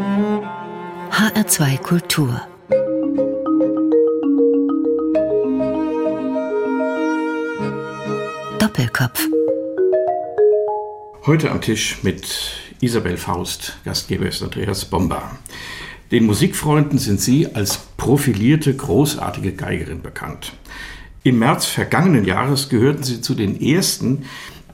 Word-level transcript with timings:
HR2 0.00 1.76
Kultur 1.82 2.40
Doppelkopf 8.58 9.28
Heute 11.26 11.50
am 11.50 11.60
Tisch 11.60 11.98
mit 12.02 12.54
Isabel 12.80 13.18
Faust, 13.18 13.76
Gastgeber 13.84 14.26
ist 14.26 14.42
Andreas 14.42 14.86
Bomba. 14.86 15.36
Den 16.10 16.24
Musikfreunden 16.24 16.98
sind 16.98 17.20
Sie 17.20 17.54
als 17.54 17.76
profilierte, 17.98 18.74
großartige 18.74 19.52
Geigerin 19.52 20.00
bekannt. 20.00 20.54
Im 21.24 21.40
März 21.40 21.66
vergangenen 21.66 22.24
Jahres 22.24 22.70
gehörten 22.70 23.02
Sie 23.02 23.20
zu 23.20 23.34
den 23.34 23.60
ersten, 23.60 24.24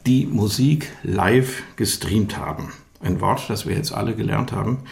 die 0.06 0.24
Musik 0.26 0.92
live 1.02 1.64
gestreamt 1.74 2.38
haben. 2.38 2.72
Ein 3.00 3.20
Wort, 3.20 3.50
das 3.50 3.66
wir 3.66 3.74
jetzt 3.74 3.92
alle 3.92 4.14
gelernt 4.14 4.52
haben. 4.52 4.84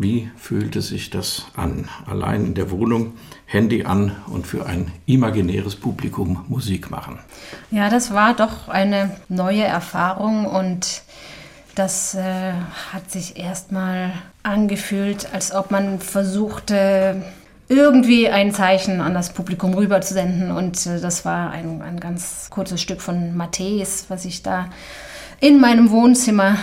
Wie 0.00 0.30
fühlte 0.36 0.80
sich 0.80 1.10
das 1.10 1.46
an? 1.56 1.88
Allein 2.06 2.46
in 2.46 2.54
der 2.54 2.70
Wohnung, 2.70 3.14
Handy 3.46 3.84
an 3.84 4.14
und 4.28 4.46
für 4.46 4.64
ein 4.64 4.92
imaginäres 5.06 5.74
Publikum 5.74 6.44
Musik 6.46 6.88
machen. 6.88 7.18
Ja, 7.72 7.90
das 7.90 8.14
war 8.14 8.34
doch 8.34 8.68
eine 8.68 9.16
neue 9.28 9.64
Erfahrung 9.64 10.46
und 10.46 11.02
das 11.74 12.14
äh, 12.14 12.52
hat 12.92 13.10
sich 13.10 13.38
erstmal 13.38 14.12
angefühlt, 14.44 15.34
als 15.34 15.52
ob 15.52 15.72
man 15.72 15.98
versuchte, 15.98 17.20
irgendwie 17.68 18.28
ein 18.28 18.52
Zeichen 18.52 19.00
an 19.00 19.14
das 19.14 19.32
Publikum 19.32 19.74
rüberzusenden. 19.74 20.52
Und 20.52 20.86
äh, 20.86 21.00
das 21.00 21.24
war 21.24 21.50
ein, 21.50 21.82
ein 21.82 21.98
ganz 21.98 22.48
kurzes 22.50 22.80
Stück 22.80 23.00
von 23.00 23.36
Matthäus, 23.36 24.04
was 24.08 24.24
ich 24.24 24.44
da 24.44 24.70
in 25.40 25.60
meinem 25.60 25.90
Wohnzimmer 25.90 26.56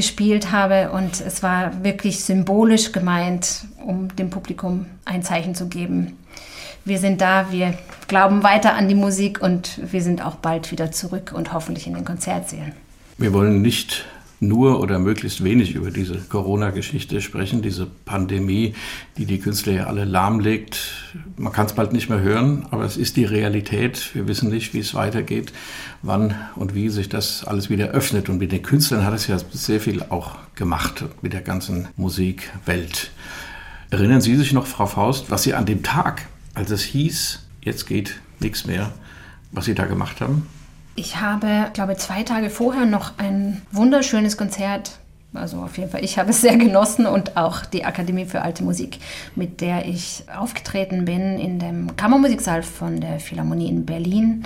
gespielt 0.00 0.50
habe. 0.50 0.92
Und 0.92 1.20
es 1.20 1.42
war 1.42 1.84
wirklich 1.84 2.24
symbolisch 2.24 2.92
gemeint, 2.92 3.66
um 3.84 4.14
dem 4.16 4.30
Publikum 4.30 4.86
ein 5.04 5.22
Zeichen 5.22 5.54
zu 5.54 5.68
geben. 5.68 6.16
Wir 6.86 6.98
sind 6.98 7.20
da, 7.20 7.52
wir 7.52 7.74
glauben 8.08 8.42
weiter 8.42 8.74
an 8.74 8.88
die 8.88 8.94
Musik 8.94 9.42
und 9.42 9.78
wir 9.92 10.00
sind 10.00 10.24
auch 10.24 10.36
bald 10.36 10.72
wieder 10.72 10.90
zurück 10.90 11.32
und 11.36 11.52
hoffentlich 11.52 11.86
in 11.86 11.92
den 11.92 12.06
Konzertsälen. 12.06 12.72
Wir 13.18 13.34
wollen 13.34 13.60
nicht 13.60 14.06
nur 14.40 14.80
oder 14.80 14.98
möglichst 14.98 15.44
wenig 15.44 15.74
über 15.74 15.90
diese 15.90 16.16
Corona-Geschichte 16.16 17.20
sprechen, 17.20 17.60
diese 17.60 17.86
Pandemie, 17.86 18.74
die 19.18 19.26
die 19.26 19.38
Künstler 19.38 19.72
ja 19.74 19.84
alle 19.84 20.04
lahmlegt. 20.04 21.12
Man 21.36 21.52
kann 21.52 21.66
es 21.66 21.74
bald 21.74 21.92
nicht 21.92 22.08
mehr 22.08 22.20
hören, 22.20 22.66
aber 22.70 22.84
es 22.84 22.96
ist 22.96 23.16
die 23.16 23.26
Realität. 23.26 24.14
Wir 24.14 24.26
wissen 24.26 24.48
nicht, 24.48 24.72
wie 24.72 24.78
es 24.78 24.94
weitergeht, 24.94 25.52
wann 26.02 26.34
und 26.56 26.74
wie 26.74 26.88
sich 26.88 27.10
das 27.10 27.44
alles 27.44 27.68
wieder 27.68 27.88
öffnet. 27.88 28.30
Und 28.30 28.38
mit 28.38 28.50
den 28.50 28.62
Künstlern 28.62 29.04
hat 29.04 29.14
es 29.14 29.26
ja 29.26 29.38
sehr 29.52 29.80
viel 29.80 30.02
auch 30.08 30.36
gemacht, 30.54 31.04
mit 31.20 31.34
der 31.34 31.42
ganzen 31.42 31.88
Musikwelt. 31.96 33.10
Erinnern 33.90 34.22
Sie 34.22 34.36
sich 34.36 34.52
noch, 34.52 34.66
Frau 34.66 34.86
Faust, 34.86 35.30
was 35.30 35.42
Sie 35.42 35.52
an 35.52 35.66
dem 35.66 35.82
Tag, 35.82 36.26
als 36.54 36.70
es 36.70 36.82
hieß, 36.82 37.40
jetzt 37.62 37.86
geht 37.86 38.20
nichts 38.38 38.66
mehr, 38.66 38.92
was 39.52 39.66
Sie 39.66 39.74
da 39.74 39.84
gemacht 39.84 40.20
haben? 40.20 40.46
Ich 40.96 41.20
habe, 41.20 41.70
glaube 41.72 41.96
zwei 41.96 42.22
Tage 42.24 42.50
vorher 42.50 42.86
noch 42.86 43.18
ein 43.18 43.62
wunderschönes 43.72 44.36
Konzert 44.36 45.00
also 45.32 45.58
auf 45.58 45.78
jeden 45.78 45.90
Fall, 45.90 46.02
ich 46.02 46.18
habe 46.18 46.30
es 46.30 46.40
sehr 46.40 46.56
genossen 46.56 47.06
und 47.06 47.36
auch 47.36 47.64
die 47.64 47.84
Akademie 47.84 48.24
für 48.24 48.42
Alte 48.42 48.64
Musik, 48.64 48.98
mit 49.36 49.60
der 49.60 49.86
ich 49.86 50.24
aufgetreten 50.36 51.04
bin 51.04 51.38
in 51.38 51.60
dem 51.60 51.96
Kammermusiksaal 51.96 52.62
von 52.64 53.00
der 53.00 53.20
Philharmonie 53.20 53.68
in 53.68 53.86
Berlin. 53.86 54.44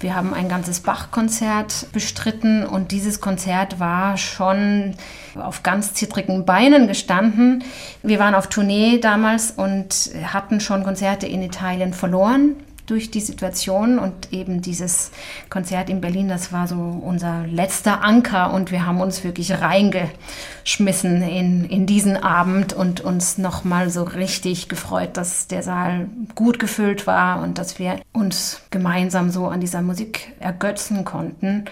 Wir 0.00 0.14
haben 0.14 0.34
ein 0.34 0.48
ganzes 0.48 0.80
Bach-Konzert 0.80 1.86
bestritten 1.92 2.64
und 2.64 2.92
dieses 2.92 3.20
Konzert 3.20 3.80
war 3.80 4.16
schon 4.16 4.94
auf 5.34 5.62
ganz 5.62 5.94
zittrigen 5.94 6.44
Beinen 6.44 6.86
gestanden. 6.86 7.64
Wir 8.02 8.18
waren 8.18 8.34
auf 8.34 8.48
Tournee 8.48 8.98
damals 8.98 9.50
und 9.50 10.10
hatten 10.24 10.60
schon 10.60 10.84
Konzerte 10.84 11.26
in 11.26 11.42
Italien 11.42 11.94
verloren 11.94 12.56
durch 12.88 13.10
die 13.10 13.20
Situation 13.20 13.98
und 13.98 14.32
eben 14.32 14.62
dieses 14.62 15.10
Konzert 15.50 15.90
in 15.90 16.00
Berlin, 16.00 16.28
das 16.28 16.52
war 16.52 16.66
so 16.66 16.76
unser 16.76 17.46
letzter 17.46 18.02
Anker 18.02 18.52
und 18.52 18.72
wir 18.72 18.86
haben 18.86 19.00
uns 19.00 19.24
wirklich 19.24 19.52
reingeschmissen 19.60 21.22
in, 21.22 21.64
in 21.64 21.86
diesen 21.86 22.16
Abend 22.16 22.72
und 22.72 23.00
uns 23.00 23.38
nochmal 23.38 23.90
so 23.90 24.02
richtig 24.02 24.68
gefreut, 24.68 25.10
dass 25.16 25.48
der 25.48 25.62
Saal 25.62 26.08
gut 26.34 26.58
gefüllt 26.58 27.06
war 27.06 27.42
und 27.42 27.58
dass 27.58 27.78
wir 27.78 28.00
uns 28.12 28.62
gemeinsam 28.70 29.30
so 29.30 29.46
an 29.46 29.60
dieser 29.60 29.82
Musik 29.82 30.32
ergötzen 30.40 31.04
konnten 31.04 31.66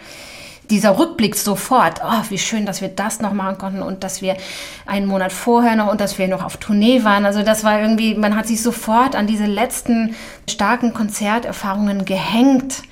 dieser 0.71 0.99
Rückblick 0.99 1.37
sofort, 1.37 2.01
oh, 2.05 2.23
wie 2.29 2.39
schön, 2.39 2.67
dass 2.67 2.81
wir 2.81 2.89
das 2.89 3.21
noch 3.21 3.33
machen 3.33 3.59
konnten 3.59 3.83
und 3.83 4.05
dass 4.05 4.23
wir 4.23 4.37
einen 4.87 5.07
Monat 5.07 5.33
vorher 5.33 5.77
noch 5.77 5.91
und 5.91 6.01
dass 6.01 6.19
wir 6.19 6.29
noch 6.29 6.45
auf 6.45 6.57
Tournee 6.57 7.05
waren. 7.05 7.25
Also 7.25 7.43
das 7.43 7.65
war 7.65 7.81
irgendwie, 7.81 8.15
man 8.15 8.37
hat 8.37 8.47
sich 8.47 8.63
sofort 8.63 9.15
an 9.15 9.27
diese 9.27 9.47
letzten 9.47 10.15
starken 10.49 10.93
Konzerterfahrungen 10.93 12.05
gehängt 12.05 12.83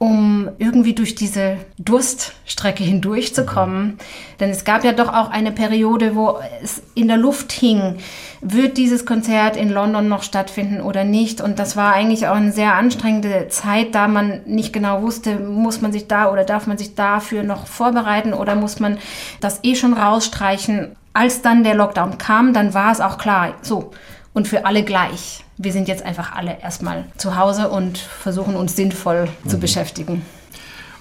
um 0.00 0.48
irgendwie 0.56 0.94
durch 0.94 1.14
diese 1.14 1.58
Durststrecke 1.78 2.82
hindurchzukommen. 2.82 3.82
Mhm. 3.82 3.98
Denn 4.40 4.48
es 4.48 4.64
gab 4.64 4.82
ja 4.82 4.92
doch 4.92 5.12
auch 5.12 5.28
eine 5.28 5.52
Periode, 5.52 6.16
wo 6.16 6.38
es 6.62 6.82
in 6.94 7.08
der 7.08 7.18
Luft 7.18 7.52
hing, 7.52 7.98
wird 8.40 8.78
dieses 8.78 9.04
Konzert 9.04 9.58
in 9.58 9.68
London 9.68 10.08
noch 10.08 10.22
stattfinden 10.22 10.80
oder 10.80 11.04
nicht. 11.04 11.42
Und 11.42 11.58
das 11.58 11.76
war 11.76 11.92
eigentlich 11.92 12.26
auch 12.26 12.36
eine 12.36 12.50
sehr 12.50 12.76
anstrengende 12.76 13.48
Zeit, 13.48 13.94
da 13.94 14.08
man 14.08 14.40
nicht 14.46 14.72
genau 14.72 15.02
wusste, 15.02 15.38
muss 15.38 15.82
man 15.82 15.92
sich 15.92 16.08
da 16.08 16.32
oder 16.32 16.44
darf 16.44 16.66
man 16.66 16.78
sich 16.78 16.94
dafür 16.94 17.42
noch 17.42 17.66
vorbereiten 17.66 18.32
oder 18.32 18.54
muss 18.54 18.80
man 18.80 18.96
das 19.42 19.60
eh 19.64 19.74
schon 19.74 19.92
rausstreichen. 19.92 20.96
Als 21.12 21.42
dann 21.42 21.62
der 21.62 21.74
Lockdown 21.74 22.16
kam, 22.16 22.54
dann 22.54 22.72
war 22.72 22.90
es 22.90 23.02
auch 23.02 23.18
klar, 23.18 23.52
so, 23.60 23.90
und 24.32 24.48
für 24.48 24.64
alle 24.64 24.84
gleich 24.84 25.44
wir 25.62 25.72
sind 25.72 25.88
jetzt 25.88 26.02
einfach 26.02 26.32
alle 26.32 26.58
erstmal 26.62 27.04
zu 27.18 27.36
Hause 27.36 27.68
und 27.68 27.98
versuchen 27.98 28.56
uns 28.56 28.76
sinnvoll 28.76 29.28
mhm. 29.44 29.48
zu 29.48 29.58
beschäftigen. 29.58 30.22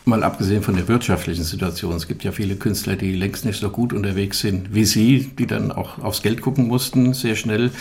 Mal 0.05 0.23
abgesehen 0.23 0.63
von 0.63 0.75
der 0.75 0.87
wirtschaftlichen 0.87 1.43
Situation. 1.43 1.93
Es 1.93 2.07
gibt 2.07 2.23
ja 2.23 2.31
viele 2.31 2.55
Künstler, 2.55 2.95
die 2.95 3.13
längst 3.15 3.45
nicht 3.45 3.59
so 3.59 3.69
gut 3.69 3.93
unterwegs 3.93 4.39
sind 4.39 4.73
wie 4.73 4.85
Sie, 4.85 5.29
die 5.37 5.45
dann 5.45 5.71
auch 5.71 5.99
aufs 5.99 6.21
Geld 6.21 6.41
gucken 6.41 6.67
mussten, 6.67 7.13
sehr 7.13 7.35
schnell. 7.35 7.71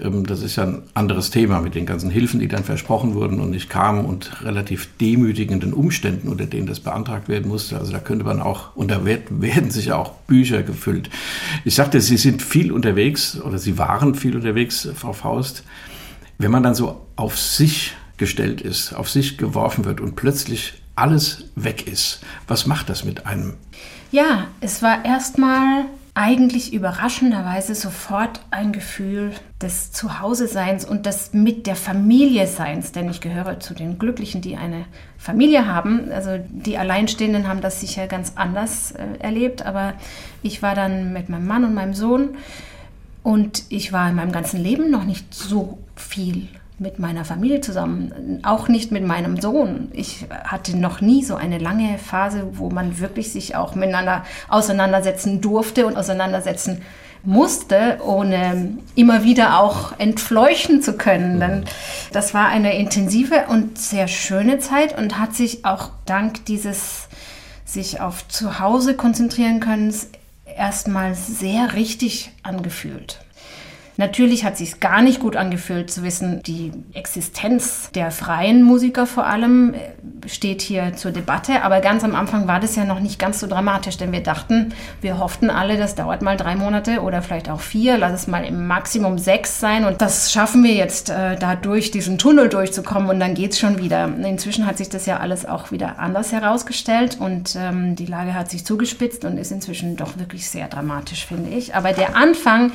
Ähm, 0.00 0.26
das 0.26 0.42
ist 0.42 0.56
ja 0.56 0.64
ein 0.64 0.82
anderes 0.94 1.30
Thema 1.30 1.60
mit 1.60 1.74
den 1.74 1.86
ganzen 1.86 2.10
Hilfen, 2.10 2.40
die 2.40 2.48
dann 2.48 2.64
versprochen 2.64 3.14
wurden 3.14 3.38
und 3.38 3.50
nicht 3.50 3.70
kamen 3.70 4.06
und 4.06 4.42
relativ 4.42 4.88
demütigenden 5.00 5.72
Umständen, 5.72 6.28
unter 6.28 6.46
denen 6.46 6.66
das 6.66 6.80
beantragt 6.80 7.28
werden 7.28 7.48
musste. 7.48 7.78
Also 7.78 7.92
da 7.92 7.98
könnte 7.98 8.24
man 8.24 8.40
auch, 8.40 8.74
und 8.74 8.90
da 8.90 9.02
werden 9.04 9.70
sich 9.70 9.92
auch 9.92 10.14
Bücher 10.26 10.62
gefüllt. 10.62 11.10
Ich 11.64 11.74
sagte, 11.74 12.00
Sie 12.00 12.16
sind 12.16 12.42
viel 12.42 12.72
unterwegs 12.72 13.40
oder 13.40 13.58
Sie 13.58 13.78
waren 13.78 14.14
viel 14.14 14.34
unterwegs, 14.34 14.88
Frau 14.94 15.12
Faust. 15.12 15.64
Wenn 16.38 16.50
man 16.50 16.62
dann 16.62 16.74
so 16.74 17.06
auf 17.16 17.38
sich 17.38 17.94
gestellt 18.16 18.60
ist, 18.60 18.92
auf 18.94 19.08
sich 19.08 19.38
geworfen 19.38 19.84
wird 19.84 20.00
und 20.00 20.16
plötzlich 20.16 20.82
alles 20.98 21.44
weg 21.54 21.86
ist, 21.86 22.20
was 22.46 22.66
macht 22.66 22.88
das 22.88 23.04
mit 23.04 23.26
einem? 23.26 23.54
Ja, 24.10 24.46
es 24.60 24.82
war 24.82 25.04
erstmal 25.04 25.84
eigentlich 26.18 26.72
überraschenderweise 26.72 27.76
sofort 27.76 28.40
ein 28.50 28.72
Gefühl 28.72 29.32
des 29.62 29.92
Zuhause-Seins 29.92 30.84
und 30.84 31.06
des 31.06 31.32
mit 31.32 31.68
der 31.68 31.76
Familie 31.76 32.48
Seins, 32.48 32.90
denn 32.90 33.08
ich 33.08 33.20
gehöre 33.20 33.60
zu 33.60 33.72
den 33.72 34.00
Glücklichen, 34.00 34.40
die 34.40 34.56
eine 34.56 34.86
Familie 35.16 35.66
haben. 35.72 36.10
Also 36.10 36.40
die 36.48 36.76
Alleinstehenden 36.76 37.46
haben 37.46 37.60
das 37.60 37.80
sicher 37.80 38.08
ganz 38.08 38.32
anders 38.34 38.90
äh, 38.92 39.04
erlebt, 39.20 39.64
aber 39.64 39.94
ich 40.42 40.60
war 40.60 40.74
dann 40.74 41.12
mit 41.12 41.28
meinem 41.28 41.46
Mann 41.46 41.64
und 41.64 41.74
meinem 41.74 41.94
Sohn 41.94 42.30
und 43.22 43.62
ich 43.68 43.92
war 43.92 44.08
in 44.08 44.16
meinem 44.16 44.32
ganzen 44.32 44.60
Leben 44.60 44.90
noch 44.90 45.04
nicht 45.04 45.32
so 45.32 45.78
viel 45.94 46.48
mit 46.78 46.98
meiner 46.98 47.24
Familie 47.24 47.60
zusammen, 47.60 48.40
auch 48.44 48.68
nicht 48.68 48.92
mit 48.92 49.04
meinem 49.04 49.40
Sohn. 49.40 49.88
Ich 49.92 50.26
hatte 50.44 50.76
noch 50.76 51.00
nie 51.00 51.24
so 51.24 51.34
eine 51.34 51.58
lange 51.58 51.98
Phase, 51.98 52.46
wo 52.52 52.70
man 52.70 53.00
wirklich 53.00 53.32
sich 53.32 53.56
auch 53.56 53.74
miteinander 53.74 54.24
auseinandersetzen 54.48 55.40
durfte 55.40 55.86
und 55.86 55.96
auseinandersetzen 55.96 56.82
musste, 57.24 57.98
ohne 58.04 58.78
immer 58.94 59.24
wieder 59.24 59.60
auch 59.60 59.98
entfleuchen 59.98 60.80
zu 60.82 60.96
können. 60.96 61.40
Denn 61.40 61.64
das 62.12 62.32
war 62.32 62.48
eine 62.48 62.78
intensive 62.78 63.46
und 63.48 63.78
sehr 63.78 64.06
schöne 64.06 64.60
Zeit 64.60 64.96
und 64.96 65.18
hat 65.18 65.34
sich 65.34 65.64
auch 65.64 65.90
dank 66.06 66.44
dieses 66.46 67.08
sich 67.64 68.00
auf 68.00 68.26
Zuhause 68.28 68.94
konzentrieren 68.94 69.60
können 69.60 69.92
erstmal 70.56 71.14
sehr 71.14 71.74
richtig 71.74 72.32
angefühlt. 72.42 73.20
Natürlich 73.98 74.44
hat 74.44 74.56
sich 74.56 74.78
gar 74.78 75.02
nicht 75.02 75.18
gut 75.18 75.34
angefühlt 75.34 75.90
zu 75.90 76.04
wissen, 76.04 76.40
die 76.44 76.70
Existenz 76.94 77.90
der 77.90 78.12
freien 78.12 78.62
Musiker 78.62 79.06
vor 79.06 79.26
allem 79.26 79.74
äh, 79.74 80.28
steht 80.28 80.62
hier 80.62 80.94
zur 80.94 81.10
Debatte. 81.10 81.62
Aber 81.64 81.80
ganz 81.80 82.04
am 82.04 82.14
Anfang 82.14 82.46
war 82.46 82.60
das 82.60 82.76
ja 82.76 82.84
noch 82.84 83.00
nicht 83.00 83.18
ganz 83.18 83.40
so 83.40 83.48
dramatisch, 83.48 83.96
denn 83.96 84.12
wir 84.12 84.22
dachten, 84.22 84.72
wir 85.00 85.18
hofften 85.18 85.50
alle, 85.50 85.76
das 85.76 85.96
dauert 85.96 86.22
mal 86.22 86.36
drei 86.36 86.54
Monate 86.54 87.00
oder 87.00 87.22
vielleicht 87.22 87.50
auch 87.50 87.60
vier, 87.60 87.98
lass 87.98 88.12
es 88.12 88.26
mal 88.28 88.44
im 88.44 88.68
Maximum 88.68 89.18
sechs 89.18 89.58
sein. 89.58 89.84
Und 89.84 90.00
das 90.00 90.30
schaffen 90.30 90.62
wir 90.62 90.74
jetzt, 90.74 91.10
äh, 91.10 91.34
da 91.36 91.56
durch 91.56 91.90
diesen 91.90 92.18
Tunnel 92.18 92.48
durchzukommen 92.48 93.10
und 93.10 93.18
dann 93.18 93.34
geht 93.34 93.52
es 93.52 93.58
schon 93.58 93.78
wieder. 93.78 94.04
Inzwischen 94.06 94.64
hat 94.64 94.78
sich 94.78 94.90
das 94.90 95.06
ja 95.06 95.16
alles 95.16 95.44
auch 95.44 95.72
wieder 95.72 95.98
anders 95.98 96.30
herausgestellt 96.30 97.16
und 97.18 97.56
ähm, 97.58 97.96
die 97.96 98.06
Lage 98.06 98.34
hat 98.34 98.48
sich 98.48 98.64
zugespitzt 98.64 99.24
und 99.24 99.38
ist 99.38 99.50
inzwischen 99.50 99.96
doch 99.96 100.18
wirklich 100.18 100.48
sehr 100.48 100.68
dramatisch, 100.68 101.26
finde 101.26 101.50
ich. 101.50 101.74
Aber 101.74 101.92
der 101.92 102.14
Anfang 102.14 102.70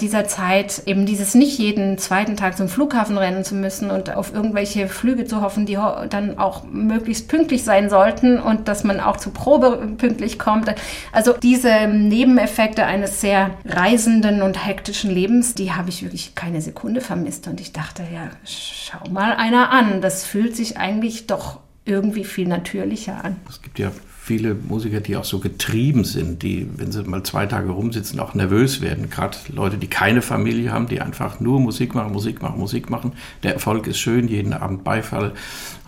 dieser 0.00 0.28
Zeit, 0.28 0.67
eben 0.86 1.06
dieses 1.06 1.34
nicht 1.34 1.58
jeden 1.58 1.98
zweiten 1.98 2.36
Tag 2.36 2.56
zum 2.56 2.68
Flughafen 2.68 3.16
rennen 3.16 3.44
zu 3.44 3.54
müssen 3.54 3.90
und 3.90 4.14
auf 4.14 4.34
irgendwelche 4.34 4.88
Flüge 4.88 5.24
zu 5.24 5.40
hoffen, 5.40 5.66
die 5.66 5.78
dann 6.10 6.38
auch 6.38 6.64
möglichst 6.64 7.28
pünktlich 7.28 7.64
sein 7.64 7.88
sollten 7.90 8.38
und 8.38 8.68
dass 8.68 8.84
man 8.84 9.00
auch 9.00 9.16
zur 9.16 9.32
Probe 9.32 9.88
pünktlich 9.96 10.38
kommt. 10.38 10.74
Also 11.12 11.32
diese 11.32 11.86
Nebeneffekte 11.86 12.84
eines 12.84 13.20
sehr 13.20 13.50
reisenden 13.64 14.42
und 14.42 14.66
hektischen 14.66 15.10
Lebens, 15.10 15.54
die 15.54 15.72
habe 15.72 15.88
ich 15.88 16.02
wirklich 16.02 16.34
keine 16.34 16.60
Sekunde 16.60 17.00
vermisst. 17.00 17.48
Und 17.48 17.60
ich 17.60 17.72
dachte, 17.72 18.02
ja, 18.12 18.30
schau 18.44 19.08
mal 19.10 19.32
einer 19.34 19.70
an. 19.70 20.00
Das 20.00 20.24
fühlt 20.24 20.56
sich 20.56 20.76
eigentlich 20.76 21.26
doch 21.26 21.60
irgendwie 21.84 22.24
viel 22.24 22.48
natürlicher 22.48 23.24
an. 23.24 23.36
Es 23.48 23.62
gibt 23.62 23.78
ja 23.78 23.90
viele 24.28 24.54
Musiker, 24.54 25.00
die 25.00 25.16
auch 25.16 25.24
so 25.24 25.38
getrieben 25.38 26.04
sind, 26.04 26.42
die, 26.42 26.68
wenn 26.76 26.92
sie 26.92 27.02
mal 27.04 27.22
zwei 27.22 27.46
Tage 27.46 27.70
rumsitzen, 27.70 28.20
auch 28.20 28.34
nervös 28.34 28.82
werden. 28.82 29.08
Gerade 29.08 29.38
Leute, 29.48 29.78
die 29.78 29.86
keine 29.86 30.20
Familie 30.20 30.70
haben, 30.70 30.86
die 30.86 31.00
einfach 31.00 31.40
nur 31.40 31.58
Musik 31.60 31.94
machen, 31.94 32.12
Musik 32.12 32.42
machen, 32.42 32.58
Musik 32.58 32.90
machen. 32.90 33.14
Der 33.42 33.54
Erfolg 33.54 33.86
ist 33.86 33.98
schön, 33.98 34.28
jeden 34.28 34.52
Abend 34.52 34.84
Beifall, 34.84 35.32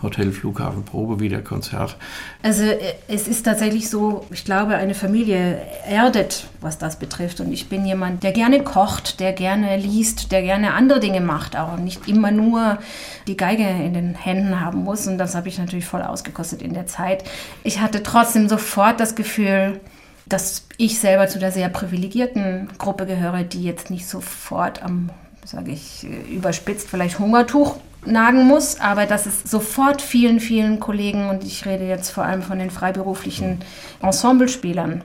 Hotel, 0.01 0.31
Flughafen, 0.31 0.83
Probe, 0.83 1.19
wieder 1.19 1.41
Konzert. 1.43 1.97
Also 2.41 2.63
äh, 2.63 2.79
es 3.07 3.27
ist 3.27 3.43
tatsächlich 3.43 3.89
so, 3.89 4.25
ich 4.31 4.43
glaube, 4.43 4.75
eine 4.75 4.95
Familie 4.95 5.61
erdet, 5.87 6.47
was 6.61 6.79
das 6.79 6.97
betrifft. 6.97 7.39
Und 7.39 7.53
ich 7.53 7.69
bin 7.69 7.85
jemand, 7.85 8.23
der 8.23 8.31
gerne 8.31 8.63
kocht, 8.63 9.19
der 9.19 9.33
gerne 9.33 9.77
liest, 9.77 10.31
der 10.31 10.41
gerne 10.41 10.73
andere 10.73 10.99
Dinge 10.99 11.21
macht, 11.21 11.55
auch 11.55 11.77
nicht 11.77 12.07
immer 12.07 12.31
nur 12.31 12.79
die 13.27 13.37
Geige 13.37 13.67
in 13.67 13.93
den 13.93 14.15
Händen 14.15 14.59
haben 14.59 14.83
muss. 14.83 15.05
Und 15.05 15.19
das 15.19 15.35
habe 15.35 15.47
ich 15.47 15.59
natürlich 15.59 15.85
voll 15.85 16.01
ausgekostet 16.01 16.63
in 16.63 16.73
der 16.73 16.87
Zeit. 16.87 17.23
Ich 17.63 17.79
hatte 17.79 18.01
trotzdem 18.01 18.30
sofort 18.49 18.99
das 18.99 19.15
Gefühl, 19.15 19.79
dass 20.25 20.67
ich 20.77 20.99
selber 20.99 21.27
zu 21.27 21.39
der 21.39 21.51
sehr 21.51 21.69
privilegierten 21.69 22.69
Gruppe 22.77 23.05
gehöre, 23.05 23.43
die 23.43 23.63
jetzt 23.63 23.89
nicht 23.89 24.07
sofort 24.07 24.81
am, 24.81 25.09
sage 25.45 25.71
ich, 25.71 26.05
äh, 26.05 26.33
überspitzt 26.33 26.89
vielleicht 26.89 27.19
Hungertuch 27.19 27.77
nagen 28.05 28.45
muss, 28.47 28.79
aber 28.79 29.05
dass 29.05 29.25
es 29.25 29.43
sofort 29.43 30.01
vielen, 30.01 30.39
vielen 30.39 30.79
Kollegen, 30.79 31.29
und 31.29 31.43
ich 31.43 31.65
rede 31.65 31.87
jetzt 31.87 32.09
vor 32.09 32.23
allem 32.23 32.41
von 32.41 32.59
den 32.59 32.71
freiberuflichen 32.71 33.59
Ensemblespielern, 34.01 35.03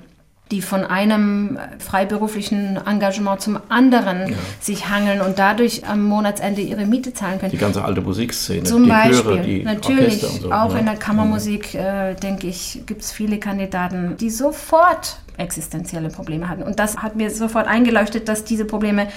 die 0.52 0.62
von 0.62 0.84
einem 0.84 1.58
freiberuflichen 1.78 2.78
Engagement 2.86 3.40
zum 3.40 3.58
anderen 3.68 4.30
ja. 4.30 4.36
sich 4.60 4.88
hangeln 4.88 5.20
und 5.20 5.40
dadurch 5.40 5.86
am 5.88 6.04
Monatsende 6.04 6.60
ihre 6.60 6.86
Miete 6.86 7.12
zahlen 7.12 7.40
können. 7.40 7.50
Die 7.50 7.58
ganze 7.58 7.84
alte 7.84 8.00
Musikszene, 8.00 8.62
zum 8.62 8.84
die 8.84 8.90
Beispiel. 8.90 9.22
Chöre, 9.22 9.42
die 9.42 9.62
Natürlich, 9.64 10.20
so, 10.20 10.52
auch 10.52 10.72
ja. 10.72 10.78
in 10.78 10.86
der 10.86 10.96
Kammermusik, 10.96 11.74
äh, 11.74 12.14
denke 12.14 12.46
ich, 12.46 12.82
gibt 12.86 13.02
es 13.02 13.10
viele 13.10 13.38
Kandidaten, 13.38 14.16
die 14.18 14.30
sofort 14.30 15.18
existenzielle 15.36 16.10
Probleme 16.10 16.48
hatten. 16.48 16.62
Und 16.62 16.78
das 16.78 16.98
hat 16.98 17.16
mir 17.16 17.30
sofort 17.30 17.66
eingeleuchtet, 17.66 18.28
dass 18.28 18.44
diese 18.44 18.64
Probleme 18.64 19.08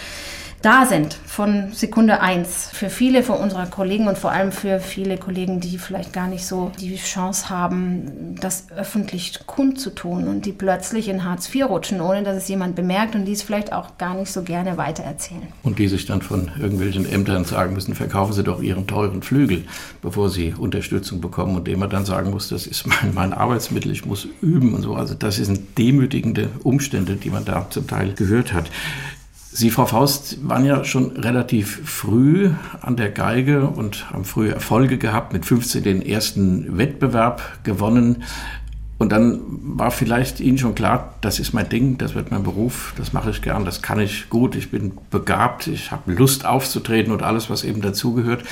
da 0.61 0.85
sind 0.85 1.13
von 1.13 1.71
Sekunde 1.71 2.19
eins. 2.21 2.69
Für 2.73 2.89
viele 2.89 3.23
von 3.23 3.37
unserer 3.37 3.67
Kollegen 3.67 4.07
und 4.07 4.17
vor 4.17 4.31
allem 4.31 4.51
für 4.51 4.79
viele 4.79 5.17
Kollegen, 5.17 5.61
die 5.61 5.77
vielleicht 5.77 6.11
gar 6.11 6.27
nicht 6.27 6.45
so 6.45 6.71
die 6.79 6.95
Chance 6.97 7.49
haben, 7.49 8.35
das 8.39 8.67
öffentlich 8.75 9.39
kundzutun 9.45 10.27
und 10.27 10.45
die 10.45 10.51
plötzlich 10.51 11.07
in 11.07 11.23
Hartz 11.23 11.53
IV 11.53 11.69
rutschen, 11.69 12.01
ohne 12.01 12.23
dass 12.23 12.35
es 12.35 12.47
jemand 12.49 12.75
bemerkt 12.75 13.15
und 13.15 13.25
die 13.25 13.31
es 13.31 13.41
vielleicht 13.41 13.71
auch 13.71 13.97
gar 13.97 14.15
nicht 14.15 14.31
so 14.31 14.43
gerne 14.43 14.77
weitererzählen. 14.77 15.47
Und 15.63 15.79
die 15.79 15.87
sich 15.87 16.05
dann 16.05 16.21
von 16.21 16.51
irgendwelchen 16.59 17.09
Ämtern 17.09 17.45
sagen 17.45 17.73
müssen, 17.73 17.95
verkaufen 17.95 18.33
Sie 18.33 18.43
doch 18.43 18.61
Ihren 18.61 18.85
teuren 18.85 19.21
Flügel, 19.21 19.63
bevor 20.01 20.29
Sie 20.29 20.53
Unterstützung 20.57 21.21
bekommen 21.21 21.55
und 21.55 21.67
dem 21.67 21.79
man 21.79 21.89
dann 21.89 22.05
sagen 22.05 22.31
muss, 22.31 22.49
das 22.49 22.67
ist 22.67 22.85
mein, 22.85 23.13
mein 23.13 23.33
Arbeitsmittel, 23.33 23.91
ich 23.91 24.05
muss 24.05 24.27
üben 24.41 24.73
und 24.73 24.81
so. 24.81 24.95
Also 24.95 25.13
das 25.13 25.37
sind 25.37 25.77
demütigende 25.77 26.49
Umstände, 26.63 27.15
die 27.15 27.29
man 27.29 27.45
da 27.45 27.69
zum 27.69 27.87
Teil 27.87 28.13
gehört 28.13 28.51
hat. 28.51 28.69
Sie, 29.51 29.71
Frau 29.71 29.87
Faust, 29.87 30.47
waren 30.47 30.63
ja 30.63 30.83
schon 30.83 31.17
relativ 31.17 31.81
früh 31.83 32.51
an 32.81 32.97
der 32.97 33.09
Geige 33.09 33.65
und 33.65 34.11
haben 34.11 34.23
früh 34.23 34.49
Erfolge 34.49 34.99
gehabt, 34.99 35.33
mit 35.33 35.43
15 35.43 35.81
den 35.81 36.01
ersten 36.03 36.77
Wettbewerb 36.77 37.63
gewonnen. 37.63 38.23
Und 38.99 39.11
dann 39.11 39.41
war 39.47 39.89
vielleicht 39.89 40.39
Ihnen 40.39 40.59
schon 40.59 40.75
klar, 40.75 41.15
das 41.21 41.39
ist 41.39 41.53
mein 41.53 41.67
Ding, 41.67 41.97
das 41.97 42.13
wird 42.13 42.29
mein 42.29 42.43
Beruf, 42.43 42.93
das 42.97 43.11
mache 43.11 43.31
ich 43.31 43.41
gern, 43.41 43.65
das 43.65 43.81
kann 43.81 43.99
ich 43.99 44.29
gut, 44.29 44.55
ich 44.55 44.69
bin 44.69 44.91
begabt, 45.09 45.65
ich 45.65 45.91
habe 45.91 46.13
Lust 46.13 46.45
aufzutreten 46.45 47.11
und 47.11 47.23
alles, 47.23 47.49
was 47.49 47.63
eben 47.63 47.81
dazugehört. 47.81 48.43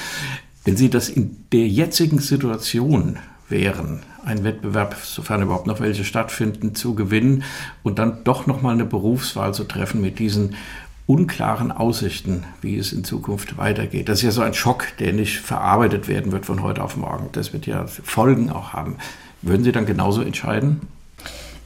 Wenn 0.66 0.78
Sie 0.78 0.90
das 0.90 1.10
in 1.10 1.46
der 1.52 1.68
jetzigen 1.68 2.18
Situation 2.18 3.20
wären, 3.50 4.00
einen 4.26 4.44
Wettbewerb, 4.44 4.96
sofern 5.04 5.44
überhaupt 5.44 5.68
noch 5.68 5.80
welche 5.80 6.04
stattfinden, 6.04 6.74
zu 6.76 6.96
gewinnen 6.96 7.44
und 7.84 8.00
dann 8.00 8.24
doch 8.24 8.48
noch 8.48 8.62
mal 8.62 8.74
eine 8.74 8.86
Berufswahl 8.86 9.54
zu 9.54 9.64
treffen 9.64 10.02
mit 10.02 10.18
diesen 10.18 10.56
unklaren 11.08 11.72
Aussichten, 11.72 12.44
wie 12.62 12.78
es 12.78 12.92
in 12.92 13.06
Zukunft 13.06 13.58
weitergeht. 13.58 14.10
Das 14.10 14.20
ist 14.20 14.24
ja 14.24 14.32
so 14.32 14.42
ein 14.42 14.54
Schock, 14.54 14.88
der 15.00 15.14
nicht 15.14 15.40
verarbeitet 15.40 16.08
werden 16.08 16.34
wird 16.34 16.46
von 16.46 16.62
heute 16.62 16.84
auf 16.84 16.98
morgen. 16.98 17.30
Das 17.32 17.54
wird 17.54 17.66
ja 17.66 17.88
Folgen 17.88 18.52
auch 18.52 18.74
haben. 18.74 18.98
Würden 19.42 19.64
Sie 19.64 19.72
dann 19.72 19.86
genauso 19.86 20.22
entscheiden? 20.22 20.82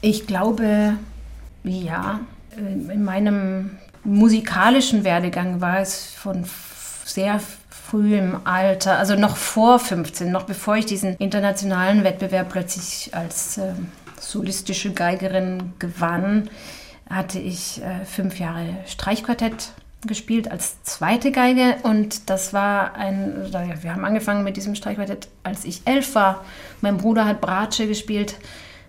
Ich 0.02 0.28
glaube, 0.28 0.94
ja. 1.64 2.20
In 2.56 3.04
meinem 3.04 3.72
musikalischen 4.04 5.04
Werdegang 5.04 5.62
war 5.62 5.80
es 5.80 6.14
von 6.14 6.44
sehr 7.06 7.40
frühem 7.70 8.38
Alter, 8.44 8.98
also 8.98 9.16
noch 9.16 9.38
vor 9.38 9.80
15, 9.80 10.32
noch 10.32 10.44
bevor 10.44 10.78
ich 10.78 10.86
diesen 10.86 11.16
internationalen 11.18 12.04
Wettbewerb 12.04 12.50
plötzlich 12.50 13.10
als 13.14 13.58
äh, 13.58 13.74
solistische 14.20 14.92
Geigerin 14.92 15.74
gewann, 15.80 16.50
hatte 17.12 17.40
ich 17.40 17.81
äh, 17.81 18.06
fünf 18.06 18.40
Jahre 18.40 18.78
Streichquartett 18.88 19.74
gespielt 20.08 20.50
als 20.50 20.81
zweite 20.84 21.31
Geige 21.31 21.75
und 21.84 22.30
das 22.30 22.54
war 22.54 22.96
ein, 22.96 23.52
wir 23.81 23.94
haben 23.94 24.06
angefangen 24.06 24.44
mit 24.44 24.58
diesem 24.58 24.74
Streichquartett, 24.74 25.28
als 25.44 25.63
ich 25.63 25.81
elf 25.86 26.16
war. 26.16 26.44
Mein 26.81 26.98
Bruder 26.98 27.25
hat 27.25 27.40
Bratsche 27.40 27.88
gespielt, 27.88 28.38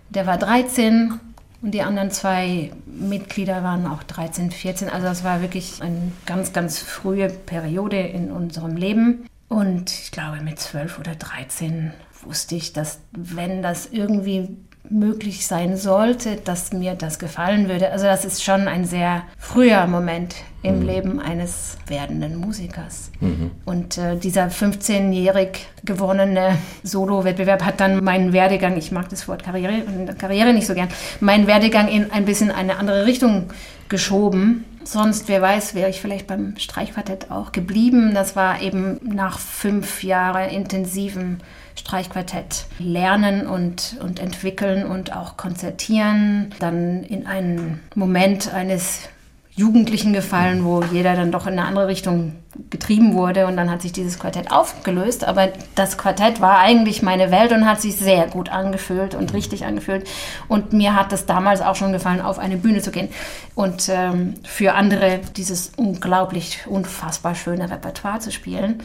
der 0.09 0.25
war 0.25 0.37
13 0.37 1.19
und 1.61 1.71
die 1.71 1.81
anderen 1.81 2.11
zwei 2.11 2.71
Mitglieder 2.85 3.63
waren 3.63 3.87
auch 3.87 4.03
13, 4.03 4.51
14. 4.51 4.89
Also 4.89 5.07
das 5.07 5.23
war 5.23 5.41
wirklich 5.41 5.81
eine 5.81 6.11
ganz, 6.25 6.51
ganz 6.51 6.79
frühe 6.79 7.29
Periode 7.29 7.99
in 7.99 8.31
unserem 8.31 8.75
Leben. 8.75 9.25
Und 9.47 9.91
ich 9.91 10.11
glaube, 10.11 10.41
mit 10.41 10.59
12 10.59 10.99
oder 10.99 11.15
13 11.15 11.93
wusste 12.23 12.55
ich, 12.55 12.73
dass 12.73 12.99
wenn 13.11 13.61
das 13.61 13.85
irgendwie 13.85 14.57
möglich 14.89 15.47
sein 15.47 15.77
sollte, 15.77 16.35
dass 16.35 16.73
mir 16.73 16.95
das 16.95 17.17
gefallen 17.17 17.69
würde. 17.69 17.91
Also 17.91 18.05
das 18.05 18.25
ist 18.25 18.43
schon 18.43 18.67
ein 18.67 18.85
sehr 18.85 19.23
früher 19.37 19.87
Moment 19.87 20.35
im 20.61 20.79
mhm. 20.79 20.85
Leben 20.85 21.19
eines 21.19 21.77
werdenden 21.87 22.35
Musikers. 22.35 23.11
Mhm. 23.19 23.51
Und 23.65 23.97
äh, 23.97 24.17
dieser 24.17 24.47
15-jährig 24.47 25.67
gewonnene 25.83 26.57
Solo-Wettbewerb 26.83 27.63
hat 27.63 27.79
dann 27.79 28.03
meinen 28.03 28.33
Werdegang, 28.33 28.77
ich 28.77 28.91
mag 28.91 29.09
das 29.09 29.27
Wort 29.27 29.43
Karriere, 29.43 29.83
Karriere 30.17 30.53
nicht 30.53 30.67
so 30.67 30.73
gern, 30.73 30.89
meinen 31.19 31.47
Werdegang 31.47 31.87
in 31.87 32.11
ein 32.11 32.25
bisschen 32.25 32.51
eine 32.51 32.77
andere 32.77 33.05
Richtung 33.05 33.49
geschoben. 33.89 34.65
Sonst, 34.83 35.29
wer 35.29 35.41
weiß, 35.41 35.75
wäre 35.75 35.89
ich 35.89 36.01
vielleicht 36.01 36.27
beim 36.27 36.57
Streichquartett 36.57 37.31
auch 37.31 37.51
geblieben. 37.53 38.13
Das 38.13 38.35
war 38.35 38.61
eben 38.61 38.99
nach 39.03 39.39
fünf 39.39 40.03
Jahren 40.03 40.49
intensiven 40.49 41.41
Streichquartett 41.75 42.65
lernen 42.79 43.47
und, 43.47 43.97
und 44.01 44.19
entwickeln 44.19 44.85
und 44.85 45.15
auch 45.15 45.37
konzertieren. 45.37 46.53
Dann 46.59 47.03
in 47.03 47.25
einen 47.25 47.81
Moment 47.95 48.53
eines 48.53 49.09
Jugendlichen 49.55 50.13
gefallen, 50.13 50.65
wo 50.65 50.81
jeder 50.81 51.15
dann 51.15 51.31
doch 51.31 51.45
in 51.45 51.53
eine 51.53 51.65
andere 51.65 51.87
Richtung 51.87 52.33
getrieben 52.71 53.13
wurde 53.13 53.45
und 53.45 53.55
dann 53.55 53.69
hat 53.69 53.83
sich 53.83 53.91
dieses 53.91 54.17
Quartett 54.17 54.51
aufgelöst. 54.51 55.23
Aber 55.25 55.49
das 55.75 55.97
Quartett 55.97 56.41
war 56.41 56.59
eigentlich 56.59 57.03
meine 57.03 57.29
Welt 57.29 57.51
und 57.51 57.67
hat 57.67 57.79
sich 57.79 57.95
sehr 57.95 58.27
gut 58.27 58.49
angefühlt 58.49 59.13
und 59.13 59.31
richtig 59.33 59.65
angefühlt. 59.65 60.07
Und 60.47 60.73
mir 60.73 60.95
hat 60.95 61.13
es 61.13 61.27
damals 61.27 61.61
auch 61.61 61.75
schon 61.75 61.91
gefallen, 61.91 62.21
auf 62.21 62.39
eine 62.39 62.57
Bühne 62.57 62.81
zu 62.81 62.89
gehen 62.89 63.09
und 63.53 63.89
ähm, 63.89 64.35
für 64.43 64.73
andere 64.73 65.19
dieses 65.35 65.71
unglaublich, 65.75 66.61
unfassbar 66.65 67.35
schöne 67.35 67.69
Repertoire 67.69 68.19
zu 68.19 68.31
spielen. 68.31 68.81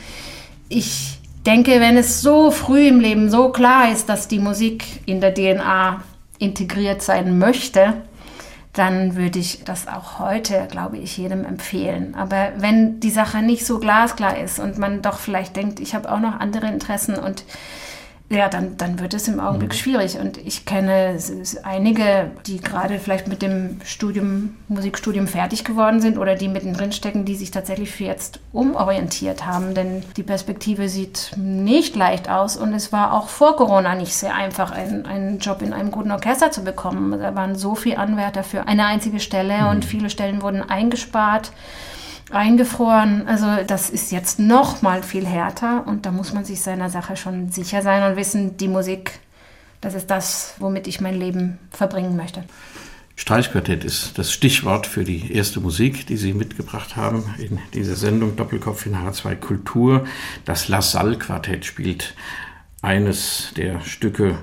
Ich 0.68 1.17
denke, 1.49 1.81
wenn 1.81 1.97
es 1.97 2.21
so 2.21 2.50
früh 2.50 2.88
im 2.88 3.00
Leben 3.00 3.31
so 3.31 3.49
klar 3.49 3.90
ist, 3.90 4.11
dass 4.11 4.28
die 4.28 4.38
Musik 4.38 4.85
in 5.07 5.23
der 5.23 5.33
DNA 5.33 6.02
integriert 6.38 7.00
sein 7.00 7.38
möchte, 7.38 7.95
dann 8.75 9.17
würde 9.17 9.38
ich 9.38 9.64
das 9.64 9.88
auch 9.88 10.19
heute, 10.19 10.69
glaube 10.71 10.99
ich, 10.99 11.17
jedem 11.17 11.47
empfehlen. 11.47 12.14
Aber 12.14 12.52
wenn 12.59 13.00
die 13.00 13.11
Sache 13.11 13.38
nicht 13.38 13.64
so 13.64 13.78
glasklar 13.78 14.38
ist 14.38 14.61
und 14.61 14.76
man 14.76 15.00
doch 15.00 15.19
vielleicht 15.19 15.57
denkt, 15.57 15.81
ich 15.81 15.95
habe 15.95 16.12
auch 16.12 16.21
noch 16.21 16.38
andere 16.38 16.67
Interessen 16.67 17.17
und 17.17 17.45
ja, 18.30 18.50
dann, 18.50 18.76
dann 18.76 19.00
wird 19.00 19.14
es 19.14 19.26
im 19.26 19.40
Augenblick 19.40 19.70
mhm. 19.70 19.76
schwierig. 19.76 20.18
Und 20.18 20.37
ich 20.37 20.66
kenne 20.66 21.18
einige, 21.62 22.30
die 22.47 22.61
gerade 22.61 22.99
vielleicht 22.99 23.26
mit 23.26 23.40
dem 23.40 23.80
Studium, 23.85 24.56
Musikstudium 24.68 25.26
fertig 25.26 25.64
geworden 25.64 26.02
sind 26.02 26.18
oder 26.18 26.35
die 26.35 26.49
mittendrin 26.49 26.92
stecken, 26.92 27.25
die 27.25 27.37
sich 27.37 27.50
tatsächlich 27.50 27.90
für 27.90 28.04
jetzt 28.04 28.40
umorientiert 28.52 29.47
haben. 29.47 29.75
Denn 29.75 30.02
die 30.18 30.23
Perspektive 30.23 30.90
sieht 30.90 31.32
nicht 31.37 31.97
leicht 31.97 32.28
aus 32.28 32.58
und 32.58 32.75
es 32.75 32.92
war 32.92 33.14
auch 33.14 33.30
vor 33.30 33.56
Corona 33.56 33.94
nicht 33.94 34.14
sehr 34.14 34.35
einfach, 34.35 34.73
einen, 34.73 35.06
einen 35.06 35.38
Job 35.38 35.62
in 35.62 35.73
einem 35.73 35.90
guten 35.90 36.11
Orchester 36.11 36.50
zu 36.50 36.62
bekommen. 36.62 37.18
Da 37.18 37.35
waren 37.35 37.56
so 37.56 37.75
viele 37.75 37.97
Anwärter 37.97 38.44
für 38.44 38.68
eine 38.68 38.85
einzige 38.85 39.20
Stelle 39.20 39.62
mhm. 39.62 39.68
und 39.68 39.85
viele 39.87 40.11
Stellen 40.11 40.42
wurden 40.42 40.68
eingespart 40.68 41.50
eingefroren. 42.30 43.26
Also 43.26 43.47
das 43.66 43.90
ist 43.90 44.12
jetzt 44.12 44.38
noch 44.38 44.82
mal 44.82 45.02
viel 45.02 45.26
härter 45.26 45.87
und 45.87 46.06
da 46.06 46.11
muss 46.11 46.32
man 46.32 46.44
sich 46.44 46.61
seiner 46.61 46.90
Sache 46.90 47.16
schon 47.16 47.50
sicher 47.50 47.82
sein 47.82 48.11
und 48.11 48.16
wissen, 48.16 48.56
die 48.56 48.68
Musik, 48.68 49.20
das 49.80 49.94
ist 49.94 50.11
das, 50.11 50.54
womit 50.58 50.87
ich 50.87 51.00
mein 51.00 51.14
Leben 51.18 51.58
verbringen 51.70 52.16
möchte. 52.16 52.44
Streichquartett 53.18 53.82
ist 53.82 54.16
das 54.16 54.32
Stichwort 54.32 54.87
für 54.87 55.02
die 55.02 55.32
erste 55.32 55.58
Musik, 55.58 56.06
die 56.06 56.16
Sie 56.16 56.32
mitgebracht 56.35 56.94
haben 56.94 57.25
in 57.38 57.58
dieser 57.75 57.97
Sendung 57.97 58.37
Doppelkopf 58.37 58.87
in 58.87 58.94
H2 58.94 59.35
Kultur. 59.35 60.06
Das 60.44 60.68
La 60.68 60.82
Salle 60.82 61.18
Quartett 61.18 61.64
spielt 61.64 62.14
eines 62.80 63.52
der 63.56 63.80
Stücke, 63.80 64.38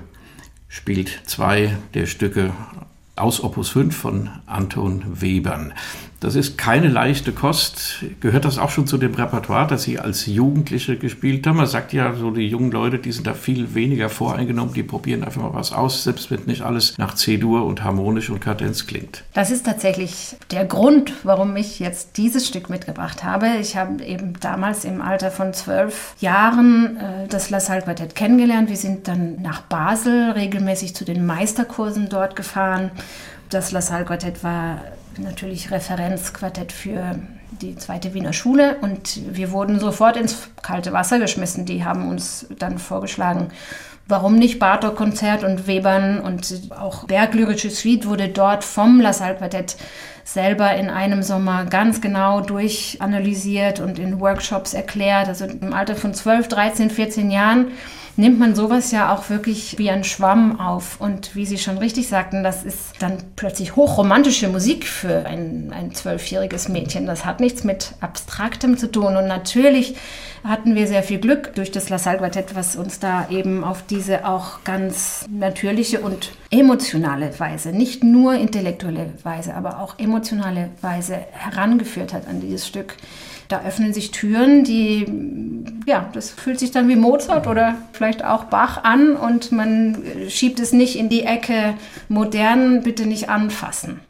spielt 0.68 1.22
zwei 1.24 1.78
der 1.94 2.04
Stücke 2.04 2.52
aus 3.16 3.42
Opus 3.42 3.70
5 3.70 3.96
von 3.96 4.30
Anton 4.44 5.22
Webern. 5.22 5.72
Das 6.20 6.34
ist 6.34 6.56
keine 6.56 6.88
leichte 6.88 7.32
Kost. 7.32 8.04
Gehört 8.20 8.46
das 8.46 8.58
auch 8.58 8.70
schon 8.70 8.86
zu 8.86 8.96
dem 8.96 9.14
Repertoire, 9.14 9.66
das 9.66 9.82
Sie 9.82 9.98
als 9.98 10.26
Jugendliche 10.26 10.96
gespielt 10.96 11.46
haben? 11.46 11.58
Man 11.58 11.66
sagt 11.66 11.92
ja, 11.92 12.14
so 12.14 12.30
die 12.30 12.48
jungen 12.48 12.70
Leute, 12.70 12.98
die 12.98 13.12
sind 13.12 13.26
da 13.26 13.34
viel 13.34 13.74
weniger 13.74 14.08
voreingenommen, 14.08 14.72
die 14.72 14.82
probieren 14.82 15.24
einfach 15.24 15.42
mal 15.42 15.52
was 15.52 15.72
aus, 15.72 16.04
selbst 16.04 16.30
wenn 16.30 16.44
nicht 16.46 16.62
alles 16.62 16.96
nach 16.96 17.14
C-Dur 17.14 17.66
und 17.66 17.84
harmonisch 17.84 18.30
und 18.30 18.40
Kadenz 18.40 18.86
klingt. 18.86 19.24
Das 19.34 19.50
ist 19.50 19.66
tatsächlich 19.66 20.36
der 20.50 20.64
Grund, 20.64 21.12
warum 21.22 21.54
ich 21.56 21.80
jetzt 21.80 22.16
dieses 22.16 22.46
Stück 22.46 22.70
mitgebracht 22.70 23.22
habe. 23.22 23.48
Ich 23.60 23.76
habe 23.76 24.02
eben 24.02 24.34
damals 24.40 24.84
im 24.84 25.02
Alter 25.02 25.30
von 25.30 25.52
zwölf 25.52 26.14
Jahren 26.18 26.96
äh, 26.96 27.28
das 27.28 27.50
La 27.50 27.60
Salle 27.60 27.82
Quartett 27.82 28.14
kennengelernt. 28.14 28.70
Wir 28.70 28.76
sind 28.76 29.06
dann 29.06 29.42
nach 29.42 29.60
Basel 29.62 30.30
regelmäßig 30.30 30.94
zu 30.94 31.04
den 31.04 31.26
Meisterkursen 31.26 32.08
dort 32.08 32.36
gefahren. 32.36 32.90
Das 33.50 33.70
La 33.70 33.82
Salle 33.82 34.04
Quartett 34.04 34.42
war 34.42 34.80
natürlich 35.18 35.70
Referenzquartett 35.70 36.72
für 36.72 37.18
die 37.60 37.76
zweite 37.76 38.14
Wiener 38.14 38.32
Schule 38.32 38.76
und 38.80 39.20
wir 39.34 39.50
wurden 39.52 39.78
sofort 39.80 40.16
ins 40.16 40.48
kalte 40.62 40.92
Wasser 40.92 41.18
geschmissen. 41.18 41.64
Die 41.64 41.84
haben 41.84 42.08
uns 42.08 42.46
dann 42.58 42.78
vorgeschlagen, 42.78 43.48
warum 44.08 44.36
nicht 44.36 44.58
Bartok-Konzert 44.58 45.44
und 45.44 45.66
Webern 45.66 46.20
und 46.20 46.70
auch 46.78 47.04
Berglyrische 47.04 47.70
Suite 47.70 48.06
wurde 48.06 48.28
dort 48.28 48.64
vom 48.64 49.00
La 49.00 49.12
Salle 49.12 49.36
Quartett 49.36 49.76
selber 50.24 50.74
in 50.74 50.90
einem 50.90 51.22
Sommer 51.22 51.66
ganz 51.66 52.00
genau 52.00 52.40
durchanalysiert 52.40 53.80
und 53.80 53.98
in 53.98 54.20
Workshops 54.20 54.74
erklärt. 54.74 55.28
Also 55.28 55.44
im 55.44 55.72
Alter 55.72 55.94
von 55.94 56.14
12, 56.14 56.48
13, 56.48 56.90
14 56.90 57.30
Jahren 57.30 57.68
nimmt 58.16 58.38
man 58.38 58.54
sowas 58.54 58.90
ja 58.90 59.14
auch 59.14 59.30
wirklich 59.30 59.78
wie 59.78 59.90
ein 59.90 60.04
Schwamm 60.04 60.58
auf. 60.60 61.00
Und 61.00 61.34
wie 61.34 61.46
Sie 61.46 61.58
schon 61.58 61.78
richtig 61.78 62.08
sagten, 62.08 62.42
das 62.42 62.64
ist 62.64 62.94
dann 62.98 63.18
plötzlich 63.36 63.76
hochromantische 63.76 64.48
Musik 64.48 64.86
für 64.86 65.26
ein, 65.26 65.92
zwölfjähriges 65.92 66.68
Mädchen. 66.68 67.06
Das 67.06 67.24
hat 67.24 67.40
nichts 67.40 67.64
mit 67.64 67.92
Abstraktem 68.00 68.76
zu 68.76 68.90
tun. 68.90 69.16
Und 69.16 69.26
natürlich 69.26 69.96
hatten 70.44 70.74
wir 70.74 70.86
sehr 70.86 71.02
viel 71.02 71.18
Glück 71.18 71.54
durch 71.54 71.70
das 71.70 71.88
La 71.88 71.98
Salle 71.98 72.18
Quartett, 72.18 72.54
was 72.54 72.76
uns 72.76 72.98
da 72.98 73.28
eben 73.30 73.64
auf 73.64 73.82
diese 73.82 74.26
auch 74.26 74.64
ganz 74.64 75.24
natürliche 75.30 76.00
und 76.00 76.32
emotionale 76.50 77.38
Weise, 77.38 77.70
nicht 77.70 78.04
nur 78.04 78.34
intellektuelle 78.34 79.12
Weise, 79.22 79.54
aber 79.54 79.80
auch 79.80 79.98
emotionale 79.98 80.70
Weise 80.80 81.16
herangeführt 81.32 82.12
hat 82.12 82.28
an 82.28 82.40
dieses 82.40 82.66
Stück. 82.66 82.96
Da 83.48 83.62
öffnen 83.62 83.92
sich 83.92 84.10
Türen, 84.10 84.64
die, 84.64 85.06
ja, 85.86 86.08
das 86.12 86.30
fühlt 86.30 86.58
sich 86.58 86.72
dann 86.72 86.88
wie 86.88 86.96
Mozart 86.96 87.46
oder 87.46 87.76
vielleicht 87.92 88.24
auch 88.24 88.44
Bach 88.44 88.82
an 88.82 89.14
und 89.14 89.52
man 89.52 90.02
schiebt 90.28 90.58
es 90.58 90.72
nicht 90.72 90.98
in 90.98 91.08
die 91.08 91.22
Ecke 91.22 91.74
modern, 92.08 92.82
bitte 92.82 93.06
nicht 93.06 93.28
anfassen. 93.28 94.00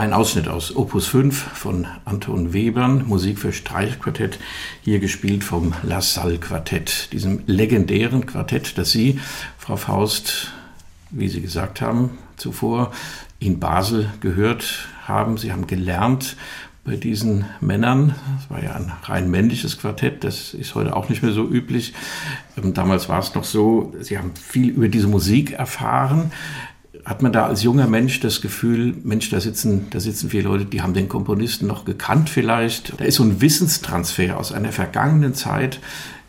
Ein 0.00 0.14
Ausschnitt 0.14 0.48
aus 0.48 0.74
Opus 0.74 1.08
5 1.08 1.36
von 1.36 1.86
Anton 2.06 2.54
Webern, 2.54 3.06
Musik 3.06 3.38
für 3.38 3.52
Streichquartett, 3.52 4.38
hier 4.80 4.98
gespielt 4.98 5.44
vom 5.44 5.74
La 5.82 6.00
Salle 6.00 6.38
Quartett, 6.38 7.12
diesem 7.12 7.42
legendären 7.44 8.24
Quartett, 8.24 8.78
das 8.78 8.92
Sie, 8.92 9.20
Frau 9.58 9.76
Faust, 9.76 10.52
wie 11.10 11.28
Sie 11.28 11.42
gesagt 11.42 11.82
haben 11.82 12.16
zuvor, 12.38 12.92
in 13.40 13.60
Basel 13.60 14.08
gehört 14.20 14.88
haben. 15.06 15.36
Sie 15.36 15.52
haben 15.52 15.66
gelernt 15.66 16.38
bei 16.82 16.96
diesen 16.96 17.44
Männern. 17.60 18.14
Es 18.42 18.48
war 18.48 18.64
ja 18.64 18.72
ein 18.76 18.90
rein 19.02 19.30
männliches 19.30 19.78
Quartett, 19.78 20.24
das 20.24 20.54
ist 20.54 20.74
heute 20.74 20.96
auch 20.96 21.10
nicht 21.10 21.22
mehr 21.22 21.32
so 21.32 21.46
üblich. 21.46 21.92
Ähm, 22.56 22.72
damals 22.72 23.10
war 23.10 23.18
es 23.18 23.34
noch 23.34 23.44
so, 23.44 23.94
sie 24.00 24.16
haben 24.16 24.32
viel 24.34 24.70
über 24.70 24.88
diese 24.88 25.08
Musik 25.08 25.52
erfahren. 25.52 26.32
Hat 27.04 27.22
man 27.22 27.32
da 27.32 27.46
als 27.46 27.62
junger 27.62 27.86
Mensch 27.86 28.20
das 28.20 28.40
Gefühl, 28.40 28.94
Mensch, 29.02 29.30
da 29.30 29.40
sitzen, 29.40 29.88
da 29.90 30.00
sitzen 30.00 30.30
viele 30.30 30.44
Leute, 30.44 30.64
die 30.64 30.82
haben 30.82 30.94
den 30.94 31.08
Komponisten 31.08 31.66
noch 31.66 31.84
gekannt 31.84 32.30
vielleicht. 32.30 32.98
Da 33.00 33.04
ist 33.04 33.16
so 33.16 33.22
ein 33.22 33.40
Wissenstransfer 33.40 34.36
aus 34.36 34.52
einer 34.52 34.72
vergangenen 34.72 35.34
Zeit. 35.34 35.80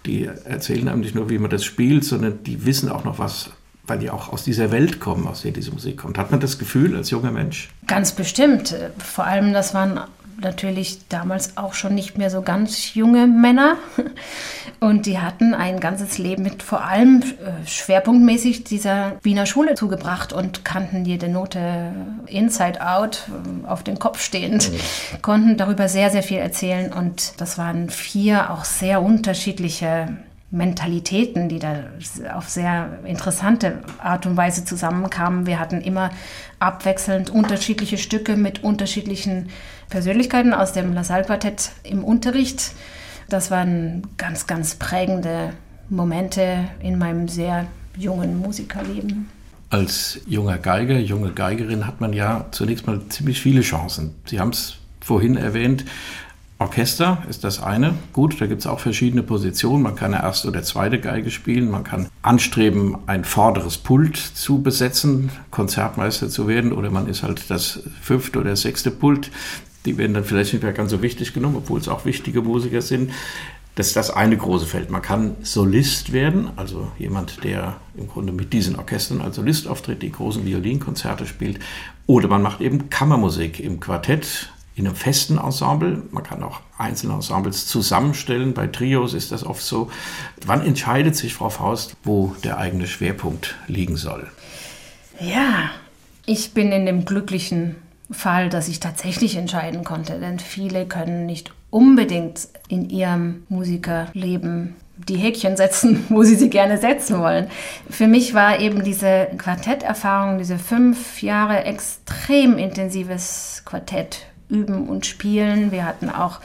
Die 0.05 0.25
erzählen 0.25 0.87
einem 0.87 1.01
nicht 1.01 1.13
nur, 1.15 1.29
wie 1.29 1.37
man 1.37 1.51
das 1.51 1.63
spielt, 1.63 2.03
sondern 2.05 2.43
die 2.43 2.65
wissen 2.65 2.89
auch 2.89 3.03
noch 3.03 3.19
was 3.19 3.51
weil 3.87 3.99
die 3.99 4.09
auch 4.09 4.31
aus 4.31 4.43
dieser 4.43 4.71
Welt 4.71 4.99
kommen, 4.99 5.27
aus 5.27 5.41
der 5.41 5.51
diese 5.51 5.71
Musik 5.71 5.97
kommt. 5.97 6.17
Hat 6.17 6.31
man 6.31 6.39
das 6.39 6.57
Gefühl 6.57 6.95
als 6.95 7.09
junger 7.09 7.31
Mensch? 7.31 7.69
Ganz 7.87 8.13
bestimmt. 8.13 8.73
Vor 8.99 9.25
allem, 9.25 9.51
das 9.51 9.73
waren 9.73 9.99
natürlich 10.41 11.07
damals 11.07 11.57
auch 11.57 11.73
schon 11.73 11.95
nicht 11.95 12.17
mehr 12.17 12.29
so 12.29 12.41
ganz 12.41 12.93
junge 12.93 13.27
Männer. 13.27 13.77
Und 14.79 15.05
die 15.05 15.19
hatten 15.19 15.53
ein 15.53 15.79
ganzes 15.79 16.17
Leben 16.17 16.43
mit 16.43 16.63
vor 16.63 16.83
allem 16.83 17.21
äh, 17.21 17.67
schwerpunktmäßig 17.67 18.63
dieser 18.63 19.13
Wiener 19.21 19.45
Schule 19.45 19.75
zugebracht 19.75 20.33
und 20.33 20.65
kannten 20.65 21.05
jede 21.05 21.29
Note 21.29 21.93
inside 22.25 22.81
out, 22.83 23.27
äh, 23.29 23.67
auf 23.67 23.83
den 23.83 23.99
Kopf 23.99 24.19
stehend, 24.21 24.71
konnten 25.21 25.55
darüber 25.55 25.87
sehr, 25.87 26.09
sehr 26.09 26.23
viel 26.23 26.39
erzählen. 26.39 26.91
Und 26.91 27.39
das 27.39 27.59
waren 27.59 27.91
vier 27.91 28.49
auch 28.49 28.65
sehr 28.65 29.03
unterschiedliche 29.03 30.17
Mentalitäten, 30.51 31.47
die 31.47 31.59
da 31.59 31.85
auf 32.35 32.49
sehr 32.49 32.99
interessante 33.05 33.79
Art 33.99 34.25
und 34.25 34.35
Weise 34.35 34.65
zusammenkamen. 34.65 35.45
Wir 35.45 35.59
hatten 35.59 35.79
immer 35.79 36.11
abwechselnd 36.59 37.29
unterschiedliche 37.29 37.97
Stücke 37.97 38.35
mit 38.35 38.63
unterschiedlichen 38.63 39.49
Persönlichkeiten 39.89 40.53
aus 40.53 40.73
dem 40.73 40.93
LaSalle-Quartett 40.93 41.71
im 41.83 42.03
Unterricht. 42.03 42.73
Das 43.29 43.49
waren 43.49 44.03
ganz, 44.17 44.45
ganz 44.45 44.75
prägende 44.75 45.53
Momente 45.89 46.65
in 46.81 46.97
meinem 46.97 47.29
sehr 47.29 47.67
jungen 47.97 48.37
Musikerleben. 48.37 49.29
Als 49.69 50.19
junger 50.27 50.57
Geiger, 50.57 50.99
junge 50.99 51.31
Geigerin 51.31 51.87
hat 51.87 52.01
man 52.01 52.11
ja 52.11 52.47
zunächst 52.51 52.87
mal 52.87 52.99
ziemlich 53.07 53.39
viele 53.39 53.61
Chancen. 53.61 54.15
Sie 54.25 54.39
haben 54.39 54.49
es 54.49 54.75
vorhin 54.99 55.37
erwähnt, 55.37 55.85
Orchester 56.61 57.23
ist 57.27 57.43
das 57.43 57.59
eine. 57.59 57.95
Gut, 58.13 58.39
da 58.39 58.45
gibt 58.45 58.61
es 58.61 58.67
auch 58.67 58.79
verschiedene 58.79 59.23
Positionen. 59.23 59.81
Man 59.81 59.95
kann 59.95 60.13
eine 60.13 60.21
erste 60.21 60.47
oder 60.47 60.61
zweite 60.61 60.99
Geige 60.99 61.31
spielen. 61.31 61.71
Man 61.71 61.83
kann 61.83 62.07
anstreben, 62.21 62.97
ein 63.07 63.25
vorderes 63.25 63.79
Pult 63.79 64.15
zu 64.15 64.61
besetzen, 64.61 65.31
Konzertmeister 65.49 66.29
zu 66.29 66.47
werden. 66.47 66.71
Oder 66.71 66.91
man 66.91 67.07
ist 67.07 67.23
halt 67.23 67.49
das 67.49 67.81
fünfte 67.99 68.39
oder 68.39 68.55
sechste 68.55 68.91
Pult. 68.91 69.31
Die 69.85 69.97
werden 69.97 70.13
dann 70.13 70.23
vielleicht 70.23 70.53
nicht 70.53 70.61
mehr 70.61 70.71
ganz 70.71 70.91
so 70.91 71.01
wichtig 71.01 71.33
genommen, 71.33 71.55
obwohl 71.55 71.79
es 71.79 71.87
auch 71.87 72.05
wichtige 72.05 72.43
Musiker 72.43 72.83
sind. 72.83 73.11
Das 73.73 73.87
ist 73.87 73.95
das 73.95 74.11
eine 74.11 74.37
große 74.37 74.67
Feld. 74.67 74.91
Man 74.91 75.01
kann 75.01 75.37
Solist 75.41 76.13
werden, 76.13 76.51
also 76.57 76.91
jemand, 76.99 77.43
der 77.43 77.77
im 77.97 78.07
Grunde 78.07 78.33
mit 78.33 78.53
diesen 78.53 78.75
Orchestern 78.75 79.21
als 79.21 79.37
Solist 79.37 79.67
auftritt, 79.67 80.03
die 80.03 80.11
großen 80.11 80.45
Violinkonzerte 80.45 81.25
spielt. 81.25 81.59
Oder 82.05 82.27
man 82.27 82.43
macht 82.43 82.61
eben 82.61 82.91
Kammermusik 82.91 83.59
im 83.59 83.79
Quartett 83.79 84.51
in 84.81 84.87
einem 84.87 84.95
festen 84.95 85.37
Ensemble. 85.37 86.01
Man 86.11 86.23
kann 86.23 86.43
auch 86.43 86.59
einzelne 86.77 87.13
Ensembles 87.13 87.67
zusammenstellen. 87.67 88.53
Bei 88.53 88.67
Trios 88.67 89.13
ist 89.13 89.31
das 89.31 89.45
oft 89.45 89.61
so. 89.61 89.91
Wann 90.45 90.65
entscheidet 90.65 91.15
sich 91.15 91.35
Frau 91.35 91.49
Faust, 91.49 91.95
wo 92.03 92.35
der 92.43 92.57
eigene 92.57 92.87
Schwerpunkt 92.87 93.55
liegen 93.67 93.95
soll? 93.95 94.27
Ja, 95.19 95.69
ich 96.25 96.53
bin 96.53 96.71
in 96.71 96.87
dem 96.87 97.05
glücklichen 97.05 97.75
Fall, 98.09 98.49
dass 98.49 98.67
ich 98.67 98.79
tatsächlich 98.79 99.37
entscheiden 99.37 99.83
konnte, 99.83 100.19
denn 100.19 100.39
viele 100.39 100.87
können 100.87 101.27
nicht 101.27 101.53
unbedingt 101.69 102.47
in 102.67 102.89
ihrem 102.89 103.43
Musikerleben 103.49 104.75
die 104.97 105.15
Häkchen 105.15 105.57
setzen, 105.57 106.05
wo 106.09 106.23
sie 106.23 106.35
sie 106.35 106.49
gerne 106.49 106.79
setzen 106.79 107.19
wollen. 107.19 107.49
Für 107.89 108.07
mich 108.07 108.33
war 108.33 108.59
eben 108.59 108.83
diese 108.83 109.27
Quartetterfahrung, 109.37 110.39
diese 110.39 110.57
fünf 110.57 111.21
Jahre 111.21 111.65
extrem 111.65 112.57
intensives 112.57 113.61
Quartett 113.63 114.25
üben 114.51 114.87
und 114.87 115.05
spielen. 115.05 115.71
Wir 115.71 115.85
hatten 115.85 116.09
auch 116.09 116.39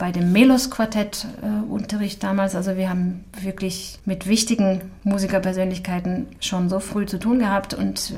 bei 0.00 0.10
dem 0.10 0.32
Melos-Quartett 0.32 1.26
äh, 1.42 1.70
Unterricht 1.70 2.22
damals. 2.24 2.56
Also 2.56 2.76
wir 2.76 2.88
haben 2.88 3.22
wirklich 3.40 3.98
mit 4.06 4.26
wichtigen 4.26 4.80
Musikerpersönlichkeiten 5.04 6.26
schon 6.40 6.70
so 6.70 6.80
früh 6.80 7.04
zu 7.04 7.18
tun 7.18 7.38
gehabt 7.38 7.74
und 7.74 8.10
äh, 8.10 8.14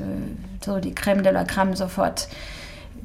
so 0.65 0.79
die 0.79 0.95
Creme 0.95 1.23
de 1.23 1.33
la 1.33 1.43
Creme 1.43 1.75
sofort 1.75 2.29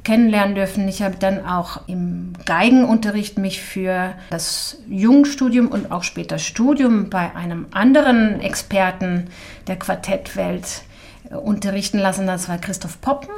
kennenlernen 0.05 0.55
dürfen. 0.55 0.87
Ich 0.87 1.01
habe 1.01 1.17
dann 1.19 1.45
auch 1.45 1.87
im 1.87 2.31
Geigenunterricht 2.45 3.37
mich 3.37 3.61
für 3.61 4.13
das 4.29 4.77
Jungstudium 4.87 5.67
und 5.67 5.91
auch 5.91 6.03
später 6.03 6.39
Studium 6.39 7.09
bei 7.09 7.35
einem 7.35 7.67
anderen 7.71 8.39
Experten 8.39 9.27
der 9.67 9.77
Quartettwelt 9.77 10.83
äh, 11.29 11.35
unterrichten 11.35 11.99
lassen. 11.99 12.27
Das 12.27 12.47
war 12.47 12.57
Christoph 12.57 13.01
Poppen 13.01 13.29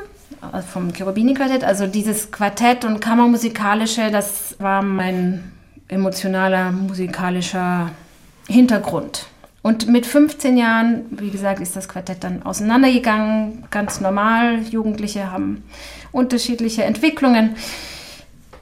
vom 0.72 0.94
Cherubini-Quartett. 0.94 1.64
Also 1.64 1.88
dieses 1.88 2.32
Quartett 2.32 2.86
und 2.86 3.00
Kammermusikalische, 3.00 4.12
das 4.12 4.56
war 4.60 4.82
mein 4.82 5.52
emotionaler 5.88 6.72
musikalischer 6.72 7.92
Hintergrund. 8.48 9.28
Und 9.62 9.88
mit 9.88 10.08
15 10.08 10.58
Jahren, 10.58 11.06
wie 11.12 11.30
gesagt, 11.30 11.60
ist 11.60 11.76
das 11.76 11.88
Quartett 11.88 12.24
dann 12.24 12.42
auseinandergegangen, 12.44 13.66
ganz 13.70 14.02
normal. 14.02 14.60
Jugendliche 14.64 15.32
haben 15.32 15.64
unterschiedliche 16.12 16.84
Entwicklungen. 16.84 17.56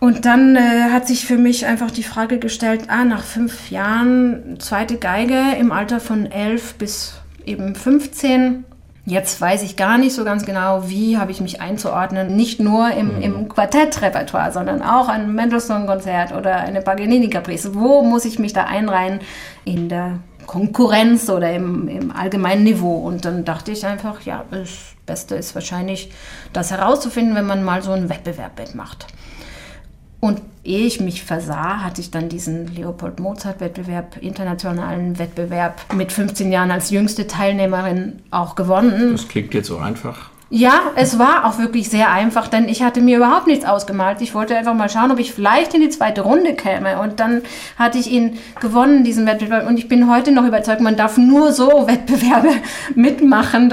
Und 0.02 0.26
dann 0.26 0.56
äh, 0.56 0.92
hat 0.92 1.08
sich 1.08 1.26
für 1.26 1.38
mich 1.38 1.66
einfach 1.66 1.92
die 1.92 2.04
Frage 2.04 2.40
gestellt, 2.40 2.86
ah, 2.88 3.04
nach 3.04 3.24
fünf 3.24 3.70
Jahren 3.70 4.58
zweite 4.60 4.98
Geige 4.98 5.42
im 5.60 5.72
Alter 5.72 6.00
von 6.00 6.26
11 6.30 6.76
bis 6.76 7.16
eben 7.46 7.76
15 7.76 8.66
Jetzt 9.10 9.42
weiß 9.42 9.64
ich 9.64 9.76
gar 9.76 9.98
nicht 9.98 10.14
so 10.14 10.24
ganz 10.24 10.46
genau, 10.46 10.88
wie 10.88 11.18
habe 11.18 11.32
ich 11.32 11.42
mich 11.42 11.62
einzuordnen, 11.62 12.36
nicht 12.36 12.60
nur 12.60 12.92
im, 12.92 13.16
mhm. 13.16 13.22
im 13.24 13.50
Quartettrepertoire, 13.50 14.52
sondern 14.52 14.84
auch 14.84 15.08
ein 15.08 15.34
Mendelssohn-Konzert 15.34 16.32
oder 16.32 16.58
eine 16.58 16.82
Paganini-Caprice. 16.82 17.74
Wo 17.74 18.04
muss 18.04 18.24
ich 18.26 18.38
mich 18.38 18.54
da 18.54 18.66
einreihen 18.66 19.20
in 19.66 19.90
der 19.90 20.20
Konkurrenz 20.46 21.28
oder 21.28 21.52
im, 21.52 21.88
im 21.88 22.12
allgemeinen 22.12 22.64
Niveau? 22.64 22.98
Und 22.98 23.26
dann 23.26 23.46
dachte 23.46 23.72
ich 23.72 23.84
einfach, 23.84 24.22
ja, 24.22 24.46
das 24.52 24.70
Beste 25.08 25.34
ist 25.34 25.56
wahrscheinlich, 25.56 26.12
das 26.54 26.70
herauszufinden, 26.70 27.34
wenn 27.34 27.48
man 27.48 27.64
mal 27.64 27.82
so 27.82 27.92
einen 27.92 28.10
Wettbewerb 28.10 28.60
mitmacht. 28.60 29.08
Und 30.20 30.42
ehe 30.64 30.86
ich 30.86 31.00
mich 31.00 31.24
versah, 31.24 31.84
hatte 31.84 32.02
ich 32.02 32.12
dann 32.12 32.30
diesen 32.30 32.74
Leopold 32.76 33.20
Mozart-Wettbewerb, 33.20 34.18
internationalen 34.22 35.18
Wettbewerb 35.18 35.82
mit 35.96 36.12
15 36.12 36.52
Jahren 36.52 36.72
als 36.72 36.90
jüngste 36.90 37.28
Teilnehmerin 37.28 38.22
auch 38.30 38.56
gewonnen. 38.56 39.14
Das 39.14 39.28
klingt 39.28 39.54
jetzt 39.54 39.68
so 39.68 39.78
einfach. 39.78 40.30
Ja, 40.52 40.82
es 40.96 41.20
war 41.20 41.46
auch 41.46 41.60
wirklich 41.60 41.90
sehr 41.90 42.12
einfach, 42.12 42.48
denn 42.48 42.70
ich 42.70 42.82
hatte 42.82 43.02
mir 43.02 43.18
überhaupt 43.18 43.46
nichts 43.46 43.66
ausgemalt. 43.66 44.20
Ich 44.20 44.34
wollte 44.34 44.58
einfach 44.58 44.74
mal 44.74 44.90
schauen, 44.90 45.12
ob 45.12 45.20
ich 45.20 45.32
vielleicht 45.32 45.76
in 45.76 45.82
die 45.82 45.90
zweite 45.90 46.22
Runde 46.22 46.56
käme. 46.56 47.00
Und 47.00 47.20
dann 47.20 47.44
hatte 47.78 48.00
ich 48.00 48.10
ihn 48.12 48.40
gewonnen, 48.60 49.04
diesen 49.04 49.28
Wettbewerb. 49.28 49.68
Und 49.68 49.78
ich 49.78 49.88
bin 49.88 50.10
heute 50.10 50.32
noch 50.32 50.46
überzeugt, 50.46 50.82
man 50.82 50.96
darf 50.96 51.18
nur 51.18 51.52
so 51.52 51.88
Wettbewerbe 51.88 52.50
mitmachen, 52.96 53.72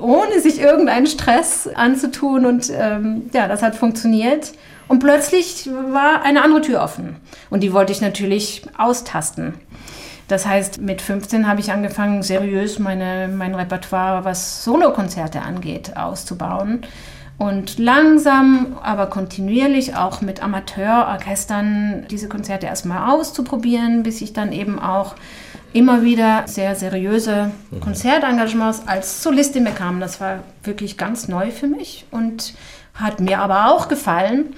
ohne 0.00 0.40
sich 0.40 0.60
irgendeinen 0.60 1.06
Stress 1.06 1.66
anzutun. 1.66 2.44
Und 2.44 2.70
ähm, 2.78 3.30
ja, 3.32 3.48
das 3.48 3.62
hat 3.62 3.74
funktioniert. 3.74 4.52
Und 4.88 5.00
plötzlich 5.00 5.68
war 5.92 6.22
eine 6.22 6.42
andere 6.42 6.62
Tür 6.62 6.82
offen. 6.82 7.16
Und 7.50 7.62
die 7.62 7.72
wollte 7.72 7.92
ich 7.92 8.00
natürlich 8.00 8.62
austasten. 8.76 9.54
Das 10.28 10.46
heißt, 10.46 10.80
mit 10.80 11.00
15 11.00 11.46
habe 11.46 11.60
ich 11.60 11.72
angefangen, 11.72 12.22
seriös 12.22 12.78
meine, 12.78 13.28
mein 13.28 13.54
Repertoire, 13.54 14.24
was 14.24 14.64
Solokonzerte 14.64 15.42
angeht, 15.42 15.96
auszubauen. 15.96 16.82
Und 17.38 17.78
langsam, 17.78 18.78
aber 18.82 19.06
kontinuierlich 19.06 19.94
auch 19.94 20.20
mit 20.20 20.42
Amateurorchestern 20.42 22.06
diese 22.10 22.28
Konzerte 22.28 22.66
erstmal 22.66 23.10
auszuprobieren, 23.12 24.02
bis 24.02 24.20
ich 24.20 24.32
dann 24.32 24.52
eben 24.52 24.78
auch 24.78 25.14
immer 25.72 26.02
wieder 26.02 26.44
sehr 26.46 26.74
seriöse 26.74 27.52
mhm. 27.70 27.80
Konzertengagements 27.80 28.82
als 28.86 29.22
Solistin 29.22 29.64
bekam. 29.64 30.00
Das 30.00 30.20
war 30.20 30.40
wirklich 30.64 30.98
ganz 30.98 31.28
neu 31.28 31.50
für 31.50 31.68
mich 31.68 32.06
und 32.10 32.54
hat 32.98 33.20
mir 33.20 33.40
aber 33.40 33.72
auch 33.72 33.88
gefallen. 33.88 34.54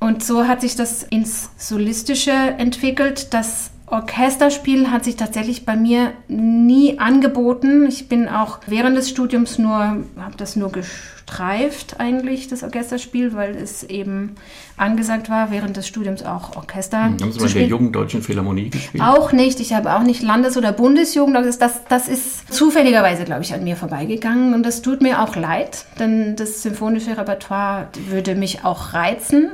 Und 0.00 0.24
so 0.24 0.46
hat 0.46 0.60
sich 0.60 0.76
das 0.76 1.02
ins 1.02 1.50
Solistische 1.56 2.32
entwickelt. 2.32 3.32
Das 3.32 3.70
Orchesterspiel 3.86 4.90
hat 4.90 5.04
sich 5.04 5.16
tatsächlich 5.16 5.66
bei 5.66 5.76
mir 5.76 6.12
nie 6.28 6.98
angeboten. 6.98 7.86
Ich 7.86 8.08
bin 8.08 8.28
auch 8.28 8.60
während 8.66 8.96
des 8.96 9.10
Studiums 9.10 9.58
nur, 9.58 9.74
habe 9.74 10.36
das 10.38 10.56
nur 10.56 10.72
gestreift 10.72 12.00
eigentlich, 12.00 12.48
das 12.48 12.62
Orchesterspiel, 12.62 13.34
weil 13.34 13.54
es 13.54 13.82
eben 13.82 14.36
angesagt 14.78 15.28
war, 15.28 15.50
während 15.50 15.76
des 15.76 15.86
Studiums 15.86 16.22
auch 16.22 16.56
Orchester 16.56 17.02
Haben 17.02 17.18
Sie 17.18 17.38
mal 17.38 17.46
in 17.46 17.54
der 17.54 17.66
Jungen 17.66 17.92
Deutschen 17.92 18.22
Philharmonie 18.22 18.70
gespielt? 18.70 19.04
Auch 19.04 19.32
nicht. 19.32 19.60
Ich 19.60 19.74
habe 19.74 19.94
auch 19.94 20.02
nicht 20.02 20.22
Landes- 20.22 20.56
oder 20.56 20.72
Bundesjugend. 20.72 21.36
Das, 21.36 21.58
das, 21.58 21.84
das 21.84 22.08
ist 22.08 22.52
zufälligerweise, 22.54 23.24
glaube 23.24 23.42
ich, 23.42 23.52
an 23.52 23.64
mir 23.64 23.76
vorbeigegangen. 23.76 24.54
Und 24.54 24.64
das 24.64 24.80
tut 24.80 25.02
mir 25.02 25.22
auch 25.22 25.36
leid, 25.36 25.84
denn 25.98 26.36
das 26.36 26.62
symphonische 26.62 27.18
Repertoire 27.18 27.88
würde 28.08 28.34
mich 28.34 28.64
auch 28.64 28.94
reizen. 28.94 29.50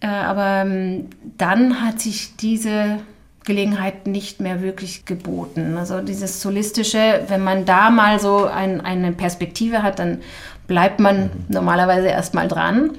Äh, 0.00 0.06
aber 0.06 0.62
ähm, 0.64 1.06
dann 1.36 1.82
hat 1.82 2.00
sich 2.00 2.36
diese 2.36 3.00
Gelegenheit 3.48 4.06
nicht 4.06 4.40
mehr 4.40 4.62
wirklich 4.62 5.06
geboten. 5.06 5.76
Also 5.76 6.00
dieses 6.00 6.40
Solistische, 6.40 7.24
wenn 7.28 7.42
man 7.42 7.64
da 7.64 7.90
mal 7.90 8.20
so 8.20 8.44
ein, 8.44 8.80
eine 8.82 9.12
Perspektive 9.12 9.82
hat, 9.82 9.98
dann 9.98 10.20
bleibt 10.68 11.00
man 11.00 11.22
mhm. 11.22 11.30
normalerweise 11.48 12.08
erstmal 12.08 12.46
dran. 12.46 12.90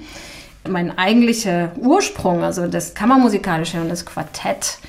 Mein 0.67 0.97
eigentlicher 0.97 1.71
Ursprung, 1.77 2.43
also 2.43 2.67
das 2.67 2.95
Kammermusikalische 2.95 3.79
und 3.79 3.89
das 3.89 4.05
Quartett, 4.05 4.79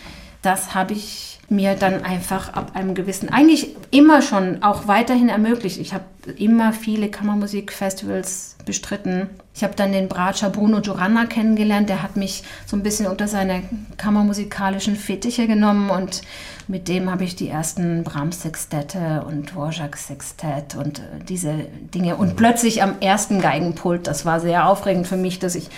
das 0.42 0.74
habe 0.74 0.94
ich 0.94 1.38
mir 1.50 1.74
dann 1.74 2.04
einfach 2.04 2.54
ab 2.54 2.72
einem 2.74 2.94
gewissen, 2.94 3.28
eigentlich 3.28 3.76
immer 3.90 4.22
schon 4.22 4.62
auch 4.62 4.88
weiterhin 4.88 5.28
ermöglicht. 5.28 5.78
Ich 5.78 5.92
habe 5.92 6.04
immer 6.36 6.72
viele 6.72 7.10
Kammermusikfestivals 7.10 8.56
bestritten. 8.64 9.28
Ich 9.60 9.64
habe 9.64 9.74
dann 9.76 9.92
den 9.92 10.08
Bratscher 10.08 10.48
Bruno 10.48 10.80
Giuranna 10.80 11.26
kennengelernt, 11.26 11.90
der 11.90 12.02
hat 12.02 12.16
mich 12.16 12.44
so 12.64 12.78
ein 12.78 12.82
bisschen 12.82 13.06
unter 13.06 13.28
seine 13.28 13.62
kammermusikalischen 13.98 14.96
Fettiche 14.96 15.46
genommen 15.46 15.90
und 15.90 16.22
mit 16.66 16.88
dem 16.88 17.10
habe 17.10 17.24
ich 17.24 17.36
die 17.36 17.50
ersten 17.50 18.02
Brahms-Sextette 18.02 19.22
und 19.28 19.50
Dvorak-Sextett 19.50 20.76
und 20.76 21.00
äh, 21.00 21.02
diese 21.28 21.66
Dinge. 21.94 22.16
Und 22.16 22.36
plötzlich 22.36 22.82
am 22.82 22.94
ersten 23.00 23.42
Geigenpult, 23.42 24.06
das 24.06 24.24
war 24.24 24.40
sehr 24.40 24.66
aufregend 24.66 25.06
für 25.06 25.18
mich, 25.18 25.38
dass 25.38 25.54
ich, 25.54 25.68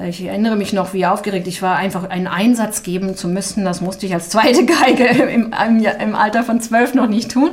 äh, 0.00 0.08
ich 0.08 0.24
erinnere 0.24 0.56
mich 0.56 0.72
noch, 0.72 0.94
wie 0.94 1.04
aufgeregt 1.04 1.46
ich 1.46 1.60
war, 1.60 1.76
einfach 1.76 2.08
einen 2.08 2.28
Einsatz 2.28 2.84
geben 2.84 3.16
zu 3.16 3.28
müssen. 3.28 3.66
Das 3.66 3.82
musste 3.82 4.06
ich 4.06 4.14
als 4.14 4.30
zweite 4.30 4.64
Geige 4.86 5.04
im, 5.04 5.52
im 5.52 6.14
Alter 6.14 6.42
von 6.42 6.62
zwölf 6.62 6.94
noch 6.94 7.06
nicht 7.06 7.32
tun. 7.32 7.50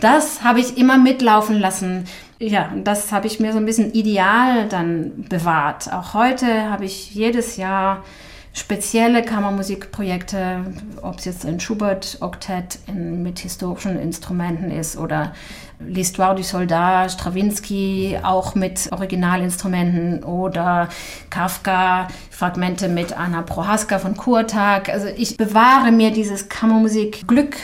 Das 0.00 0.42
habe 0.42 0.58
ich 0.58 0.78
immer 0.78 0.98
mitlaufen 0.98 1.60
lassen. 1.60 2.06
Ja, 2.42 2.72
das 2.74 3.12
habe 3.12 3.28
ich 3.28 3.38
mir 3.38 3.52
so 3.52 3.58
ein 3.58 3.66
bisschen 3.66 3.92
ideal 3.92 4.68
dann 4.68 5.26
bewahrt. 5.28 5.92
Auch 5.92 6.12
heute 6.12 6.68
habe 6.68 6.84
ich 6.84 7.14
jedes 7.14 7.56
Jahr 7.56 8.02
spezielle 8.52 9.22
Kammermusikprojekte, 9.22 10.64
ob 11.02 11.20
es 11.20 11.24
jetzt 11.24 11.46
ein 11.46 11.60
Schubert-Oktett 11.60 12.80
mit 12.92 13.38
historischen 13.38 13.96
Instrumenten 13.96 14.72
ist 14.72 14.96
oder 14.96 15.34
L'Histoire 15.80 16.34
du 16.34 16.42
Soldat, 16.42 17.12
Stravinsky 17.12 18.18
auch 18.24 18.56
mit 18.56 18.90
Originalinstrumenten 18.90 20.24
oder 20.24 20.88
Kafka, 21.30 22.08
Fragmente 22.30 22.88
mit 22.88 23.16
Anna 23.16 23.42
Prohaska 23.42 24.00
von 24.00 24.16
Kurtag. 24.16 24.88
Also 24.88 25.06
ich 25.06 25.36
bewahre 25.36 25.92
mir 25.92 26.10
dieses 26.10 26.48
Kammermusik-Glück 26.48 27.56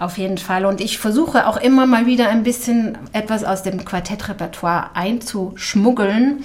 auf 0.00 0.18
jeden 0.18 0.38
Fall. 0.38 0.64
Und 0.64 0.80
ich 0.80 0.98
versuche 0.98 1.46
auch 1.46 1.56
immer 1.56 1.86
mal 1.86 2.06
wieder 2.06 2.28
ein 2.28 2.42
bisschen 2.42 2.98
etwas 3.12 3.44
aus 3.44 3.62
dem 3.62 3.84
Quartettrepertoire 3.84 4.94
einzuschmuggeln. 4.94 6.44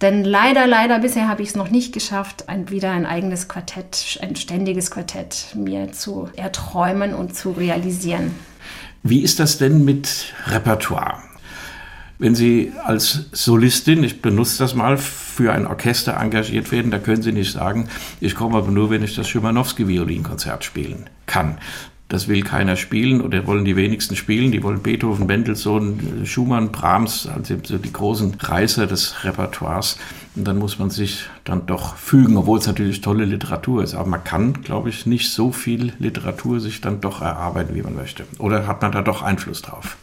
Denn 0.00 0.24
leider, 0.24 0.66
leider, 0.66 0.98
bisher 0.98 1.28
habe 1.28 1.42
ich 1.42 1.50
es 1.50 1.56
noch 1.56 1.70
nicht 1.70 1.92
geschafft, 1.92 2.48
ein, 2.48 2.70
wieder 2.70 2.90
ein 2.90 3.04
eigenes 3.04 3.48
Quartett, 3.48 4.18
ein 4.22 4.34
ständiges 4.34 4.90
Quartett 4.90 5.54
mir 5.54 5.92
zu 5.92 6.30
erträumen 6.36 7.14
und 7.14 7.34
zu 7.36 7.50
realisieren. 7.50 8.34
Wie 9.02 9.20
ist 9.20 9.40
das 9.40 9.58
denn 9.58 9.84
mit 9.84 10.32
Repertoire? 10.46 11.18
Wenn 12.18 12.34
Sie 12.34 12.72
als 12.84 13.26
Solistin, 13.32 14.04
ich 14.04 14.20
benutze 14.20 14.58
das 14.58 14.74
mal, 14.74 14.98
für 14.98 15.52
ein 15.52 15.66
Orchester 15.66 16.18
engagiert 16.18 16.70
werden, 16.70 16.90
da 16.90 16.98
können 16.98 17.22
Sie 17.22 17.32
nicht 17.32 17.52
sagen, 17.52 17.88
ich 18.20 18.34
komme 18.34 18.58
aber 18.58 18.70
nur, 18.70 18.90
wenn 18.90 19.02
ich 19.02 19.14
das 19.14 19.26
Schimanowski-Violinkonzert 19.28 20.62
spielen 20.62 21.08
kann. 21.24 21.56
Das 22.10 22.26
will 22.26 22.42
keiner 22.42 22.74
spielen 22.74 23.20
oder 23.20 23.46
wollen 23.46 23.64
die 23.64 23.76
wenigsten 23.76 24.16
spielen. 24.16 24.50
Die 24.50 24.64
wollen 24.64 24.82
Beethoven, 24.82 25.26
Mendelssohn, 25.26 26.26
Schumann, 26.26 26.72
Brahms, 26.72 27.28
also 27.28 27.54
die 27.78 27.92
großen 27.92 28.34
Reißer 28.40 28.88
des 28.88 29.22
Repertoires. 29.22 29.96
Und 30.34 30.44
dann 30.46 30.58
muss 30.58 30.80
man 30.80 30.90
sich 30.90 31.26
dann 31.44 31.66
doch 31.66 31.94
fügen, 31.94 32.36
obwohl 32.36 32.58
es 32.58 32.66
natürlich 32.66 33.00
tolle 33.00 33.24
Literatur 33.24 33.84
ist. 33.84 33.94
Aber 33.94 34.08
man 34.08 34.24
kann, 34.24 34.54
glaube 34.62 34.88
ich, 34.88 35.06
nicht 35.06 35.30
so 35.30 35.52
viel 35.52 35.92
Literatur 36.00 36.58
sich 36.58 36.80
dann 36.80 37.00
doch 37.00 37.22
erarbeiten, 37.22 37.76
wie 37.76 37.82
man 37.82 37.94
möchte. 37.94 38.24
Oder 38.38 38.66
hat 38.66 38.82
man 38.82 38.90
da 38.90 39.02
doch 39.02 39.22
Einfluss 39.22 39.62
drauf? 39.62 39.96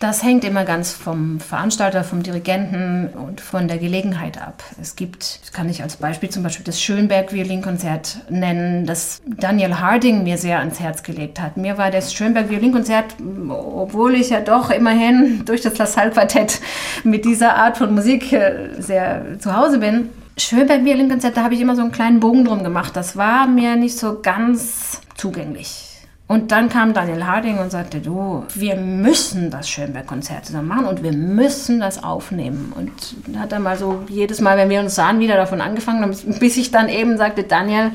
Das 0.00 0.22
hängt 0.22 0.44
immer 0.44 0.64
ganz 0.64 0.92
vom 0.92 1.40
Veranstalter, 1.40 2.04
vom 2.04 2.22
Dirigenten 2.22 3.08
und 3.08 3.40
von 3.40 3.66
der 3.66 3.78
Gelegenheit 3.78 4.40
ab. 4.40 4.62
Es 4.80 4.94
gibt, 4.94 5.40
das 5.42 5.50
kann 5.50 5.68
ich 5.68 5.82
als 5.82 5.96
Beispiel 5.96 6.30
zum 6.30 6.44
Beispiel 6.44 6.64
das 6.64 6.80
Schönberg-Violinkonzert 6.80 8.30
nennen, 8.30 8.86
das 8.86 9.20
Daniel 9.26 9.80
Harding 9.80 10.22
mir 10.22 10.38
sehr 10.38 10.60
ans 10.60 10.78
Herz 10.78 11.02
gelegt 11.02 11.40
hat. 11.40 11.56
Mir 11.56 11.78
war 11.78 11.90
das 11.90 12.14
Schönberg-Violinkonzert, 12.14 13.16
obwohl 13.48 14.14
ich 14.14 14.30
ja 14.30 14.40
doch 14.40 14.70
immerhin 14.70 15.44
durch 15.44 15.62
das 15.62 15.76
La 15.78 15.86
Salle-Quartett 15.86 16.60
mit 17.02 17.24
dieser 17.24 17.56
Art 17.56 17.76
von 17.76 17.92
Musik 17.92 18.32
äh, 18.32 18.68
sehr 18.78 19.40
zu 19.40 19.56
Hause 19.56 19.78
bin, 19.78 20.10
Schönberg-Violinkonzert, 20.36 21.36
da 21.36 21.42
habe 21.42 21.54
ich 21.54 21.60
immer 21.60 21.74
so 21.74 21.82
einen 21.82 21.90
kleinen 21.90 22.20
Bogen 22.20 22.44
drum 22.44 22.62
gemacht. 22.62 22.94
Das 22.94 23.16
war 23.16 23.48
mir 23.48 23.74
nicht 23.74 23.98
so 23.98 24.20
ganz 24.22 25.00
zugänglich. 25.16 25.87
Und 26.28 26.52
dann 26.52 26.68
kam 26.68 26.92
Daniel 26.92 27.24
Harding 27.24 27.58
und 27.58 27.70
sagte, 27.70 28.00
du, 28.00 28.44
wir 28.54 28.76
müssen 28.76 29.50
das 29.50 29.66
Schönberg-Konzert 29.70 30.44
zusammen 30.44 30.68
machen 30.68 30.84
und 30.84 31.02
wir 31.02 31.12
müssen 31.12 31.80
das 31.80 32.04
aufnehmen. 32.04 32.74
Und 32.76 33.38
hat 33.38 33.52
er 33.52 33.60
mal 33.60 33.78
so 33.78 34.04
jedes 34.10 34.42
Mal, 34.42 34.58
wenn 34.58 34.68
wir 34.68 34.80
uns 34.80 34.94
sahen, 34.94 35.20
wieder 35.20 35.36
davon 35.36 35.62
angefangen, 35.62 36.14
bis 36.38 36.58
ich 36.58 36.70
dann 36.70 36.90
eben 36.90 37.16
sagte, 37.16 37.44
Daniel, 37.44 37.92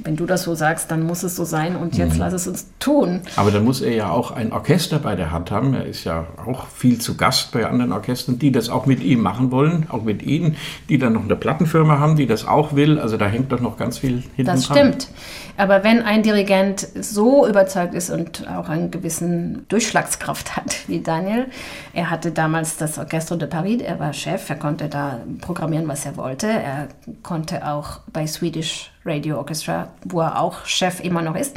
wenn 0.00 0.14
du 0.14 0.26
das 0.26 0.44
so 0.44 0.54
sagst, 0.54 0.92
dann 0.92 1.02
muss 1.02 1.24
es 1.24 1.34
so 1.34 1.44
sein 1.44 1.74
und 1.74 1.96
jetzt 1.96 2.14
mhm. 2.14 2.20
lass 2.20 2.32
es 2.32 2.46
uns 2.46 2.66
tun. 2.78 3.20
Aber 3.34 3.50
dann 3.50 3.64
muss 3.64 3.80
er 3.80 3.92
ja 3.92 4.10
auch 4.10 4.30
ein 4.30 4.52
Orchester 4.52 5.00
bei 5.00 5.16
der 5.16 5.32
Hand 5.32 5.50
haben. 5.50 5.74
Er 5.74 5.86
ist 5.86 6.04
ja 6.04 6.26
auch 6.46 6.68
viel 6.68 7.00
zu 7.00 7.16
Gast 7.16 7.50
bei 7.50 7.66
anderen 7.66 7.92
Orchestern, 7.92 8.38
die 8.38 8.52
das 8.52 8.68
auch 8.68 8.86
mit 8.86 9.02
ihm 9.02 9.20
machen 9.20 9.50
wollen, 9.50 9.86
auch 9.90 10.02
mit 10.02 10.22
Ihnen, 10.22 10.56
die 10.88 10.98
dann 10.98 11.14
noch 11.14 11.24
eine 11.24 11.34
Plattenfirma 11.34 11.98
haben, 11.98 12.14
die 12.14 12.26
das 12.26 12.46
auch 12.46 12.76
will. 12.76 13.00
Also 13.00 13.16
da 13.16 13.26
hängt 13.26 13.50
doch 13.50 13.60
noch 13.60 13.76
ganz 13.76 13.98
viel 13.98 14.22
hinten 14.36 14.44
Das 14.44 14.66
stimmt. 14.66 15.08
Aber 15.56 15.82
wenn 15.82 16.02
ein 16.02 16.22
Dirigent 16.22 16.86
so 17.00 17.44
überzeugt 17.48 17.92
ist 17.92 18.10
und 18.10 18.48
auch 18.48 18.68
einen 18.68 18.92
gewissen 18.92 19.66
Durchschlagskraft 19.68 20.56
hat 20.56 20.88
wie 20.88 21.00
Daniel, 21.00 21.46
er 21.92 22.10
hatte 22.10 22.30
damals 22.30 22.76
das 22.76 22.98
Orchestre 22.98 23.36
de 23.36 23.48
Paris, 23.48 23.82
er 23.82 23.98
war 23.98 24.12
Chef, 24.12 24.48
er 24.48 24.56
konnte 24.56 24.88
da 24.88 25.18
programmieren, 25.40 25.88
was 25.88 26.06
er 26.06 26.16
wollte. 26.16 26.46
Er 26.46 26.86
konnte 27.24 27.66
auch 27.66 27.98
bei 28.12 28.28
Swedish 28.28 28.92
Radio 29.08 29.38
Orchestra, 29.38 29.88
wo 30.04 30.20
er 30.20 30.40
auch 30.40 30.64
Chef 30.66 31.00
immer 31.02 31.22
noch 31.22 31.34
ist, 31.34 31.56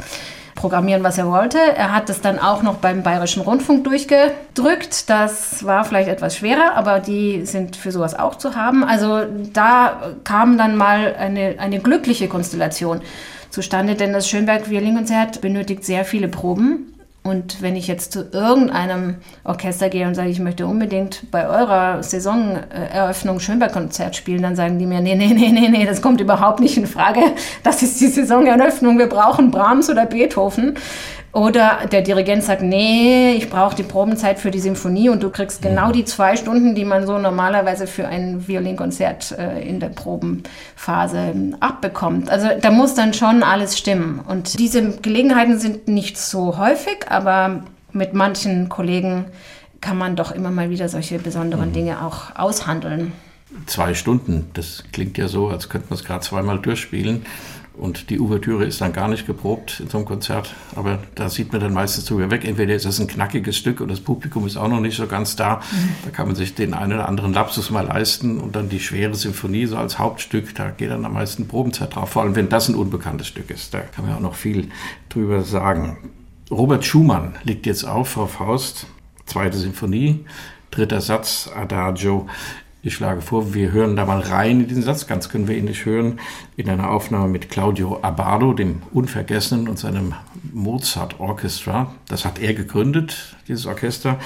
programmieren, 0.54 1.02
was 1.02 1.18
er 1.18 1.28
wollte. 1.28 1.58
Er 1.58 1.92
hat 1.92 2.08
es 2.10 2.20
dann 2.20 2.38
auch 2.38 2.62
noch 2.62 2.76
beim 2.76 3.02
Bayerischen 3.02 3.42
Rundfunk 3.42 3.84
durchgedrückt. 3.84 5.08
Das 5.10 5.64
war 5.64 5.84
vielleicht 5.84 6.08
etwas 6.08 6.36
schwerer, 6.36 6.74
aber 6.74 7.00
die 7.00 7.44
sind 7.46 7.76
für 7.76 7.90
sowas 7.92 8.18
auch 8.18 8.36
zu 8.36 8.54
haben. 8.54 8.84
Also 8.84 9.22
da 9.52 10.14
kam 10.24 10.58
dann 10.58 10.76
mal 10.76 11.14
eine, 11.18 11.56
eine 11.58 11.80
glückliche 11.80 12.28
Konstellation 12.28 13.00
zustande, 13.50 13.94
denn 13.94 14.12
das 14.12 14.28
Schönberg-Violinkonzert 14.28 15.40
benötigt 15.40 15.84
sehr 15.84 16.04
viele 16.04 16.28
Proben. 16.28 16.91
Und 17.24 17.62
wenn 17.62 17.76
ich 17.76 17.86
jetzt 17.86 18.12
zu 18.12 18.30
irgendeinem 18.32 19.16
Orchester 19.44 19.88
gehe 19.88 20.08
und 20.08 20.16
sage, 20.16 20.30
ich 20.30 20.40
möchte 20.40 20.66
unbedingt 20.66 21.30
bei 21.30 21.46
eurer 21.46 22.02
Saisoneröffnung 22.02 23.38
Schönberg-Konzert 23.38 24.16
spielen, 24.16 24.42
dann 24.42 24.56
sagen 24.56 24.80
die 24.80 24.86
mir, 24.86 25.00
nee, 25.00 25.14
nee, 25.14 25.32
nee, 25.32 25.52
nee, 25.52 25.68
nee, 25.68 25.86
das 25.86 26.02
kommt 26.02 26.20
überhaupt 26.20 26.58
nicht 26.58 26.76
in 26.76 26.88
Frage. 26.88 27.20
Das 27.62 27.82
ist 27.82 28.00
die 28.00 28.08
Saisoneröffnung, 28.08 28.98
wir 28.98 29.08
brauchen 29.08 29.52
Brahms 29.52 29.88
oder 29.88 30.04
Beethoven. 30.04 30.74
Oder 31.32 31.86
der 31.90 32.02
Dirigent 32.02 32.44
sagt, 32.44 32.60
nee, 32.60 33.32
ich 33.32 33.48
brauche 33.48 33.74
die 33.74 33.84
Probenzeit 33.84 34.38
für 34.38 34.50
die 34.50 34.60
Symphonie 34.60 35.08
und 35.08 35.22
du 35.22 35.30
kriegst 35.30 35.62
genau 35.62 35.90
die 35.90 36.04
zwei 36.04 36.36
Stunden, 36.36 36.74
die 36.74 36.84
man 36.84 37.06
so 37.06 37.16
normalerweise 37.16 37.86
für 37.86 38.06
ein 38.06 38.46
Violinkonzert 38.46 39.32
äh, 39.38 39.66
in 39.66 39.80
der 39.80 39.88
Probenphase 39.88 41.32
abbekommt. 41.58 42.28
Also 42.28 42.48
da 42.60 42.70
muss 42.70 42.94
dann 42.94 43.14
schon 43.14 43.42
alles 43.42 43.78
stimmen. 43.78 44.20
Und 44.28 44.58
diese 44.58 44.98
Gelegenheiten 44.98 45.58
sind 45.58 45.88
nicht 45.88 46.18
so 46.18 46.58
häufig, 46.58 47.06
aber 47.08 47.62
mit 47.92 48.12
manchen 48.12 48.68
Kollegen 48.68 49.24
kann 49.80 49.96
man 49.96 50.16
doch 50.16 50.32
immer 50.32 50.50
mal 50.50 50.68
wieder 50.68 50.90
solche 50.90 51.18
besonderen 51.18 51.70
mhm. 51.70 51.74
Dinge 51.74 52.04
auch 52.04 52.36
aushandeln. 52.36 53.12
Zwei 53.66 53.94
Stunden, 53.94 54.50
das 54.54 54.84
klingt 54.92 55.18
ja 55.18 55.28
so, 55.28 55.48
als 55.48 55.68
könnte 55.68 55.88
man 55.90 55.98
es 55.98 56.04
gerade 56.04 56.20
zweimal 56.20 56.58
durchspielen. 56.58 57.24
Und 57.74 58.10
die 58.10 58.20
Ouvertüre 58.20 58.64
ist 58.64 58.80
dann 58.80 58.92
gar 58.92 59.08
nicht 59.08 59.26
geprobt 59.26 59.80
in 59.80 59.88
so 59.88 59.98
einem 59.98 60.06
Konzert. 60.06 60.54
Aber 60.76 60.98
da 61.14 61.28
sieht 61.28 61.52
man 61.52 61.60
dann 61.60 61.72
meistens 61.72 62.04
drüber 62.04 62.30
weg. 62.30 62.44
Entweder 62.44 62.74
ist 62.74 62.84
das 62.84 63.00
ein 63.00 63.06
knackiges 63.06 63.56
Stück 63.56 63.80
und 63.80 63.90
das 63.90 64.00
Publikum 64.00 64.46
ist 64.46 64.56
auch 64.56 64.68
noch 64.68 64.80
nicht 64.80 64.96
so 64.96 65.06
ganz 65.06 65.36
da. 65.36 65.60
Da 66.04 66.10
kann 66.10 66.26
man 66.26 66.36
sich 66.36 66.54
den 66.54 66.74
einen 66.74 66.92
oder 66.92 67.08
anderen 67.08 67.32
Lapsus 67.32 67.70
mal 67.70 67.86
leisten. 67.86 68.38
Und 68.38 68.56
dann 68.56 68.68
die 68.68 68.80
schwere 68.80 69.14
Symphonie 69.14 69.66
so 69.66 69.76
als 69.76 69.98
Hauptstück, 69.98 70.54
da 70.54 70.70
geht 70.70 70.90
dann 70.90 71.04
am 71.04 71.14
meisten 71.14 71.48
Probenzeit 71.48 71.94
drauf. 71.94 72.10
Vor 72.10 72.22
allem, 72.22 72.36
wenn 72.36 72.48
das 72.48 72.68
ein 72.68 72.74
unbekanntes 72.74 73.28
Stück 73.28 73.50
ist. 73.50 73.72
Da 73.72 73.80
kann 73.80 74.06
man 74.06 74.16
auch 74.16 74.20
noch 74.20 74.34
viel 74.34 74.68
drüber 75.08 75.42
sagen. 75.42 75.96
Robert 76.50 76.84
Schumann 76.84 77.36
liegt 77.44 77.64
jetzt 77.64 77.84
auf, 77.84 78.10
Frau 78.10 78.26
Faust. 78.26 78.86
Zweite 79.24 79.56
Symphonie, 79.56 80.26
dritter 80.70 81.00
Satz, 81.00 81.48
Adagio. 81.54 82.28
Ich 82.84 82.94
schlage 82.94 83.20
vor, 83.20 83.54
wir 83.54 83.70
hören 83.70 83.94
da 83.94 84.04
mal 84.04 84.18
rein 84.18 84.62
in 84.62 84.66
diesen 84.66 84.82
Satz, 84.82 85.06
ganz 85.06 85.28
können 85.28 85.46
wir 85.46 85.56
ihn 85.56 85.66
nicht 85.66 85.86
hören, 85.86 86.18
in 86.56 86.68
einer 86.68 86.90
Aufnahme 86.90 87.28
mit 87.28 87.48
Claudio 87.48 88.00
Abbado, 88.02 88.54
dem 88.54 88.82
Unvergessenen 88.92 89.68
und 89.68 89.78
seinem 89.78 90.14
Mozart 90.52 91.20
Orchestra. 91.20 91.94
Das 92.08 92.24
hat 92.24 92.40
er 92.40 92.54
gegründet, 92.54 93.36
dieses 93.46 93.66
Orchester. 93.66 94.18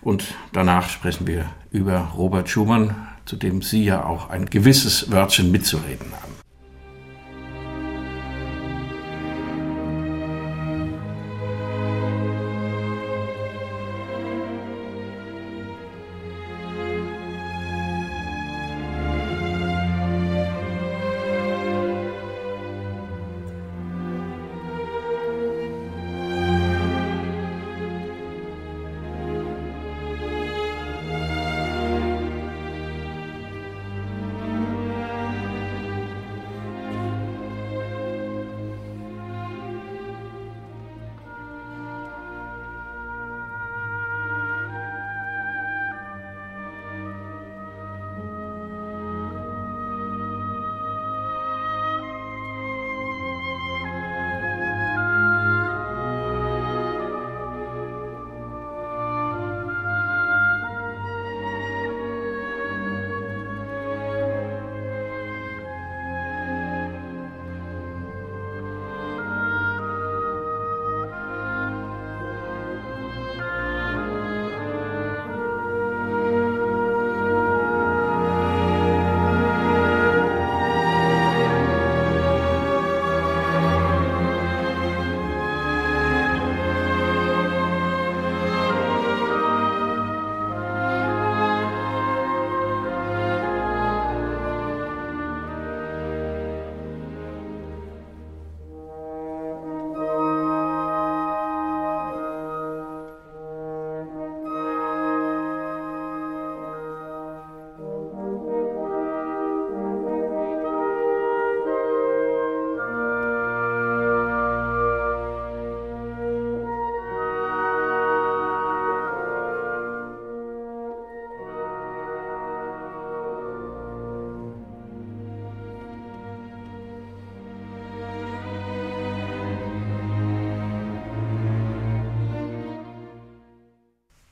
Und 0.00 0.36
danach 0.52 0.90
sprechen 0.90 1.26
wir 1.26 1.46
über 1.72 2.12
Robert 2.16 2.48
Schumann, 2.48 2.94
zu 3.24 3.34
dem 3.34 3.62
Sie 3.62 3.84
ja 3.84 4.04
auch 4.04 4.30
ein 4.30 4.46
gewisses 4.46 5.10
Wörtchen 5.10 5.50
mitzureden 5.50 6.12
haben. 6.12 6.33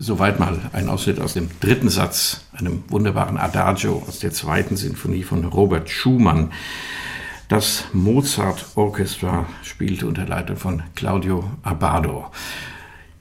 Soweit 0.04 0.40
mal 0.40 0.58
ein 0.72 0.88
Ausschnitt 0.88 1.20
aus 1.20 1.34
dem 1.34 1.48
dritten 1.60 1.88
Satz, 1.88 2.40
einem 2.54 2.82
wunderbaren 2.88 3.36
Adagio 3.36 4.02
aus 4.08 4.18
der 4.18 4.32
zweiten 4.32 4.76
Sinfonie 4.76 5.22
von 5.22 5.44
Robert 5.44 5.88
Schumann. 5.90 6.50
Das 7.48 7.84
Mozart 7.92 8.66
Orchestra 8.74 9.46
spielte 9.62 10.08
unter 10.08 10.26
Leitung 10.26 10.56
von 10.56 10.82
Claudio 10.96 11.48
Abbado. 11.62 12.32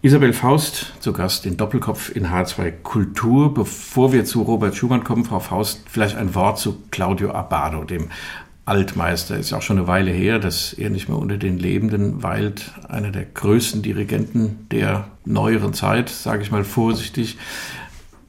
Isabel 0.01 0.33
Faust 0.33 0.93
zu 1.01 1.13
Gast 1.13 1.45
in 1.45 1.55
Doppelkopf 1.55 2.15
in 2.15 2.29
H2 2.29 2.71
Kultur. 2.81 3.53
Bevor 3.53 4.11
wir 4.11 4.25
zu 4.25 4.41
Robert 4.41 4.75
Schumann 4.75 5.03
kommen, 5.03 5.23
Frau 5.23 5.39
Faust, 5.39 5.83
vielleicht 5.87 6.15
ein 6.15 6.33
Wort 6.33 6.57
zu 6.57 6.81
Claudio 6.89 7.29
Abbado, 7.29 7.83
dem 7.83 8.09
Altmeister. 8.71 9.37
Ist 9.37 9.51
auch 9.51 9.61
schon 9.61 9.79
eine 9.79 9.87
Weile 9.87 10.11
her, 10.11 10.39
dass 10.39 10.71
er 10.71 10.89
nicht 10.89 11.09
mehr 11.09 11.17
unter 11.17 11.35
den 11.35 11.59
Lebenden 11.59 12.23
weilt. 12.23 12.71
Einer 12.87 13.11
der 13.11 13.25
größten 13.25 13.81
Dirigenten 13.81 14.65
der 14.71 15.09
neueren 15.25 15.73
Zeit, 15.73 16.07
sage 16.07 16.41
ich 16.41 16.51
mal 16.51 16.63
vorsichtig. 16.63 17.37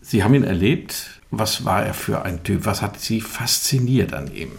Sie 0.01 0.25
haben 0.25 0.35
ihn 0.35 0.43
erlebt. 0.43 1.21
Was 1.31 1.65
war 1.65 1.87
er 1.87 1.95
für 1.95 2.25
ein 2.25 2.43
Typ? 2.43 2.67
Was 2.67 2.83
hat 2.83 2.99
Sie 2.99 3.21
fasziniert 3.21 4.15
an 4.15 4.35
ihm? 4.35 4.51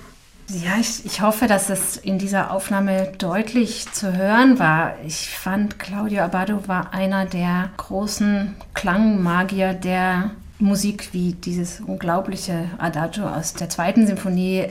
Ja, 0.47 0.77
ich, 0.79 1.05
ich 1.05 1.19
hoffe, 1.19 1.47
dass 1.47 1.69
es 1.69 1.97
in 1.97 2.17
dieser 2.17 2.51
Aufnahme 2.51 3.11
deutlich 3.17 3.91
zu 3.91 4.15
hören 4.15 4.59
war. 4.59 4.95
Ich 5.05 5.29
fand, 5.29 5.79
Claudio 5.79 6.23
Abbado 6.23 6.65
war 6.65 6.93
einer 6.93 7.25
der 7.25 7.71
großen 7.75 8.55
Klangmagier 8.73 9.73
der 9.73 10.31
Musik, 10.59 11.09
wie 11.11 11.33
dieses 11.33 11.81
unglaubliche 11.81 12.69
Adagio 12.77 13.27
aus 13.27 13.53
der 13.53 13.69
zweiten 13.69 14.07
Symphonie 14.07 14.67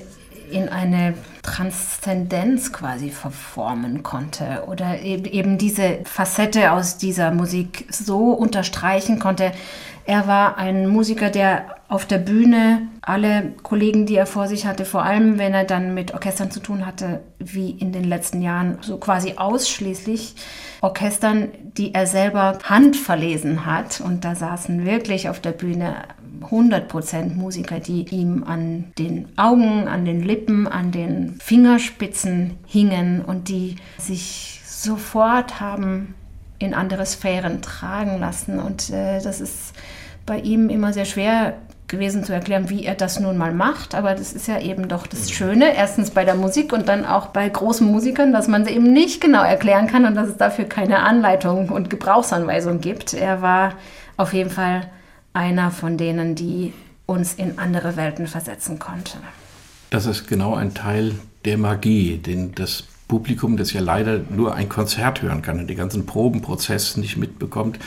in 0.52 0.68
eine 0.68 1.14
Transzendenz 1.42 2.72
quasi 2.72 3.10
verformen 3.10 4.02
konnte 4.02 4.64
oder 4.68 5.00
eben 5.00 5.58
diese 5.58 6.00
Facette 6.04 6.72
aus 6.72 6.98
dieser 6.98 7.32
Musik 7.32 7.86
so 7.90 8.32
unterstreichen 8.32 9.18
konnte. 9.18 9.52
Er 10.04 10.26
war 10.26 10.58
ein 10.58 10.88
Musiker, 10.88 11.30
der 11.30 11.76
auf 11.88 12.06
der 12.06 12.18
Bühne 12.18 12.88
alle 13.02 13.52
Kollegen, 13.62 14.06
die 14.06 14.16
er 14.16 14.26
vor 14.26 14.48
sich 14.48 14.66
hatte, 14.66 14.84
vor 14.84 15.04
allem 15.04 15.38
wenn 15.38 15.54
er 15.54 15.64
dann 15.64 15.94
mit 15.94 16.14
Orchestern 16.14 16.50
zu 16.50 16.60
tun 16.60 16.86
hatte, 16.86 17.20
wie 17.38 17.70
in 17.70 17.92
den 17.92 18.04
letzten 18.04 18.42
Jahren, 18.42 18.78
so 18.80 18.96
quasi 18.96 19.34
ausschließlich 19.36 20.34
Orchestern, 20.80 21.48
die 21.76 21.94
er 21.94 22.06
selber 22.06 22.58
handverlesen 22.64 23.66
hat. 23.66 24.00
Und 24.00 24.24
da 24.24 24.34
saßen 24.34 24.84
wirklich 24.84 25.28
auf 25.28 25.38
der 25.38 25.52
Bühne 25.52 25.94
100% 26.40 27.34
Musiker, 27.34 27.80
die 27.80 28.06
ihm 28.08 28.44
an 28.44 28.92
den 28.98 29.28
Augen, 29.36 29.88
an 29.88 30.04
den 30.04 30.22
Lippen, 30.22 30.66
an 30.66 30.90
den 30.90 31.38
Fingerspitzen 31.40 32.58
hingen 32.66 33.22
und 33.22 33.48
die 33.48 33.76
sich 33.98 34.60
sofort 34.64 35.60
haben 35.60 36.14
in 36.58 36.74
andere 36.74 37.06
Sphären 37.06 37.62
tragen 37.62 38.20
lassen. 38.20 38.58
Und 38.58 38.90
äh, 38.90 39.20
das 39.20 39.40
ist 39.40 39.74
bei 40.26 40.38
ihm 40.38 40.68
immer 40.68 40.92
sehr 40.92 41.04
schwer 41.04 41.54
gewesen 41.88 42.24
zu 42.24 42.32
erklären, 42.32 42.70
wie 42.70 42.84
er 42.84 42.94
das 42.94 43.20
nun 43.20 43.36
mal 43.36 43.52
macht. 43.52 43.94
Aber 43.94 44.14
das 44.14 44.32
ist 44.32 44.48
ja 44.48 44.58
eben 44.58 44.88
doch 44.88 45.06
das 45.06 45.30
Schöne, 45.30 45.76
erstens 45.76 46.10
bei 46.10 46.24
der 46.24 46.34
Musik 46.34 46.72
und 46.72 46.88
dann 46.88 47.04
auch 47.04 47.26
bei 47.26 47.48
großen 47.48 47.86
Musikern, 47.86 48.32
dass 48.32 48.48
man 48.48 48.64
sie 48.64 48.72
eben 48.72 48.92
nicht 48.92 49.20
genau 49.20 49.42
erklären 49.42 49.86
kann 49.86 50.06
und 50.06 50.14
dass 50.14 50.28
es 50.28 50.36
dafür 50.36 50.64
keine 50.64 51.00
Anleitung 51.00 51.68
und 51.68 51.90
Gebrauchsanweisung 51.90 52.80
gibt. 52.80 53.12
Er 53.12 53.42
war 53.42 53.74
auf 54.16 54.32
jeden 54.32 54.50
Fall 54.50 54.82
einer 55.32 55.70
von 55.70 55.96
denen, 55.96 56.34
die 56.34 56.72
uns 57.06 57.34
in 57.34 57.58
andere 57.58 57.96
Welten 57.96 58.26
versetzen 58.26 58.78
konnte. 58.78 59.18
Das 59.90 60.06
ist 60.06 60.26
genau 60.26 60.54
ein 60.54 60.74
Teil 60.74 61.14
der 61.44 61.58
Magie, 61.58 62.18
den 62.18 62.54
das 62.54 62.84
Publikum, 63.08 63.56
das 63.56 63.72
ja 63.72 63.80
leider 63.80 64.20
nur 64.30 64.54
ein 64.54 64.68
Konzert 64.68 65.20
hören 65.20 65.42
kann 65.42 65.58
und 65.58 65.66
den 65.66 65.76
ganzen 65.76 66.06
Probenprozess 66.06 66.96
nicht 66.96 67.18
mitbekommt, 67.18 67.78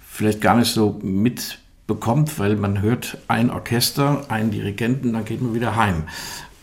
vielleicht 0.00 0.40
gar 0.40 0.56
nicht 0.56 0.72
so 0.72 0.98
mitbekommt, 1.02 2.38
weil 2.38 2.56
man 2.56 2.80
hört 2.80 3.18
ein 3.28 3.50
Orchester, 3.50 4.24
einen 4.30 4.50
Dirigenten, 4.50 5.12
dann 5.12 5.26
geht 5.26 5.42
man 5.42 5.52
wieder 5.52 5.76
heim. 5.76 6.04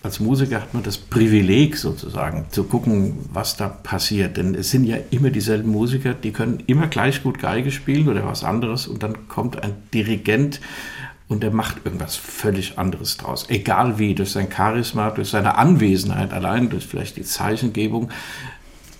Als 0.08 0.22
Musiker 0.22 0.62
hat 0.62 0.74
man 0.74 0.84
das 0.84 0.98
Privileg 0.98 1.76
sozusagen 1.76 2.46
zu 2.50 2.64
gucken, 2.64 3.28
was 3.34 3.58
da 3.58 3.68
passiert. 3.68 4.38
Denn 4.38 4.56
es 4.56 4.72
sind 4.72 4.86
ja 4.86 4.96
immer 5.12 5.32
dieselben 5.32 5.70
Musiker, 5.70 6.14
die 6.14 6.32
können 6.32 6.64
immer 6.66 6.88
gleich 6.88 7.24
gut 7.24 7.40
Geige 7.40 7.72
spielen 7.72 8.08
oder 8.08 8.26
was 8.26 8.46
anderes 8.46 8.88
und 8.88 9.04
dann 9.04 9.28
kommt 9.28 9.62
ein 9.62 9.74
Dirigent 9.94 10.62
und 11.28 11.44
der 11.44 11.52
macht 11.52 11.86
irgendwas 11.86 12.16
völlig 12.16 12.80
anderes 12.80 13.18
draus. 13.18 13.50
Egal 13.50 14.00
wie, 14.00 14.16
durch 14.16 14.32
sein 14.32 14.48
Charisma, 14.50 15.10
durch 15.10 15.28
seine 15.28 15.58
Anwesenheit 15.58 16.32
allein, 16.32 16.70
durch 16.70 16.88
vielleicht 16.88 17.18
die 17.18 17.24
Zeichengebung 17.24 18.10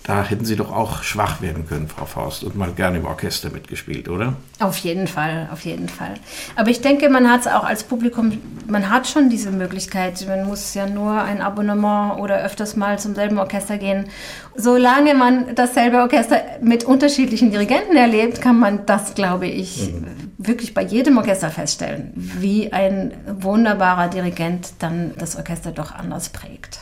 da 0.08 0.24
hätten 0.24 0.46
Sie 0.46 0.56
doch 0.56 0.72
auch 0.72 1.02
schwach 1.02 1.42
werden 1.42 1.66
können, 1.66 1.86
Frau 1.86 2.06
Faust, 2.06 2.42
und 2.42 2.56
mal 2.56 2.72
gerne 2.72 2.96
im 2.96 3.04
Orchester 3.04 3.50
mitgespielt, 3.50 4.08
oder? 4.08 4.32
Auf 4.58 4.78
jeden 4.78 5.06
Fall, 5.06 5.50
auf 5.52 5.66
jeden 5.66 5.90
Fall. 5.90 6.14
Aber 6.56 6.70
ich 6.70 6.80
denke, 6.80 7.10
man 7.10 7.30
hat 7.30 7.42
es 7.42 7.46
auch 7.46 7.64
als 7.64 7.84
Publikum, 7.84 8.38
man 8.66 8.88
hat 8.88 9.06
schon 9.06 9.28
diese 9.28 9.50
Möglichkeit. 9.50 10.26
Man 10.26 10.46
muss 10.46 10.72
ja 10.72 10.86
nur 10.86 11.12
ein 11.12 11.42
Abonnement 11.42 12.18
oder 12.20 12.42
öfters 12.42 12.74
mal 12.74 12.98
zum 12.98 13.14
selben 13.14 13.38
Orchester 13.38 13.76
gehen. 13.76 14.06
Solange 14.56 15.12
man 15.12 15.54
dasselbe 15.54 15.98
Orchester 15.98 16.40
mit 16.62 16.84
unterschiedlichen 16.84 17.50
Dirigenten 17.50 17.94
erlebt, 17.94 18.40
kann 18.40 18.58
man 18.58 18.86
das, 18.86 19.14
glaube 19.14 19.46
ich, 19.46 19.92
mhm. 19.92 20.06
wirklich 20.38 20.72
bei 20.72 20.84
jedem 20.84 21.18
Orchester 21.18 21.50
feststellen, 21.50 22.12
wie 22.14 22.72
ein 22.72 23.12
wunderbarer 23.26 24.08
Dirigent 24.08 24.72
dann 24.78 25.12
das 25.18 25.36
Orchester 25.36 25.70
doch 25.70 25.92
anders 25.92 26.30
prägt. 26.30 26.78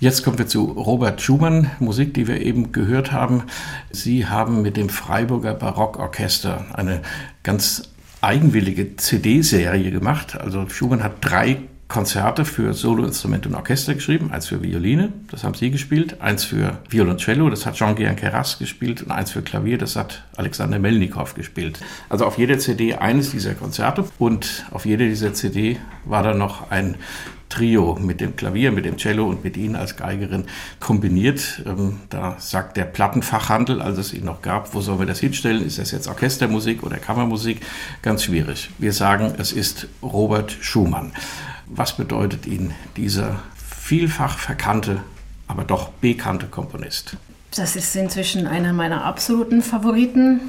Jetzt 0.00 0.22
kommen 0.22 0.38
wir 0.38 0.46
zu 0.46 0.64
Robert 0.64 1.20
Schumann, 1.20 1.72
Musik, 1.80 2.14
die 2.14 2.28
wir 2.28 2.40
eben 2.40 2.70
gehört 2.70 3.10
haben. 3.10 3.42
Sie 3.90 4.26
haben 4.26 4.62
mit 4.62 4.76
dem 4.76 4.90
Freiburger 4.90 5.54
Barockorchester 5.54 6.66
eine 6.72 7.02
ganz 7.42 7.90
eigenwillige 8.20 8.94
CD-Serie 8.94 9.90
gemacht. 9.90 10.38
Also 10.40 10.68
Schumann 10.68 11.02
hat 11.02 11.14
drei 11.20 11.58
Konzerte 11.88 12.44
für 12.44 12.74
Soloinstrument 12.74 13.46
und 13.46 13.56
Orchester 13.56 13.94
geschrieben, 13.94 14.30
eins 14.30 14.46
für 14.46 14.62
Violine, 14.62 15.12
das 15.30 15.42
haben 15.42 15.54
Sie 15.54 15.70
gespielt, 15.70 16.20
eins 16.20 16.44
für 16.44 16.78
Violoncello, 16.90 17.48
das 17.48 17.64
hat 17.64 17.76
Jean-Guillain 17.76 18.14
Keras 18.14 18.58
gespielt 18.58 19.02
und 19.02 19.10
eins 19.10 19.30
für 19.30 19.40
Klavier, 19.40 19.78
das 19.78 19.96
hat 19.96 20.24
Alexander 20.36 20.78
Melnikow 20.78 21.34
gespielt. 21.34 21.80
Also 22.10 22.26
auf 22.26 22.36
jeder 22.36 22.58
CD 22.58 22.94
eines 22.94 23.30
dieser 23.30 23.54
Konzerte 23.54 24.04
und 24.18 24.66
auf 24.70 24.84
jeder 24.84 25.06
dieser 25.06 25.32
CD 25.32 25.78
war 26.04 26.22
dann 26.22 26.36
noch 26.36 26.70
ein 26.70 26.96
Trio 27.48 27.98
mit 28.00 28.20
dem 28.20 28.36
Klavier, 28.36 28.72
mit 28.72 28.84
dem 28.84 28.96
Cello 28.96 29.26
und 29.26 29.42
mit 29.44 29.56
Ihnen 29.56 29.76
als 29.76 29.96
Geigerin 29.96 30.44
kombiniert. 30.80 31.62
Ähm, 31.66 32.00
da 32.10 32.36
sagt 32.38 32.76
der 32.76 32.84
Plattenfachhandel, 32.84 33.80
als 33.80 33.98
es 33.98 34.12
ihn 34.12 34.24
noch 34.24 34.42
gab, 34.42 34.74
wo 34.74 34.80
sollen 34.80 34.98
wir 34.98 35.06
das 35.06 35.20
hinstellen? 35.20 35.64
Ist 35.64 35.78
das 35.78 35.90
jetzt 35.90 36.08
Orchestermusik 36.08 36.82
oder 36.82 36.98
Kammermusik? 36.98 37.60
Ganz 38.02 38.24
schwierig. 38.24 38.70
Wir 38.78 38.92
sagen, 38.92 39.34
es 39.38 39.52
ist 39.52 39.88
Robert 40.02 40.56
Schumann. 40.60 41.12
Was 41.66 41.96
bedeutet 41.96 42.46
Ihnen 42.46 42.74
dieser 42.96 43.40
vielfach 43.56 44.38
verkannte, 44.38 45.02
aber 45.46 45.64
doch 45.64 45.88
bekannte 45.88 46.46
Komponist? 46.46 47.16
Das 47.54 47.76
ist 47.76 47.96
inzwischen 47.96 48.46
einer 48.46 48.72
meiner 48.72 49.04
absoluten 49.04 49.62
Favoriten. 49.62 50.40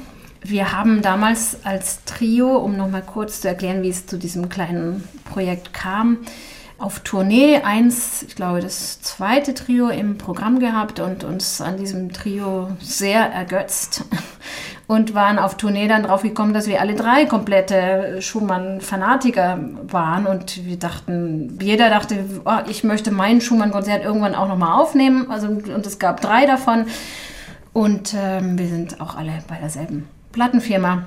Wir 0.42 0.72
haben 0.72 1.02
damals 1.02 1.64
als 1.64 2.04
Trio, 2.04 2.56
um 2.56 2.76
nochmal 2.76 3.02
kurz 3.02 3.40
zu 3.40 3.48
erklären, 3.48 3.82
wie 3.82 3.90
es 3.90 4.06
zu 4.06 4.18
diesem 4.18 4.48
kleinen 4.48 5.04
Projekt 5.24 5.72
kam, 5.72 6.18
auf 6.80 7.00
Tournee 7.00 7.60
eins, 7.62 8.22
ich 8.22 8.34
glaube 8.34 8.60
das 8.60 9.02
zweite 9.02 9.52
Trio 9.52 9.90
im 9.90 10.16
Programm 10.16 10.60
gehabt 10.60 10.98
und 10.98 11.24
uns 11.24 11.60
an 11.60 11.76
diesem 11.76 12.10
Trio 12.10 12.68
sehr 12.80 13.20
ergötzt 13.20 14.04
und 14.86 15.14
waren 15.14 15.38
auf 15.38 15.58
Tournee 15.58 15.88
dann 15.88 16.04
drauf 16.04 16.22
gekommen, 16.22 16.54
dass 16.54 16.66
wir 16.66 16.80
alle 16.80 16.94
drei 16.94 17.26
komplette 17.26 18.22
Schumann-Fanatiker 18.22 19.58
waren 19.88 20.26
und 20.26 20.64
wir 20.64 20.78
dachten, 20.78 21.58
jeder 21.60 21.90
dachte, 21.90 22.24
oh, 22.46 22.58
ich 22.66 22.82
möchte 22.82 23.10
mein 23.10 23.42
Schumann-Konzert 23.42 24.02
irgendwann 24.02 24.34
auch 24.34 24.48
nochmal 24.48 24.80
aufnehmen. 24.80 25.30
Also, 25.30 25.48
und 25.48 25.86
es 25.86 25.98
gab 25.98 26.22
drei 26.22 26.46
davon 26.46 26.86
und 27.74 28.14
ähm, 28.18 28.58
wir 28.58 28.68
sind 28.68 29.02
auch 29.02 29.16
alle 29.16 29.32
bei 29.48 29.56
derselben 29.56 30.08
Plattenfirma 30.32 31.06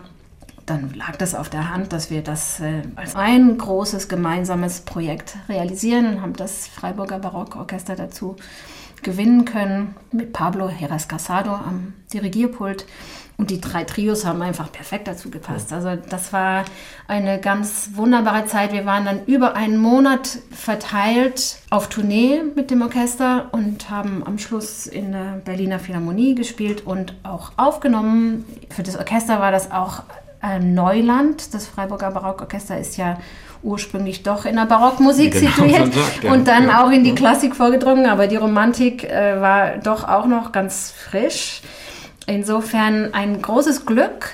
dann 0.66 0.94
lag 0.94 1.16
das 1.18 1.36
auf 1.36 1.50
der 1.50 1.74
Hand, 1.74 1.94
dass 1.94 2.10
wir 2.10 2.22
das 2.22 2.60
äh, 2.60 2.84
als 2.96 3.16
ein 3.16 3.58
großes 3.58 4.08
gemeinsames 4.08 4.82
Projekt 4.82 5.36
realisieren 5.50 6.08
und 6.08 6.22
haben 6.22 6.34
das 6.34 6.68
Freiburger 6.68 7.20
Barockorchester 7.20 7.96
dazu 7.96 8.36
gewinnen 9.04 9.46
können 9.46 9.96
mit 10.12 10.34
Pablo 10.34 10.70
Heras 10.70 11.08
Casado 11.08 11.52
am 11.52 11.94
Dirigierpult. 12.14 12.86
Und 13.36 13.50
die 13.50 13.60
drei 13.60 13.84
Trios 13.84 14.26
haben 14.26 14.42
einfach 14.42 14.72
perfekt 14.72 15.08
dazu 15.08 15.30
gepasst. 15.30 15.74
Also 15.74 15.96
das 15.96 16.32
war 16.32 16.64
eine 17.08 17.42
ganz 17.42 17.90
wunderbare 17.96 18.46
Zeit. 18.46 18.72
Wir 18.72 18.86
waren 18.86 19.06
dann 19.06 19.26
über 19.26 19.56
einen 19.56 19.78
Monat 19.78 20.38
verteilt 20.52 21.58
auf 21.72 21.90
Tournee 21.90 22.42
mit 22.56 22.70
dem 22.70 22.84
Orchester 22.84 23.50
und 23.52 23.90
haben 23.90 24.24
am 24.26 24.38
Schluss 24.38 24.86
in 24.86 25.12
der 25.12 25.42
Berliner 25.44 25.80
Philharmonie 25.80 26.36
gespielt 26.36 26.86
und 26.86 27.16
auch 27.24 27.52
aufgenommen. 27.58 28.46
Für 28.70 28.84
das 28.84 28.98
Orchester 28.98 29.40
war 29.40 29.52
das 29.52 29.72
auch 29.72 30.04
Neuland. 30.60 31.54
Das 31.54 31.68
Freiburger 31.68 32.12
Barockorchester 32.12 32.78
ist 32.80 32.98
ja 32.98 33.18
ursprünglich 33.64 34.24
doch 34.24 34.46
in 34.46 34.56
der 34.58 34.66
Barockmusik 34.66 35.34
genau, 35.34 35.52
situiert 35.52 35.94
sagt, 35.94 36.24
ja. 36.24 36.34
und 36.34 36.48
dann 36.48 36.68
ja. 36.68 36.84
auch 36.84 36.92
in 36.92 37.04
die 37.04 37.16
Klassik 37.16 37.56
vorgedrungen, 37.56 38.06
aber 38.06 38.28
die 38.28 38.36
Romantik 38.36 39.04
äh, 39.06 39.40
war 39.40 39.78
doch 39.78 40.08
auch 40.08 40.26
noch 40.26 40.52
ganz 40.52 40.92
frisch. 40.92 41.62
Insofern 42.26 43.14
ein 43.14 43.42
großes 43.42 43.86
Glück, 43.86 44.32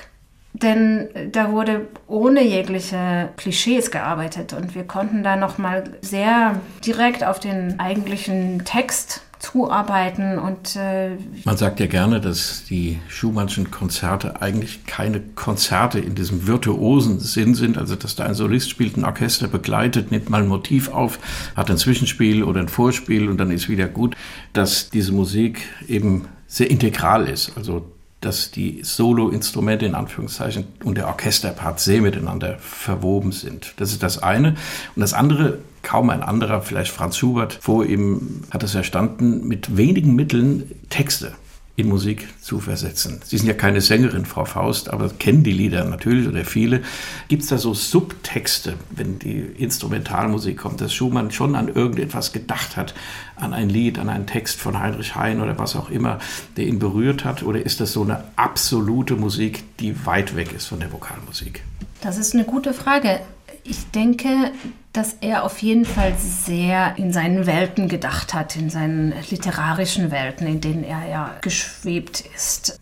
denn 0.52 1.08
da 1.32 1.52
wurde 1.52 1.88
ohne 2.06 2.42
jegliche 2.42 3.30
Klischees 3.36 3.90
gearbeitet 3.90 4.52
und 4.52 4.74
wir 4.74 4.84
konnten 4.84 5.22
da 5.22 5.36
noch 5.36 5.58
mal 5.58 5.84
sehr 6.00 6.60
direkt 6.84 7.24
auf 7.24 7.40
den 7.40 7.78
eigentlichen 7.80 8.64
Text 8.64 9.22
zuarbeiten 9.40 10.38
und 10.38 10.76
äh 10.76 11.16
man 11.44 11.56
sagt 11.56 11.80
ja 11.80 11.86
gerne, 11.86 12.20
dass 12.20 12.64
die 12.68 12.98
Schumannschen 13.08 13.70
Konzerte 13.70 14.40
eigentlich 14.42 14.84
keine 14.86 15.20
Konzerte 15.20 15.98
in 15.98 16.14
diesem 16.14 16.46
virtuosen 16.46 17.18
Sinn 17.20 17.54
sind, 17.54 17.78
also 17.78 17.96
dass 17.96 18.14
da 18.16 18.24
ein 18.24 18.34
Solist 18.34 18.70
spielt, 18.70 18.96
ein 18.96 19.04
Orchester 19.04 19.48
begleitet, 19.48 20.10
nimmt 20.10 20.28
mal 20.28 20.42
ein 20.42 20.48
Motiv 20.48 20.90
auf, 20.90 21.18
hat 21.56 21.70
ein 21.70 21.78
Zwischenspiel 21.78 22.44
oder 22.44 22.60
ein 22.60 22.68
Vorspiel 22.68 23.28
und 23.28 23.38
dann 23.38 23.50
ist 23.50 23.68
wieder 23.68 23.88
gut, 23.88 24.14
dass 24.52 24.90
diese 24.90 25.12
Musik 25.12 25.62
eben 25.88 26.26
sehr 26.46 26.70
integral 26.70 27.26
ist, 27.26 27.56
also 27.56 27.86
dass 28.20 28.50
die 28.50 28.80
Solo-Instrumente 28.82 29.86
in 29.86 29.94
Anführungszeichen 29.94 30.66
und 30.84 30.98
der 30.98 31.06
Orchesterpart 31.06 31.80
sehr 31.80 32.02
miteinander 32.02 32.58
verwoben 32.58 33.32
sind. 33.32 33.72
Das 33.78 33.92
ist 33.92 34.02
das 34.02 34.22
eine. 34.22 34.56
Und 34.94 35.00
das 35.00 35.14
andere, 35.14 35.58
kaum 35.82 36.10
ein 36.10 36.22
anderer, 36.22 36.62
vielleicht 36.62 36.92
Franz 36.92 37.16
Schubert 37.16 37.58
vor 37.60 37.84
ihm 37.84 38.42
hat 38.50 38.62
es 38.62 38.74
erstanden, 38.74 39.46
mit 39.46 39.76
wenigen 39.76 40.14
Mitteln 40.14 40.70
Texte 40.88 41.32
in 41.80 41.88
Musik 41.88 42.28
zu 42.40 42.60
versetzen. 42.60 43.20
Sie 43.24 43.38
sind 43.38 43.48
ja 43.48 43.54
keine 43.54 43.80
Sängerin, 43.80 44.26
Frau 44.26 44.44
Faust, 44.44 44.90
aber 44.90 45.08
kennen 45.08 45.42
die 45.42 45.52
Lieder 45.52 45.84
natürlich 45.84 46.28
oder 46.28 46.44
viele. 46.44 46.82
Gibt 47.28 47.42
es 47.42 47.48
da 47.48 47.58
so 47.58 47.74
Subtexte, 47.74 48.74
wenn 48.90 49.18
die 49.18 49.38
Instrumentalmusik 49.38 50.58
kommt, 50.58 50.80
dass 50.80 50.92
Schumann 50.92 51.30
schon 51.30 51.54
an 51.56 51.68
irgendetwas 51.68 52.32
gedacht 52.32 52.76
hat, 52.76 52.94
an 53.36 53.54
ein 53.54 53.70
Lied, 53.70 53.98
an 53.98 54.10
einen 54.10 54.26
Text 54.26 54.60
von 54.60 54.78
Heinrich 54.78 55.14
Hein 55.14 55.40
oder 55.40 55.58
was 55.58 55.74
auch 55.74 55.90
immer, 55.90 56.18
der 56.56 56.66
ihn 56.66 56.78
berührt 56.78 57.24
hat? 57.24 57.42
Oder 57.42 57.64
ist 57.64 57.80
das 57.80 57.92
so 57.92 58.02
eine 58.02 58.24
absolute 58.36 59.16
Musik, 59.16 59.64
die 59.78 60.04
weit 60.04 60.36
weg 60.36 60.52
ist 60.52 60.66
von 60.66 60.80
der 60.80 60.92
Vokalmusik? 60.92 61.62
Das 62.02 62.18
ist 62.18 62.34
eine 62.34 62.44
gute 62.44 62.74
Frage. 62.74 63.20
Ich 63.64 63.90
denke, 63.90 64.52
dass 64.92 65.14
er 65.20 65.44
auf 65.44 65.62
jeden 65.62 65.84
Fall 65.84 66.14
sehr 66.18 66.94
in 66.96 67.12
seinen 67.12 67.46
Welten 67.46 67.88
gedacht 67.88 68.34
hat, 68.34 68.56
in 68.56 68.70
seinen 68.70 69.12
literarischen 69.30 70.10
Welten, 70.10 70.46
in 70.46 70.60
denen 70.60 70.84
er 70.84 71.08
ja 71.08 71.36
geschwebt 71.40 72.24
ist. 72.34 72.80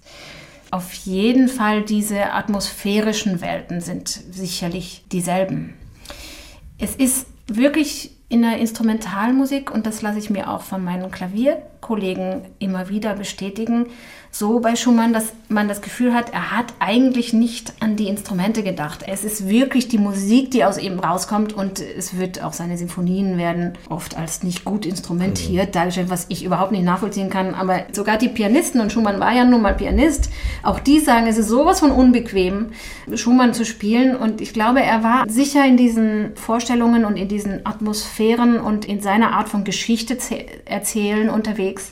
Auf 0.71 0.93
jeden 0.93 1.49
Fall 1.49 1.83
diese 1.83 2.33
atmosphärischen 2.33 3.41
Welten 3.41 3.81
sind 3.81 4.09
sicherlich 4.09 5.05
dieselben. 5.11 5.75
Es 6.79 6.95
ist 6.95 7.27
wirklich 7.47 8.13
in 8.29 8.43
der 8.43 8.59
Instrumentalmusik, 8.59 9.71
und 9.71 9.87
das 9.87 10.03
lasse 10.03 10.19
ich 10.19 10.29
mir 10.29 10.51
auch 10.51 10.61
von 10.61 10.85
meinen 10.85 11.11
Klavierkollegen 11.11 12.43
immer 12.59 12.91
wieder 12.91 13.15
bestätigen, 13.15 13.87
so 14.31 14.61
bei 14.61 14.77
Schumann, 14.77 15.13
dass 15.13 15.33
man 15.49 15.69
das 15.69 15.81
Gefühl 15.81 16.15
hat, 16.15 16.33
er 16.33 16.57
hat 16.57 16.75
eigentlich 16.79 17.33
nicht 17.33 17.73
an 17.81 17.97
die 17.97 18.09
Instrumente 18.09 18.63
gedacht. 18.63 19.05
Es 19.07 19.25
ist 19.25 19.49
wirklich 19.49 19.89
die 19.89 19.99
Musik, 19.99 20.51
die 20.51 20.65
aus 20.65 20.79
ihm 20.79 20.99
rauskommt 20.99 21.53
und 21.53 21.81
es 21.81 22.19
wird 22.19 22.43
auch 22.43 22.53
seine 22.53 22.77
Sinfonien 22.77 23.39
werden 23.39 23.73
oft 23.89 24.17
als 24.17 24.43
nicht 24.43 24.65
gut 24.65 24.85
instrumentiert 24.85 25.75
dargestellt, 25.75 26.11
was 26.11 26.27
ich 26.29 26.45
überhaupt 26.45 26.73
nicht 26.73 26.85
nachvollziehen 26.85 27.31
kann. 27.31 27.55
Aber 27.55 27.85
sogar 27.93 28.19
die 28.19 28.29
Pianisten, 28.29 28.81
und 28.81 28.93
Schumann 28.93 29.21
war 29.21 29.33
ja 29.33 29.45
nun 29.45 29.63
mal 29.63 29.75
Pianist, 29.75 30.31
auch 30.63 30.79
die 30.79 31.01
sagen, 31.01 31.27
es 31.27 31.39
ist 31.39 31.49
sowas 31.49 31.81
von 31.81 31.91
unbequem, 31.91 32.73
Schumann 33.15 33.55
zu 33.55 33.65
spielen. 33.65 34.15
Und 34.15 34.41
ich 34.41 34.53
glaube, 34.53 34.83
er 34.83 35.03
war 35.03 35.25
sicher 35.29 35.65
in 35.65 35.77
diesen 35.77 36.37
Vorstellungen 36.37 37.05
und 37.05 37.17
in 37.17 37.29
diesen 37.29 37.65
Atmosphären 37.65 38.61
und 38.61 38.85
in 38.85 39.01
seiner 39.01 39.33
Art 39.33 39.49
von 39.49 39.65
Geschichte 39.65 40.19
erzählen 40.67 41.31
unterwegs 41.31 41.91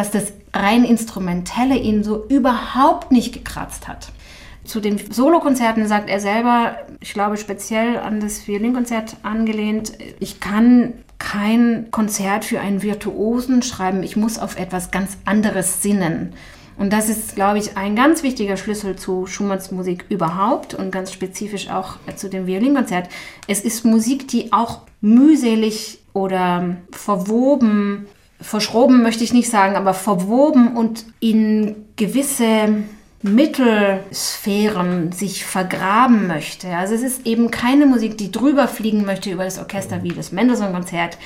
dass 0.00 0.10
das 0.10 0.32
rein 0.54 0.84
Instrumentelle 0.84 1.76
ihn 1.76 2.02
so 2.02 2.24
überhaupt 2.28 3.12
nicht 3.12 3.34
gekratzt 3.34 3.86
hat. 3.86 4.12
Zu 4.64 4.80
den 4.80 4.98
Solokonzerten 5.12 5.86
sagt 5.86 6.08
er 6.08 6.20
selber, 6.20 6.76
ich 7.00 7.12
glaube 7.12 7.36
speziell 7.36 7.98
an 7.98 8.18
das 8.18 8.48
Violinkonzert 8.48 9.18
angelehnt, 9.24 9.92
ich 10.18 10.40
kann 10.40 10.94
kein 11.18 11.90
Konzert 11.90 12.46
für 12.46 12.60
einen 12.60 12.82
Virtuosen 12.82 13.60
schreiben, 13.60 14.02
ich 14.02 14.16
muss 14.16 14.38
auf 14.38 14.58
etwas 14.58 14.90
ganz 14.90 15.18
anderes 15.26 15.82
sinnen. 15.82 16.32
Und 16.78 16.94
das 16.94 17.10
ist, 17.10 17.34
glaube 17.34 17.58
ich, 17.58 17.76
ein 17.76 17.94
ganz 17.94 18.22
wichtiger 18.22 18.56
Schlüssel 18.56 18.96
zu 18.96 19.26
Schumanns 19.26 19.70
Musik 19.70 20.06
überhaupt 20.08 20.72
und 20.72 20.92
ganz 20.92 21.12
spezifisch 21.12 21.68
auch 21.68 21.96
zu 22.16 22.30
dem 22.30 22.46
Violinkonzert. 22.46 23.10
Es 23.46 23.60
ist 23.60 23.84
Musik, 23.84 24.28
die 24.28 24.50
auch 24.50 24.80
mühselig 25.02 25.98
oder 26.14 26.76
verwoben 26.90 28.06
verschroben 28.40 29.02
möchte 29.02 29.24
ich 29.24 29.32
nicht 29.32 29.50
sagen, 29.50 29.76
aber 29.76 29.94
verwoben 29.94 30.76
und 30.76 31.04
in 31.20 31.74
gewisse 31.96 32.84
Mittelsphären 33.22 35.12
sich 35.12 35.44
vergraben 35.44 36.26
möchte. 36.26 36.68
Also 36.68 36.94
es 36.94 37.02
ist 37.02 37.26
eben 37.26 37.50
keine 37.50 37.84
Musik, 37.84 38.16
die 38.16 38.32
drüber 38.32 38.66
fliegen 38.66 39.04
möchte 39.04 39.30
über 39.30 39.44
das 39.44 39.58
Orchester 39.58 40.02
wie 40.02 40.08
das 40.08 40.32
Mendelssohn-Konzert, 40.32 41.18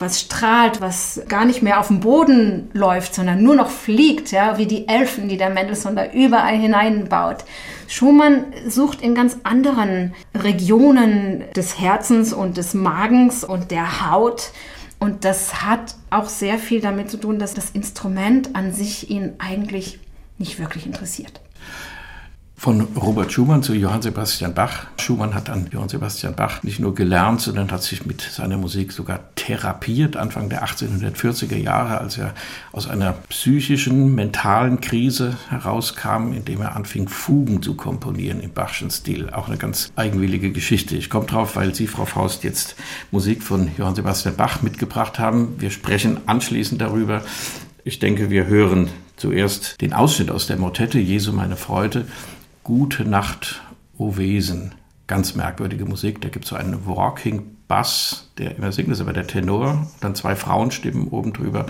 was 0.00 0.18
strahlt, 0.20 0.80
was 0.80 1.20
gar 1.28 1.44
nicht 1.44 1.62
mehr 1.62 1.78
auf 1.78 1.88
dem 1.88 2.00
Boden 2.00 2.70
läuft, 2.72 3.14
sondern 3.14 3.42
nur 3.42 3.54
noch 3.54 3.70
fliegt, 3.70 4.32
ja, 4.32 4.58
wie 4.58 4.66
die 4.66 4.88
Elfen, 4.88 5.28
die 5.28 5.36
der 5.36 5.50
Mendelssohn 5.50 5.94
da 5.94 6.10
überall 6.10 6.56
hineinbaut. 6.56 7.44
Schumann 7.86 8.46
sucht 8.66 9.02
in 9.02 9.14
ganz 9.14 9.36
anderen 9.44 10.14
Regionen 10.34 11.44
des 11.54 11.78
Herzens 11.78 12.32
und 12.32 12.56
des 12.56 12.74
Magens 12.74 13.44
und 13.44 13.70
der 13.70 14.10
Haut 14.10 14.50
und 15.00 15.24
das 15.24 15.62
hat 15.62 15.96
auch 16.10 16.28
sehr 16.28 16.58
viel 16.58 16.80
damit 16.80 17.10
zu 17.10 17.16
tun, 17.16 17.38
dass 17.38 17.54
das 17.54 17.70
Instrument 17.70 18.54
an 18.54 18.72
sich 18.72 19.10
ihn 19.10 19.32
eigentlich 19.38 19.98
nicht 20.38 20.58
wirklich 20.58 20.86
interessiert. 20.86 21.40
Von 22.60 22.82
Robert 22.94 23.32
Schumann 23.32 23.62
zu 23.62 23.72
Johann 23.72 24.02
Sebastian 24.02 24.52
Bach. 24.52 24.86
Schumann 24.98 25.32
hat 25.32 25.48
an 25.48 25.68
Johann 25.72 25.88
Sebastian 25.88 26.34
Bach 26.34 26.62
nicht 26.62 26.78
nur 26.78 26.94
gelernt, 26.94 27.40
sondern 27.40 27.70
hat 27.70 27.82
sich 27.82 28.04
mit 28.04 28.20
seiner 28.20 28.58
Musik 28.58 28.92
sogar 28.92 29.20
therapiert. 29.34 30.18
Anfang 30.18 30.50
der 30.50 30.62
1840er 30.66 31.56
Jahre, 31.56 31.96
als 31.96 32.18
er 32.18 32.34
aus 32.72 32.86
einer 32.86 33.12
psychischen, 33.30 34.14
mentalen 34.14 34.82
Krise 34.82 35.38
herauskam, 35.48 36.34
indem 36.34 36.60
er 36.60 36.76
anfing, 36.76 37.08
Fugen 37.08 37.62
zu 37.62 37.76
komponieren 37.76 38.40
im 38.40 38.52
Bachschen 38.52 38.90
Stil. 38.90 39.30
Auch 39.30 39.48
eine 39.48 39.56
ganz 39.56 39.90
eigenwillige 39.96 40.52
Geschichte. 40.52 40.96
Ich 40.96 41.08
komme 41.08 41.24
drauf, 41.24 41.56
weil 41.56 41.74
Sie, 41.74 41.86
Frau 41.86 42.04
Faust, 42.04 42.44
jetzt 42.44 42.76
Musik 43.10 43.42
von 43.42 43.70
Johann 43.78 43.94
Sebastian 43.94 44.36
Bach 44.36 44.60
mitgebracht 44.60 45.18
haben. 45.18 45.54
Wir 45.56 45.70
sprechen 45.70 46.20
anschließend 46.26 46.78
darüber. 46.78 47.22
Ich 47.84 48.00
denke, 48.00 48.28
wir 48.28 48.48
hören 48.48 48.90
zuerst 49.16 49.80
den 49.80 49.94
Ausschnitt 49.94 50.30
aus 50.30 50.46
der 50.46 50.58
Motette 50.58 50.98
Jesu 50.98 51.32
meine 51.32 51.56
Freude 51.56 52.04
Gute 52.62 53.04
Nacht, 53.04 53.62
o 53.96 54.16
Wesen. 54.16 54.74
Ganz 55.06 55.34
merkwürdige 55.34 55.86
Musik. 55.86 56.20
Da 56.20 56.28
gibt 56.28 56.44
es 56.44 56.50
so 56.50 56.56
einen 56.56 56.86
Walking 56.86 57.56
Bass, 57.68 58.28
der 58.36 58.56
immer 58.56 58.72
singt, 58.72 58.90
das 58.90 58.98
ist 58.98 59.02
aber 59.02 59.12
der 59.12 59.26
Tenor. 59.26 59.86
Dann 60.00 60.14
zwei 60.14 60.36
Frauenstimmen 60.36 61.08
oben 61.08 61.32
drüber. 61.32 61.66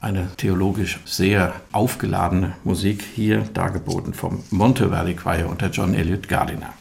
Eine 0.00 0.28
theologisch 0.36 0.98
sehr 1.04 1.54
aufgeladene 1.72 2.54
Musik 2.64 3.02
hier 3.14 3.42
dargeboten 3.54 4.14
vom 4.14 4.42
Monte 4.50 4.90
Valley 4.90 5.14
Choir 5.14 5.48
unter 5.48 5.70
John 5.70 5.94
Elliott 5.94 6.28
Gardiner. 6.28 6.72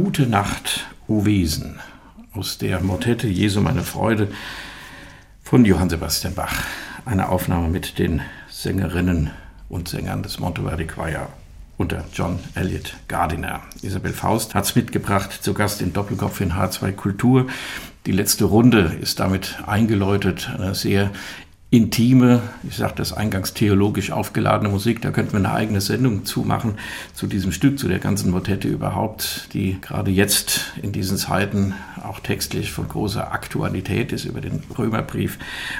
Gute 0.00 0.28
Nacht, 0.28 0.86
O 1.08 1.24
Wesen, 1.24 1.80
aus 2.32 2.56
der 2.56 2.80
Motette 2.80 3.26
Jesu 3.26 3.60
meine 3.60 3.82
Freude 3.82 4.28
von 5.42 5.64
Johann 5.64 5.90
Sebastian 5.90 6.36
Bach. 6.36 6.62
Eine 7.04 7.30
Aufnahme 7.30 7.66
mit 7.66 7.98
den 7.98 8.22
Sängerinnen 8.48 9.32
und 9.68 9.88
Sängern 9.88 10.22
des 10.22 10.38
Monteverdi 10.38 10.86
Choir 10.86 11.30
unter 11.78 12.04
John 12.14 12.38
Elliott 12.54 12.94
Gardiner. 13.08 13.62
Isabel 13.82 14.12
Faust 14.12 14.54
hat 14.54 14.66
es 14.66 14.76
mitgebracht, 14.76 15.32
zu 15.32 15.52
Gast 15.52 15.82
im 15.82 15.92
Doppelkopf 15.92 16.40
in 16.42 16.52
H2 16.52 16.92
Kultur. 16.92 17.48
Die 18.06 18.12
letzte 18.12 18.44
Runde 18.44 18.96
ist 19.00 19.18
damit 19.18 19.58
eingeläutet, 19.66 20.48
eine 20.54 20.76
sehr 20.76 21.10
intime, 21.70 22.40
ich 22.66 22.76
sage 22.76 22.94
das 22.96 23.12
eingangs 23.12 23.52
theologisch 23.52 24.10
aufgeladene 24.10 24.70
Musik. 24.70 25.02
Da 25.02 25.10
könnten 25.10 25.32
wir 25.32 25.38
eine 25.38 25.52
eigene 25.52 25.82
Sendung 25.82 26.24
zumachen 26.24 26.74
zu 27.12 27.26
diesem 27.26 27.52
Stück, 27.52 27.78
zu 27.78 27.88
der 27.88 27.98
ganzen 27.98 28.30
Motette 28.30 28.68
überhaupt, 28.68 29.50
die 29.52 29.78
gerade 29.80 30.10
jetzt 30.10 30.72
in 30.82 30.92
diesen 30.92 31.18
Zeiten 31.18 31.74
auch 32.02 32.20
textlich 32.20 32.72
von 32.72 32.88
großer 32.88 33.32
Aktualität 33.32 34.12
ist 34.12 34.24
über 34.24 34.40
den 34.40 34.62
Römerbrief 34.78 35.38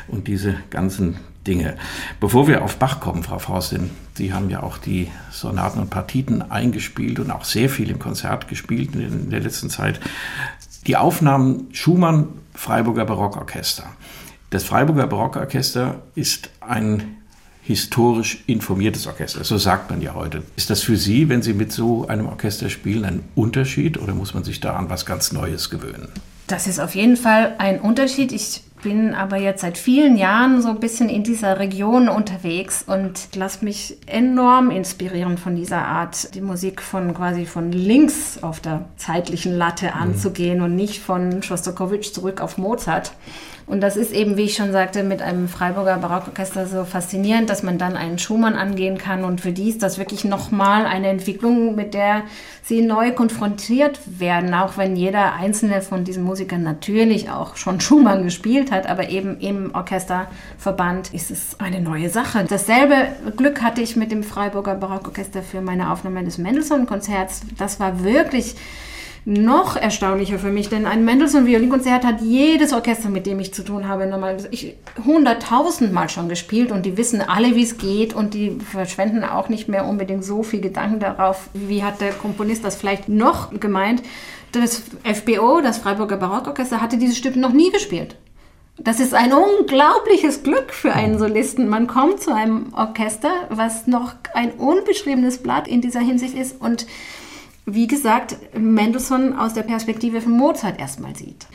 und 0.08 0.28
diese 0.28 0.56
ganzen 0.68 1.16
Dinge. 1.46 1.76
Bevor 2.20 2.48
wir 2.48 2.62
auf 2.62 2.76
Bach 2.76 3.00
kommen, 3.00 3.22
Frau 3.22 3.38
Faustin, 3.38 3.90
Sie 4.14 4.34
haben 4.34 4.50
ja 4.50 4.62
auch 4.62 4.76
die 4.76 5.08
Sonaten 5.30 5.78
und 5.78 5.88
Partiten 5.88 6.42
eingespielt 6.42 7.18
und 7.18 7.30
auch 7.30 7.44
sehr 7.44 7.70
viel 7.70 7.88
im 7.88 7.98
Konzert 7.98 8.48
gespielt 8.48 8.94
in 8.94 9.30
der 9.30 9.40
letzten 9.40 9.70
Zeit. 9.70 10.00
Die 10.86 10.96
Aufnahmen 10.96 11.68
Schumann, 11.72 12.28
Freiburger 12.52 13.06
Barockorchester. 13.06 13.84
Das 14.50 14.64
Freiburger 14.64 15.06
Barockorchester 15.06 15.96
ist 16.14 16.48
ein 16.60 17.18
historisch 17.62 18.44
informiertes 18.46 19.06
Orchester. 19.06 19.44
So 19.44 19.58
sagt 19.58 19.90
man 19.90 20.00
ja 20.00 20.14
heute. 20.14 20.42
Ist 20.56 20.70
das 20.70 20.82
für 20.82 20.96
Sie, 20.96 21.28
wenn 21.28 21.42
Sie 21.42 21.52
mit 21.52 21.70
so 21.70 22.08
einem 22.08 22.26
Orchester 22.28 22.70
spielen, 22.70 23.04
ein 23.04 23.24
Unterschied 23.34 24.00
oder 24.00 24.14
muss 24.14 24.32
man 24.32 24.44
sich 24.44 24.60
da 24.60 24.74
an 24.74 24.88
was 24.88 25.04
ganz 25.04 25.32
Neues 25.32 25.68
gewöhnen? 25.68 26.08
Das 26.46 26.66
ist 26.66 26.80
auf 26.80 26.94
jeden 26.94 27.18
Fall 27.18 27.56
ein 27.58 27.78
Unterschied. 27.78 28.32
Ich 28.32 28.62
bin 28.82 29.14
aber 29.14 29.36
jetzt 29.36 29.60
seit 29.60 29.76
vielen 29.76 30.16
Jahren 30.16 30.62
so 30.62 30.68
ein 30.68 30.80
bisschen 30.80 31.10
in 31.10 31.24
dieser 31.24 31.58
Region 31.58 32.08
unterwegs 32.08 32.84
und 32.86 33.36
lasse 33.36 33.66
mich 33.66 33.98
enorm 34.06 34.70
inspirieren 34.70 35.36
von 35.36 35.56
dieser 35.56 35.84
Art, 35.84 36.34
die 36.34 36.40
Musik 36.40 36.80
von 36.80 37.12
quasi 37.12 37.44
von 37.44 37.70
links 37.70 38.42
auf 38.42 38.60
der 38.60 38.86
zeitlichen 38.96 39.58
Latte 39.58 39.86
mhm. 39.88 40.02
anzugehen 40.02 40.58
mhm. 40.58 40.64
und 40.64 40.76
nicht 40.76 41.02
von 41.02 41.42
Schostakowitsch 41.42 42.14
zurück 42.14 42.40
auf 42.40 42.56
Mozart. 42.56 43.12
Und 43.68 43.82
das 43.82 43.96
ist 43.98 44.12
eben, 44.12 44.38
wie 44.38 44.44
ich 44.44 44.54
schon 44.54 44.72
sagte, 44.72 45.02
mit 45.02 45.20
einem 45.20 45.46
Freiburger 45.46 45.98
Barockorchester 45.98 46.66
so 46.66 46.84
faszinierend, 46.84 47.50
dass 47.50 47.62
man 47.62 47.76
dann 47.76 47.96
einen 47.96 48.18
Schumann 48.18 48.54
angehen 48.54 48.96
kann. 48.96 49.24
Und 49.24 49.42
für 49.42 49.52
die 49.52 49.68
ist 49.68 49.82
das 49.82 49.98
wirklich 49.98 50.24
nochmal 50.24 50.86
eine 50.86 51.08
Entwicklung, 51.08 51.74
mit 51.74 51.92
der 51.92 52.22
sie 52.62 52.80
neu 52.80 53.12
konfrontiert 53.12 54.00
werden, 54.06 54.54
auch 54.54 54.78
wenn 54.78 54.96
jeder 54.96 55.34
einzelne 55.34 55.82
von 55.82 56.04
diesen 56.04 56.22
Musikern 56.22 56.62
natürlich 56.62 57.30
auch 57.30 57.56
schon 57.56 57.80
Schumann 57.88 58.24
gespielt 58.24 58.70
hat, 58.70 58.88
aber 58.88 59.10
eben 59.10 59.38
im 59.38 59.74
Orchesterverband 59.74 61.12
ist 61.12 61.30
es 61.30 61.60
eine 61.60 61.80
neue 61.80 62.08
Sache. 62.08 62.46
Dasselbe 62.48 63.08
Glück 63.36 63.60
hatte 63.60 63.82
ich 63.82 63.96
mit 63.96 64.10
dem 64.10 64.22
Freiburger 64.22 64.76
Barockorchester 64.76 65.42
für 65.42 65.60
meine 65.60 65.92
Aufnahme 65.92 66.24
des 66.24 66.38
Mendelssohn-Konzerts. 66.38 67.42
Das 67.58 67.80
war 67.80 68.02
wirklich 68.02 68.54
noch 69.24 69.76
erstaunlicher 69.76 70.38
für 70.38 70.50
mich, 70.50 70.68
denn 70.68 70.86
ein 70.86 71.04
Mendelssohn-Violinkonzert 71.04 72.04
hat 72.04 72.20
jedes 72.20 72.72
Orchester, 72.72 73.10
mit 73.10 73.26
dem 73.26 73.40
ich 73.40 73.52
zu 73.52 73.62
tun 73.62 73.88
habe, 73.88 74.06
nochmal 74.06 74.38
hunderttausendmal 75.04 76.08
schon 76.08 76.28
gespielt 76.28 76.72
und 76.72 76.86
die 76.86 76.96
wissen 76.96 77.20
alle, 77.20 77.54
wie 77.54 77.62
es 77.62 77.78
geht 77.78 78.14
und 78.14 78.34
die 78.34 78.58
verschwenden 78.58 79.24
auch 79.24 79.48
nicht 79.48 79.68
mehr 79.68 79.86
unbedingt 79.86 80.24
so 80.24 80.42
viel 80.42 80.60
Gedanken 80.60 81.00
darauf, 81.00 81.50
wie 81.52 81.82
hat 81.82 82.00
der 82.00 82.12
Komponist 82.12 82.64
das 82.64 82.76
vielleicht 82.76 83.08
noch 83.08 83.58
gemeint. 83.60 84.02
Das 84.52 84.82
FBO, 85.04 85.60
das 85.60 85.78
Freiburger 85.78 86.16
Barockorchester, 86.16 86.80
hatte 86.80 86.96
dieses 86.96 87.18
Stück 87.18 87.36
noch 87.36 87.52
nie 87.52 87.70
gespielt. 87.70 88.16
Das 88.80 89.00
ist 89.00 89.12
ein 89.12 89.32
unglaubliches 89.32 90.44
Glück 90.44 90.72
für 90.72 90.92
einen 90.92 91.18
Solisten. 91.18 91.68
Man 91.68 91.88
kommt 91.88 92.20
zu 92.20 92.32
einem 92.32 92.72
Orchester, 92.74 93.30
was 93.50 93.88
noch 93.88 94.14
ein 94.34 94.52
unbeschriebenes 94.52 95.38
Blatt 95.38 95.66
in 95.66 95.80
dieser 95.80 96.00
Hinsicht 96.00 96.34
ist 96.36 96.60
und 96.60 96.86
wie 97.74 97.86
gesagt, 97.86 98.36
Mendelssohn 98.56 99.36
aus 99.36 99.54
der 99.54 99.62
Perspektive 99.62 100.20
von 100.20 100.32
Mozart 100.32 100.80
erstmal 100.80 101.14
sieht. 101.14 101.46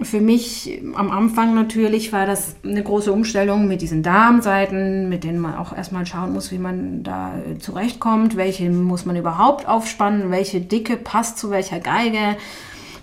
Für 0.00 0.20
mich 0.20 0.80
am 0.94 1.10
Anfang 1.10 1.54
natürlich 1.54 2.12
war 2.12 2.26
das 2.26 2.56
eine 2.64 2.82
große 2.82 3.12
Umstellung 3.12 3.68
mit 3.68 3.80
diesen 3.80 4.02
Darmseiten, 4.02 5.08
mit 5.08 5.22
denen 5.22 5.38
man 5.38 5.54
auch 5.54 5.76
erstmal 5.76 6.04
schauen 6.04 6.32
muss, 6.32 6.50
wie 6.50 6.58
man 6.58 7.04
da 7.04 7.34
zurechtkommt, 7.60 8.36
welche 8.36 8.68
muss 8.70 9.04
man 9.04 9.14
überhaupt 9.14 9.68
aufspannen, 9.68 10.32
welche 10.32 10.60
Dicke 10.60 10.96
passt 10.96 11.38
zu 11.38 11.50
welcher 11.50 11.78
Geige 11.78 12.36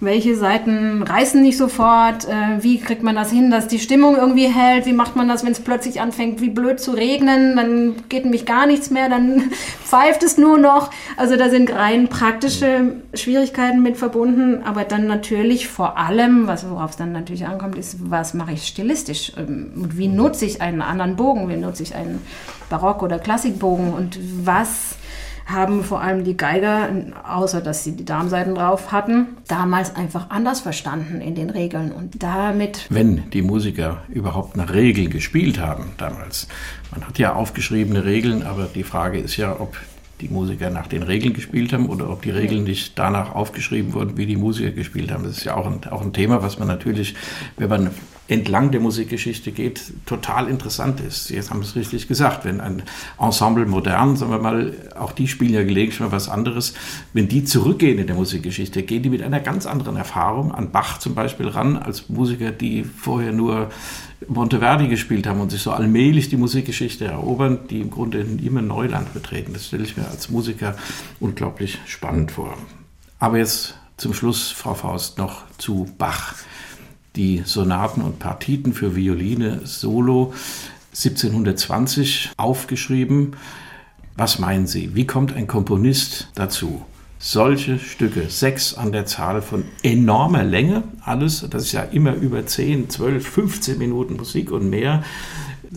welche 0.01 0.35
Seiten 0.35 1.03
reißen 1.03 1.41
nicht 1.41 1.57
sofort, 1.57 2.27
äh, 2.27 2.61
wie 2.61 2.79
kriegt 2.79 3.03
man 3.03 3.15
das 3.15 3.31
hin, 3.31 3.51
dass 3.51 3.67
die 3.67 3.77
Stimmung 3.77 4.17
irgendwie 4.17 4.47
hält, 4.47 4.87
wie 4.87 4.93
macht 4.93 5.15
man 5.15 5.27
das, 5.27 5.45
wenn 5.45 5.51
es 5.51 5.59
plötzlich 5.59 6.01
anfängt, 6.01 6.41
wie 6.41 6.49
blöd 6.49 6.79
zu 6.79 6.91
regnen, 6.91 7.55
dann 7.55 7.95
geht 8.09 8.23
nämlich 8.23 8.47
gar 8.47 8.65
nichts 8.65 8.89
mehr, 8.89 9.09
dann 9.09 9.51
pfeift 9.85 10.23
es 10.23 10.39
nur 10.39 10.57
noch. 10.57 10.89
Also 11.17 11.37
da 11.37 11.49
sind 11.49 11.71
rein 11.71 12.07
praktische 12.07 12.95
Schwierigkeiten 13.13 13.83
mit 13.83 13.95
verbunden, 13.95 14.63
aber 14.63 14.85
dann 14.85 15.05
natürlich 15.05 15.67
vor 15.67 15.97
allem, 15.97 16.47
was 16.47 16.67
worauf 16.67 16.91
es 16.91 16.97
dann 16.97 17.11
natürlich 17.11 17.45
ankommt, 17.45 17.77
ist, 17.77 17.97
was 18.09 18.33
mache 18.33 18.53
ich 18.53 18.67
stilistisch? 18.67 19.33
Ähm, 19.37 19.71
und 19.75 19.97
wie 19.97 20.07
nutze 20.07 20.45
ich 20.45 20.63
einen 20.63 20.81
anderen 20.81 21.15
Bogen, 21.15 21.47
wie 21.47 21.57
nutze 21.57 21.83
ich 21.83 21.93
einen 21.93 22.21
Barock- 22.71 23.03
oder 23.03 23.19
Klassikbogen? 23.19 23.93
Und 23.93 24.17
was 24.43 24.95
haben 25.51 25.83
vor 25.83 26.01
allem 26.01 26.23
die 26.23 26.37
Geiger, 26.37 26.89
außer 27.27 27.61
dass 27.61 27.83
sie 27.83 27.93
die 27.93 28.05
Darmseiten 28.05 28.55
drauf 28.55 28.91
hatten, 28.91 29.27
damals 29.47 29.95
einfach 29.95 30.29
anders 30.29 30.61
verstanden 30.61 31.21
in 31.21 31.35
den 31.35 31.49
Regeln 31.49 31.91
und 31.91 32.21
damit. 32.23 32.87
Wenn 32.89 33.29
die 33.31 33.41
Musiker 33.41 34.03
überhaupt 34.09 34.57
nach 34.57 34.73
Regeln 34.73 35.09
gespielt 35.09 35.59
haben 35.59 35.91
damals. 35.97 36.47
Man 36.91 37.07
hat 37.07 37.19
ja 37.19 37.33
aufgeschriebene 37.33 38.05
Regeln, 38.05 38.43
aber 38.43 38.65
die 38.73 38.83
Frage 38.83 39.19
ist 39.19 39.37
ja, 39.37 39.59
ob 39.59 39.77
die 40.21 40.29
Musiker 40.29 40.69
nach 40.69 40.87
den 40.87 41.03
Regeln 41.03 41.33
gespielt 41.33 41.73
haben 41.73 41.87
oder 41.87 42.09
ob 42.09 42.21
die 42.21 42.29
Regeln 42.29 42.63
nicht 42.63 42.97
danach 42.97 43.33
aufgeschrieben 43.33 43.93
wurden, 43.93 44.17
wie 44.17 44.25
die 44.25 44.37
Musiker 44.37 44.71
gespielt 44.71 45.11
haben. 45.11 45.23
Das 45.23 45.37
ist 45.37 45.43
ja 45.43 45.55
auch 45.55 45.65
ein, 45.65 45.81
auch 45.89 46.01
ein 46.01 46.13
Thema, 46.13 46.43
was 46.43 46.59
man 46.59 46.67
natürlich, 46.67 47.15
wenn 47.57 47.69
man 47.69 47.89
entlang 48.27 48.71
der 48.71 48.79
Musikgeschichte 48.79 49.51
geht, 49.51 49.81
total 50.05 50.47
interessant 50.47 51.01
ist. 51.01 51.29
Jetzt 51.29 51.49
haben 51.49 51.63
Sie 51.63 51.69
es 51.69 51.75
richtig 51.75 52.07
gesagt, 52.07 52.45
wenn 52.45 52.61
ein 52.61 52.83
Ensemble 53.19 53.65
modern, 53.65 54.15
sagen 54.15 54.31
wir 54.31 54.39
mal, 54.39 54.73
auch 54.97 55.11
die 55.11 55.27
spielen 55.27 55.53
ja 55.53 55.63
gelegentlich 55.63 55.99
mal 55.99 56.11
was 56.11 56.29
anderes, 56.29 56.73
wenn 57.13 57.27
die 57.27 57.43
zurückgehen 57.43 57.99
in 57.99 58.07
der 58.07 58.15
Musikgeschichte, 58.15 58.83
gehen 58.83 59.03
die 59.03 59.09
mit 59.09 59.21
einer 59.21 59.41
ganz 59.41 59.65
anderen 59.65 59.97
Erfahrung 59.97 60.53
an 60.53 60.71
Bach 60.71 60.99
zum 60.99 61.13
Beispiel 61.13 61.49
ran, 61.49 61.75
als 61.75 62.07
Musiker, 62.09 62.51
die 62.51 62.83
vorher 62.83 63.33
nur 63.33 63.69
Monteverdi 64.27 64.87
gespielt 64.87 65.27
haben 65.27 65.41
und 65.41 65.49
sich 65.49 65.61
so 65.61 65.71
allmählich 65.71 66.29
die 66.29 66.37
Musikgeschichte 66.37 67.05
erobern, 67.05 67.59
die 67.69 67.81
im 67.81 67.89
Grunde 67.89 68.19
immer 68.21 68.61
Neuland 68.61 69.13
betreten. 69.13 69.53
Das 69.53 69.67
stelle 69.67 69.83
ich 69.83 69.97
mir 69.97 70.07
als 70.07 70.29
Musiker 70.29 70.75
unglaublich 71.19 71.79
spannend 71.85 72.31
vor. 72.31 72.55
Aber 73.19 73.37
jetzt 73.39 73.75
zum 73.97 74.13
Schluss, 74.13 74.51
Frau 74.51 74.73
Faust, 74.73 75.17
noch 75.17 75.43
zu 75.57 75.89
Bach 75.97 76.35
die 77.15 77.43
Sonaten 77.45 78.01
und 78.01 78.19
Partiten 78.19 78.73
für 78.73 78.95
Violine 78.95 79.61
solo 79.65 80.33
1720 80.91 82.31
aufgeschrieben. 82.37 83.35
Was 84.15 84.39
meinen 84.39 84.67
Sie? 84.67 84.95
Wie 84.95 85.07
kommt 85.07 85.33
ein 85.35 85.47
Komponist 85.47 86.29
dazu? 86.35 86.85
Solche 87.17 87.77
Stücke, 87.77 88.29
sechs 88.29 88.73
an 88.73 88.91
der 88.91 89.05
Zahl 89.05 89.41
von 89.41 89.63
enormer 89.83 90.43
Länge, 90.43 90.83
alles, 91.01 91.45
das 91.49 91.63
ist 91.63 91.71
ja 91.71 91.83
immer 91.83 92.15
über 92.15 92.45
10, 92.45 92.89
12, 92.89 93.27
15 93.27 93.77
Minuten 93.77 94.15
Musik 94.15 94.51
und 94.51 94.69
mehr, 94.69 95.03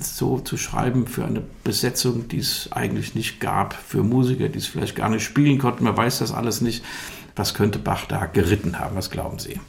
so 0.00 0.38
zu 0.38 0.56
schreiben 0.56 1.06
für 1.06 1.24
eine 1.24 1.42
Besetzung, 1.62 2.28
die 2.28 2.38
es 2.38 2.70
eigentlich 2.72 3.14
nicht 3.14 3.40
gab, 3.40 3.74
für 3.74 4.02
Musiker, 4.02 4.48
die 4.48 4.58
es 4.58 4.66
vielleicht 4.66 4.96
gar 4.96 5.10
nicht 5.10 5.22
spielen 5.22 5.58
konnten. 5.58 5.84
Man 5.84 5.96
weiß 5.96 6.20
das 6.20 6.32
alles 6.32 6.60
nicht. 6.60 6.82
Was 7.36 7.54
könnte 7.54 7.78
Bach 7.78 8.06
da 8.06 8.26
geritten 8.26 8.78
haben? 8.78 8.96
Was 8.96 9.10
glauben 9.10 9.38
Sie? 9.38 9.60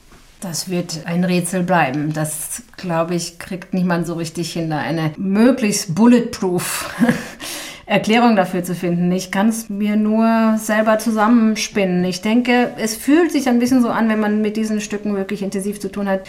Das 0.41 0.69
wird 0.69 1.01
ein 1.05 1.23
Rätsel 1.23 1.63
bleiben. 1.63 2.13
Das, 2.13 2.63
glaube 2.77 3.15
ich, 3.15 3.39
kriegt 3.39 3.73
niemand 3.73 4.05
so 4.05 4.13
richtig 4.15 4.53
hin, 4.53 4.69
da 4.69 4.79
eine 4.79 5.11
möglichst 5.17 5.95
bulletproof 5.95 6.93
Erklärung 7.85 8.35
dafür 8.35 8.63
zu 8.63 8.75
finden. 8.75 9.11
Ich 9.11 9.31
kann 9.31 9.49
es 9.49 9.69
mir 9.69 9.95
nur 9.95 10.57
selber 10.57 10.99
zusammenspinnen. 10.99 12.03
Ich 12.03 12.21
denke, 12.21 12.73
es 12.77 12.95
fühlt 12.95 13.31
sich 13.31 13.47
ein 13.47 13.59
bisschen 13.59 13.81
so 13.81 13.89
an, 13.89 14.09
wenn 14.09 14.19
man 14.19 14.41
mit 14.41 14.57
diesen 14.57 14.81
Stücken 14.81 15.15
wirklich 15.15 15.41
intensiv 15.41 15.79
zu 15.79 15.91
tun 15.91 16.09
hat, 16.09 16.21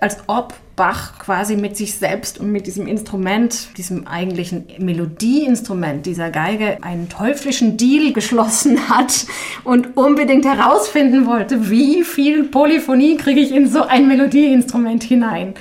als 0.00 0.18
ob 0.26 0.54
Bach 0.76 1.18
quasi 1.18 1.56
mit 1.56 1.74
sich 1.74 1.94
selbst 1.94 2.38
und 2.38 2.52
mit 2.52 2.66
diesem 2.66 2.86
Instrument, 2.86 3.78
diesem 3.78 4.06
eigentlichen 4.06 4.66
Melodieinstrument 4.78 6.04
dieser 6.04 6.30
Geige, 6.30 6.82
einen 6.82 7.08
teuflischen 7.08 7.78
Deal 7.78 8.12
geschlossen 8.12 8.88
hat 8.90 9.24
und 9.64 9.96
unbedingt 9.96 10.44
herausfinden 10.44 11.26
wollte, 11.26 11.70
wie 11.70 12.04
viel 12.04 12.44
Polyphonie 12.44 13.16
kriege 13.16 13.40
ich 13.40 13.52
in 13.52 13.68
so 13.68 13.82
ein 13.82 14.06
Melodieinstrument 14.06 15.02
hinein. 15.02 15.54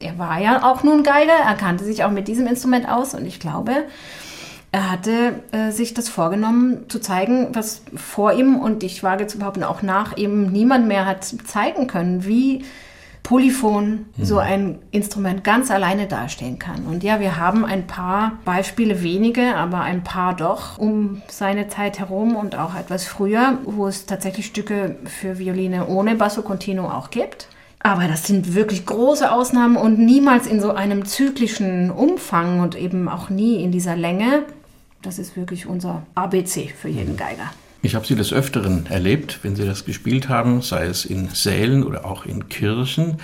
Er 0.00 0.18
war 0.18 0.40
ja 0.40 0.64
auch 0.64 0.82
nun 0.82 1.02
Geiger, 1.02 1.34
er 1.46 1.54
kannte 1.54 1.84
sich 1.84 2.04
auch 2.04 2.10
mit 2.10 2.26
diesem 2.26 2.46
Instrument 2.46 2.88
aus 2.88 3.12
und 3.12 3.26
ich 3.26 3.38
glaube, 3.38 3.84
er 4.72 4.90
hatte 4.90 5.42
äh, 5.52 5.70
sich 5.70 5.92
das 5.92 6.08
vorgenommen 6.08 6.88
zu 6.88 7.00
zeigen, 7.00 7.48
was 7.52 7.82
vor 7.94 8.32
ihm 8.32 8.56
und 8.58 8.82
ich 8.82 9.02
wage 9.02 9.26
zu 9.26 9.38
behaupten, 9.38 9.62
auch 9.62 9.82
nach 9.82 10.16
ihm 10.16 10.50
niemand 10.50 10.88
mehr 10.88 11.04
hat 11.04 11.24
zeigen 11.24 11.86
können, 11.86 12.24
wie 12.26 12.64
Polyphon 13.24 14.04
mhm. 14.16 14.24
so 14.24 14.38
ein 14.38 14.78
Instrument 14.90 15.42
ganz 15.42 15.70
alleine 15.70 16.06
dastehen 16.06 16.58
kann. 16.58 16.84
Und 16.84 17.02
ja, 17.02 17.20
wir 17.20 17.38
haben 17.38 17.64
ein 17.64 17.86
paar 17.86 18.38
Beispiele, 18.44 19.02
wenige, 19.02 19.56
aber 19.56 19.80
ein 19.80 20.04
paar 20.04 20.36
doch, 20.36 20.78
um 20.78 21.22
seine 21.28 21.66
Zeit 21.68 21.98
herum 21.98 22.36
und 22.36 22.54
auch 22.54 22.76
etwas 22.76 23.06
früher, 23.06 23.58
wo 23.64 23.88
es 23.88 24.04
tatsächlich 24.06 24.46
Stücke 24.46 24.96
für 25.06 25.38
Violine 25.38 25.86
ohne 25.88 26.14
Basso 26.14 26.42
Continuo 26.42 26.86
auch 26.86 27.10
gibt. 27.10 27.48
Aber 27.80 28.08
das 28.08 28.26
sind 28.26 28.54
wirklich 28.54 28.84
große 28.84 29.32
Ausnahmen 29.32 29.76
und 29.76 29.98
niemals 29.98 30.46
in 30.46 30.60
so 30.60 30.72
einem 30.72 31.06
zyklischen 31.06 31.90
Umfang 31.90 32.60
und 32.60 32.76
eben 32.76 33.08
auch 33.08 33.30
nie 33.30 33.62
in 33.62 33.72
dieser 33.72 33.96
Länge. 33.96 34.42
Das 35.00 35.18
ist 35.18 35.34
wirklich 35.34 35.66
unser 35.66 36.02
ABC 36.14 36.68
für 36.68 36.88
jeden 36.88 37.16
Geiger. 37.16 37.50
Ich 37.84 37.94
habe 37.94 38.06
sie 38.06 38.14
des 38.14 38.32
Öfteren 38.32 38.86
erlebt, 38.86 39.40
wenn 39.42 39.56
sie 39.56 39.66
das 39.66 39.84
gespielt 39.84 40.30
haben, 40.30 40.62
sei 40.62 40.86
es 40.86 41.04
in 41.04 41.28
Sälen 41.28 41.84
oder 41.84 42.06
auch 42.06 42.24
in 42.24 42.48
Kirchen. 42.48 43.18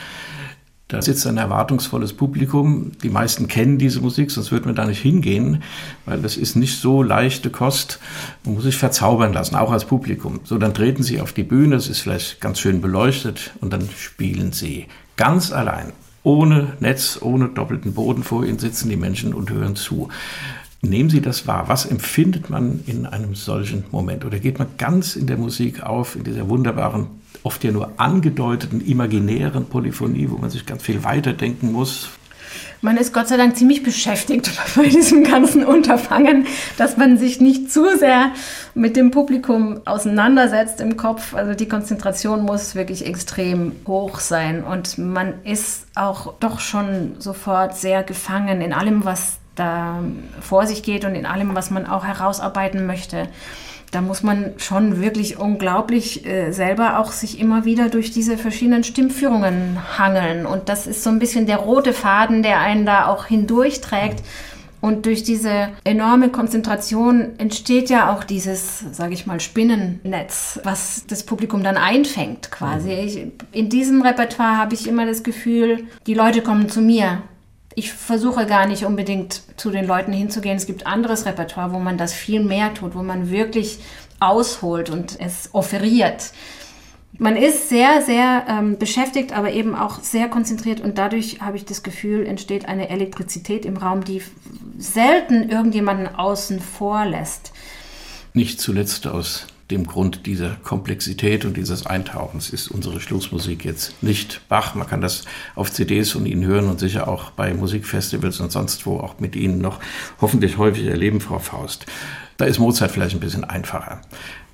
Da 0.87 1.01
sitzt 1.01 1.27
ein 1.27 1.39
erwartungsvolles 1.39 2.13
Publikum. 2.13 2.93
Die 3.03 3.09
meisten 3.09 3.49
kennen 3.49 3.79
diese 3.79 4.03
Musik, 4.03 4.31
sonst 4.31 4.53
würde 4.53 4.67
man 4.67 4.75
da 4.75 4.85
nicht 4.85 5.01
hingehen, 5.01 5.63
weil 6.05 6.21
das 6.21 6.37
ist 6.37 6.57
nicht 6.57 6.79
so 6.79 7.03
leichte 7.03 7.49
Kost. 7.49 8.01
Man 8.45 8.57
muss 8.57 8.65
sich 8.65 8.77
verzaubern 8.77 9.33
lassen, 9.33 9.57
auch 9.57 9.73
als 9.73 9.87
Publikum. 9.87 10.41
So, 10.45 10.59
dann 10.59 10.75
treten 10.75 11.03
sie 11.03 11.23
auf 11.23 11.33
die 11.33 11.43
Bühne, 11.43 11.77
es 11.77 11.89
ist 11.89 12.01
vielleicht 12.01 12.43
ganz 12.43 12.61
schön 12.61 12.83
beleuchtet 12.83 13.53
und 13.63 13.73
dann 13.73 13.89
spielen 13.97 14.53
sie 14.53 14.89
ganz 15.17 15.53
allein. 15.53 15.95
Ohne 16.23 16.75
Netz, 16.81 17.19
ohne 17.23 17.49
doppelten 17.49 17.95
Boden 17.95 18.25
vor 18.25 18.45
ihnen 18.45 18.59
sitzen 18.59 18.91
die 18.91 18.97
Menschen 18.97 19.33
und 19.33 19.49
hören 19.49 19.75
zu. 19.75 20.11
Nehmen 20.83 21.11
Sie 21.11 21.21
das 21.21 21.47
wahr. 21.47 21.65
Was 21.69 21.85
empfindet 21.85 22.49
man 22.49 22.81
in 22.87 23.05
einem 23.05 23.35
solchen 23.35 23.85
Moment? 23.91 24.25
Oder 24.25 24.39
geht 24.39 24.59
man 24.59 24.69
ganz 24.79 25.15
in 25.15 25.27
der 25.27 25.37
Musik 25.37 25.83
auf, 25.83 26.17
in 26.17 26.25
dieser 26.25 26.49
wunderbaren, 26.49 27.07
oft 27.43 27.63
ja 27.65 27.71
nur 27.71 27.93
angedeuteten, 27.99 28.81
imaginären 28.81 29.67
Polyphonie, 29.67 30.31
wo 30.31 30.39
man 30.39 30.49
sich 30.49 30.65
ganz 30.65 30.83
viel 30.83 31.05
weiterdenken 31.05 31.73
muss? 31.73 32.09
Man 32.81 32.97
ist 32.97 33.13
Gott 33.13 33.29
sei 33.29 33.37
Dank 33.37 33.57
ziemlich 33.57 33.83
beschäftigt 33.83 34.51
bei 34.75 34.89
diesem 34.89 35.23
ganzen 35.23 35.65
Unterfangen, 35.67 36.47
dass 36.79 36.97
man 36.97 37.19
sich 37.19 37.43
nicht 37.43 37.71
zu 37.71 37.99
sehr 37.99 38.33
mit 38.75 38.97
dem 38.97 39.11
Publikum 39.11 39.83
auseinandersetzt 39.85 40.81
im 40.81 40.97
Kopf. 40.97 41.35
Also 41.35 41.53
die 41.53 41.69
Konzentration 41.69 42.43
muss 42.43 42.75
wirklich 42.75 43.05
extrem 43.05 43.73
hoch 43.87 44.19
sein 44.19 44.65
und 44.65 44.97
man 44.97 45.45
ist 45.45 45.89
auch 45.95 46.33
doch 46.41 46.59
schon 46.59 47.17
sofort 47.19 47.77
sehr 47.77 48.03
gefangen 48.03 48.63
in 48.63 48.73
allem, 48.73 49.05
was 49.05 49.40
da 49.55 50.03
vor 50.41 50.67
sich 50.67 50.83
geht 50.83 51.05
und 51.05 51.15
in 51.15 51.27
allem, 51.27 51.55
was 51.55 51.71
man 51.71 51.87
auch 51.87 52.05
herausarbeiten 52.05 52.87
möchte. 52.87 53.29
Da 53.91 54.01
muss 54.01 54.23
man 54.23 54.53
schon 54.59 55.01
wirklich 55.01 55.39
unglaublich 55.39 56.25
äh, 56.25 56.53
selber 56.53 57.01
auch 57.01 57.11
sich 57.11 57.41
immer 57.41 57.65
wieder 57.65 57.89
durch 57.89 58.13
diese 58.13 58.39
verschiedenen 58.39 58.85
Stimmführungen 58.85 59.79
hangeln. 59.99 60.47
Und 60.47 60.69
das 60.69 60.87
ist 60.87 61.03
so 61.03 61.11
ein 61.11 61.19
bisschen 61.19 61.47
der 61.47 61.57
rote 61.57 61.93
Faden, 61.93 62.45
der 62.45 62.61
einen 62.61 62.87
da 62.87 63.07
auch 63.07 63.27
hindurchträgt. 63.27 64.23
Und 64.81 65.05
durch 65.07 65.23
diese 65.25 65.69
enorme 65.85 66.31
Konzentration 66.31 67.39
entsteht 67.39 67.91
ja 67.91 68.15
auch 68.15 68.25
dieses, 68.25 68.81
sage 68.93 69.13
ich 69.13 69.27
mal, 69.27 69.41
Spinnennetz, 69.41 70.61
was 70.65 71.05
das 71.07 71.25
Publikum 71.25 71.63
dann 71.63 71.77
einfängt 71.77 72.51
quasi. 72.51 72.89
Mhm. 72.89 72.99
Ich, 72.99 73.27
in 73.53 73.69
diesem 73.69 74.01
Repertoire 74.03 74.57
habe 74.57 74.75
ich 74.75 74.87
immer 74.87 75.05
das 75.05 75.23
Gefühl, 75.23 75.85
die 76.07 76.15
Leute 76.15 76.43
kommen 76.43 76.69
zu 76.71 76.81
mir 76.81 77.23
ich 77.75 77.93
versuche 77.93 78.47
gar 78.47 78.67
nicht 78.67 78.85
unbedingt 78.85 79.43
zu 79.57 79.71
den 79.71 79.87
Leuten 79.87 80.13
hinzugehen. 80.13 80.57
Es 80.57 80.67
gibt 80.67 80.87
anderes 80.87 81.25
Repertoire, 81.27 81.73
wo 81.73 81.79
man 81.79 81.99
das 81.99 82.13
viel 82.13 82.43
mehr 82.43 82.75
tut, 82.75 82.95
wo 82.95 83.03
man 83.03 83.31
wirklich 83.31 83.79
ausholt 84.19 84.91
und 84.91 85.19
es 85.21 85.51
offeriert. 85.53 86.33
Man 87.19 87.37
ist 87.37 87.69
sehr, 87.69 88.03
sehr 88.03 88.47
ähm, 88.49 88.79
beschäftigt, 88.79 89.33
aber 89.33 89.53
eben 89.53 89.75
auch 89.75 90.01
sehr 90.01 90.29
konzentriert 90.29 90.81
und 90.81 90.97
dadurch 90.97 91.41
habe 91.41 91.57
ich 91.57 91.65
das 91.65 91.83
Gefühl, 91.83 92.27
entsteht 92.27 92.67
eine 92.67 92.89
Elektrizität 92.89 93.65
im 93.65 93.77
Raum, 93.77 94.05
die 94.05 94.23
selten 94.79 95.51
irgendjemanden 95.51 96.07
außen 96.07 96.61
vor 96.61 97.05
lässt. 97.05 97.53
Nicht 98.33 98.61
zuletzt 98.61 99.07
aus 99.07 99.47
dem 99.71 99.87
Grund 99.87 100.27
dieser 100.27 100.51
Komplexität 100.63 101.45
und 101.45 101.57
dieses 101.57 101.87
Eintauchens 101.87 102.51
ist 102.51 102.69
unsere 102.69 103.01
Schlussmusik 103.01 103.65
jetzt 103.65 104.03
nicht 104.03 104.41
Bach. 104.49 104.75
Man 104.75 104.87
kann 104.87 105.01
das 105.01 105.25
auf 105.55 105.71
CDs 105.71 106.11
von 106.11 106.27
Ihnen 106.27 106.45
hören 106.45 106.69
und 106.69 106.81
sicher 106.81 107.09
auch 107.09 107.31
bei 107.31 107.55
Musikfestivals 107.55 108.41
und 108.41 108.53
sonst 108.53 108.87
wo 108.87 108.99
auch 108.99 109.21
mit 109.21 109.37
Ihnen 109.37 109.59
noch 109.59 109.81
hoffentlich 110.21 110.59
häufig 110.59 110.87
erleben, 110.87 111.21
Frau 111.21 111.39
Faust. 111.39 111.87
Da 112.37 112.47
ist 112.47 112.59
Mozart 112.59 112.91
vielleicht 112.91 113.15
ein 113.15 113.21
bisschen 113.21 113.45
einfacher. 113.45 114.01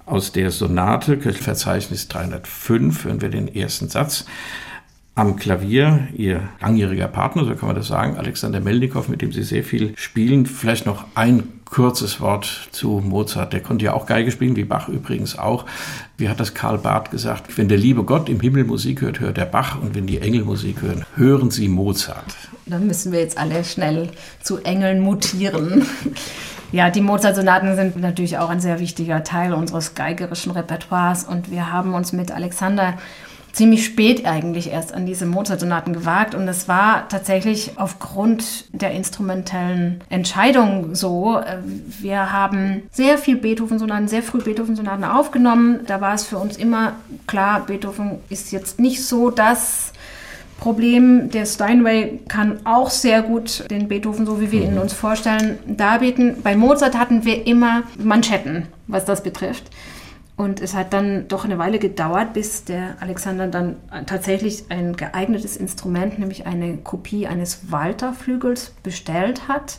Aus 0.04 0.32
der 0.32 0.50
Sonate, 0.50 1.18
Köchelverzeichnis 1.18 2.08
305, 2.08 3.04
hören 3.04 3.20
wir 3.20 3.28
den 3.28 3.52
ersten 3.52 3.88
Satz. 3.88 4.26
Am 5.18 5.36
Klavier 5.36 6.08
Ihr 6.14 6.42
langjähriger 6.60 7.08
Partner, 7.08 7.46
so 7.46 7.54
kann 7.54 7.68
man 7.68 7.74
das 7.74 7.88
sagen, 7.88 8.18
Alexander 8.18 8.60
Melnikow, 8.60 9.08
mit 9.08 9.22
dem 9.22 9.32
Sie 9.32 9.44
sehr 9.44 9.64
viel 9.64 9.96
spielen. 9.96 10.44
Vielleicht 10.44 10.84
noch 10.84 11.06
ein 11.14 11.44
kurzes 11.64 12.20
Wort 12.20 12.68
zu 12.70 13.00
Mozart. 13.02 13.54
Der 13.54 13.62
konnte 13.62 13.86
ja 13.86 13.94
auch 13.94 14.04
Geige 14.04 14.30
spielen, 14.30 14.56
wie 14.56 14.64
Bach 14.64 14.90
übrigens 14.90 15.38
auch. 15.38 15.64
Wie 16.18 16.28
hat 16.28 16.38
das 16.38 16.52
Karl 16.52 16.76
Barth 16.76 17.10
gesagt? 17.10 17.56
Wenn 17.56 17.68
der 17.68 17.78
liebe 17.78 18.04
Gott 18.04 18.28
im 18.28 18.40
Himmel 18.40 18.64
Musik 18.64 19.00
hört, 19.00 19.20
hört 19.20 19.38
er 19.38 19.46
Bach. 19.46 19.80
Und 19.80 19.94
wenn 19.94 20.06
die 20.06 20.20
Engel 20.20 20.44
Musik 20.44 20.82
hören, 20.82 21.06
hören 21.14 21.50
sie 21.50 21.68
Mozart. 21.68 22.36
Dann 22.66 22.86
müssen 22.86 23.10
wir 23.10 23.20
jetzt 23.20 23.38
alle 23.38 23.64
schnell 23.64 24.10
zu 24.42 24.58
Engeln 24.58 25.00
mutieren. 25.00 25.86
Ja, 26.72 26.90
die 26.90 27.00
Mozart-Sonaten 27.00 27.74
sind 27.76 27.96
natürlich 27.96 28.36
auch 28.38 28.50
ein 28.50 28.60
sehr 28.60 28.80
wichtiger 28.80 29.24
Teil 29.24 29.54
unseres 29.54 29.94
geigerischen 29.94 30.50
Repertoires 30.50 31.24
und 31.24 31.50
wir 31.50 31.72
haben 31.72 31.94
uns 31.94 32.12
mit 32.12 32.32
Alexander 32.32 32.98
ziemlich 33.57 33.86
spät 33.86 34.26
eigentlich 34.26 34.70
erst 34.70 34.92
an 34.92 35.07
diese 35.07 35.24
Mozart-Sonaten 35.24 35.94
gewagt. 35.94 36.34
Und 36.34 36.46
es 36.46 36.68
war 36.68 37.09
tatsächlich 37.09 37.72
aufgrund 37.76 38.66
der 38.70 38.90
instrumentellen 38.90 40.02
Entscheidung 40.11 40.94
so. 40.94 41.38
Äh, 41.38 41.57
wir 41.64 42.32
haben 42.32 42.82
sehr 42.92 43.16
viel 43.16 43.36
Beethoven-Sonaten, 43.36 44.09
sehr 44.09 44.22
früh 44.22 44.42
Beethoven-Sonaten 44.42 45.04
aufgenommen. 45.04 45.80
Da 45.86 46.02
war 46.02 46.14
es 46.14 46.24
für 46.24 46.36
uns 46.36 46.59
immer 46.59 46.96
klar, 47.26 47.64
Beethoven 47.64 48.18
ist 48.28 48.52
jetzt 48.52 48.78
nicht 48.78 49.02
so 49.02 49.30
das 49.30 49.94
Problem. 50.59 51.30
Der 51.30 51.46
Steinway 51.46 52.20
kann 52.28 52.61
auch 52.64 52.90
sehr 52.90 53.22
gut 53.22 53.70
den 53.70 53.88
Beethoven, 53.88 54.26
so 54.26 54.38
wie 54.38 54.52
wir 54.52 54.64
ihn 54.64 54.74
mhm. 54.74 54.82
uns 54.82 54.92
vorstellen, 54.92 55.59
darbieten. 55.66 56.42
Bei 56.42 56.57
Mozart 56.57 56.98
hatten 56.98 57.24
wir 57.24 57.46
immer 57.46 57.84
Manschetten, 57.98 58.66
was 58.86 59.07
das 59.07 59.22
betrifft. 59.22 59.70
Und 60.37 60.61
es 60.61 60.74
hat 60.74 60.93
dann 60.93 61.28
doch 61.28 61.45
eine 61.47 61.59
Weile 61.59 61.78
gedauert, 61.78 62.34
bis 62.34 62.64
der 62.64 62.97
Alexander 63.01 63.47
dann 63.47 63.76
tatsächlich 64.05 64.64
ein 64.68 64.95
geeignetes 64.95 65.57
Instrument, 65.57 66.18
nämlich 66.18 66.47
eine 66.47 66.76
Kopie 66.76 67.26
eines 67.26 67.70
Walter-Flügels 67.70 68.74
bestellt 68.82 69.49
hat 69.49 69.78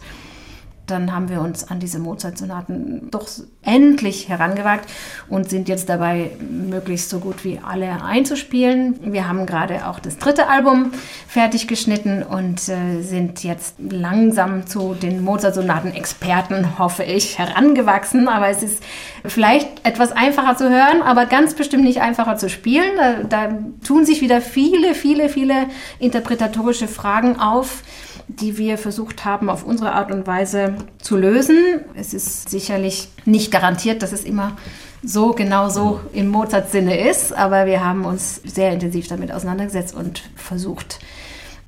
dann 0.87 1.13
haben 1.13 1.29
wir 1.29 1.41
uns 1.41 1.69
an 1.69 1.79
diese 1.79 1.99
Mozart-Sonaten 1.99 3.09
doch 3.11 3.27
endlich 3.61 4.29
herangewagt 4.29 4.89
und 5.29 5.49
sind 5.49 5.67
jetzt 5.69 5.89
dabei, 5.89 6.31
möglichst 6.49 7.09
so 7.09 7.19
gut 7.19 7.43
wie 7.43 7.59
alle 7.59 8.03
einzuspielen. 8.03 9.13
Wir 9.13 9.27
haben 9.27 9.45
gerade 9.45 9.87
auch 9.87 9.99
das 9.99 10.17
dritte 10.17 10.47
Album 10.47 10.91
fertig 11.27 11.67
geschnitten 11.67 12.23
und 12.23 12.69
äh, 12.69 13.01
sind 13.01 13.43
jetzt 13.43 13.75
langsam 13.79 14.65
zu 14.65 14.93
den 14.93 15.23
Mozart-Sonaten-Experten, 15.23 16.79
hoffe 16.79 17.03
ich, 17.03 17.37
herangewachsen. 17.37 18.29
Aber 18.29 18.47
es 18.47 18.63
ist 18.63 18.81
vielleicht 19.25 19.85
etwas 19.85 20.13
einfacher 20.13 20.55
zu 20.55 20.69
hören, 20.69 21.01
aber 21.01 21.25
ganz 21.25 21.53
bestimmt 21.53 21.83
nicht 21.83 22.01
einfacher 22.01 22.37
zu 22.37 22.49
spielen. 22.49 22.95
Da, 22.97 23.23
da 23.23 23.57
tun 23.85 24.05
sich 24.05 24.21
wieder 24.21 24.41
viele, 24.41 24.95
viele, 24.95 25.27
viele 25.27 25.67
interpretatorische 25.99 26.87
Fragen 26.87 27.39
auf 27.39 27.83
die 28.27 28.57
wir 28.57 28.77
versucht 28.77 29.25
haben, 29.25 29.49
auf 29.49 29.63
unsere 29.63 29.93
Art 29.93 30.11
und 30.11 30.27
Weise 30.27 30.75
zu 30.99 31.17
lösen. 31.17 31.81
Es 31.95 32.13
ist 32.13 32.49
sicherlich 32.49 33.09
nicht 33.25 33.51
garantiert, 33.51 34.03
dass 34.03 34.11
es 34.11 34.23
immer 34.23 34.57
so 35.03 35.31
genau 35.31 35.69
so 35.69 36.01
im 36.13 36.27
Mozart-Sinne 36.27 37.09
ist, 37.09 37.33
aber 37.33 37.65
wir 37.65 37.83
haben 37.83 38.05
uns 38.05 38.41
sehr 38.43 38.71
intensiv 38.73 39.07
damit 39.07 39.31
auseinandergesetzt 39.31 39.95
und 39.95 40.23
versucht, 40.35 40.99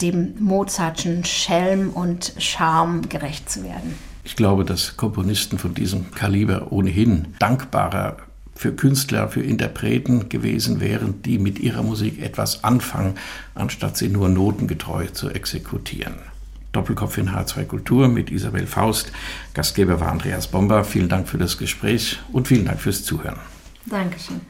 dem 0.02 0.34
Mozartschen 0.40 1.26
Schelm 1.26 1.90
und 1.90 2.34
Charme 2.38 3.08
gerecht 3.10 3.50
zu 3.50 3.64
werden. 3.64 3.96
Ich 4.24 4.36
glaube, 4.36 4.66
dass 4.66 4.98
Komponisten 4.98 5.58
von 5.58 5.74
diesem 5.74 6.12
Kaliber 6.12 6.72
ohnehin 6.72 7.36
dankbarer 7.40 8.18
für 8.54 8.74
Künstler, 8.74 9.30
für 9.30 9.42
Interpreten 9.42 10.28
gewesen 10.28 10.82
wären, 10.82 11.22
die 11.24 11.40
mit 11.40 11.60
ihrer 11.60 11.82
Musik 11.82 12.22
etwas 12.22 12.64
anfangen, 12.64 13.16
anstatt 13.56 13.96
sie 13.96 14.10
nur 14.10 14.28
notengetreu 14.28 15.08
zu 15.08 15.30
exekutieren. 15.30 16.16
Doppelkopf 16.72 17.18
in 17.18 17.30
H2 17.30 17.66
Kultur 17.66 18.08
mit 18.08 18.32
Isabel 18.32 18.68
Faust. 18.68 19.12
Gastgeber 19.54 20.00
war 20.00 20.12
Andreas 20.12 20.48
Bomber. 20.48 20.84
Vielen 20.84 21.10
Dank 21.10 21.28
für 21.28 21.38
das 21.38 21.58
Gespräch 21.58 22.20
und 22.32 22.48
vielen 22.48 22.66
Dank 22.66 22.80
fürs 22.80 23.04
Zuhören. 23.04 23.40
Dankeschön. 23.86 24.42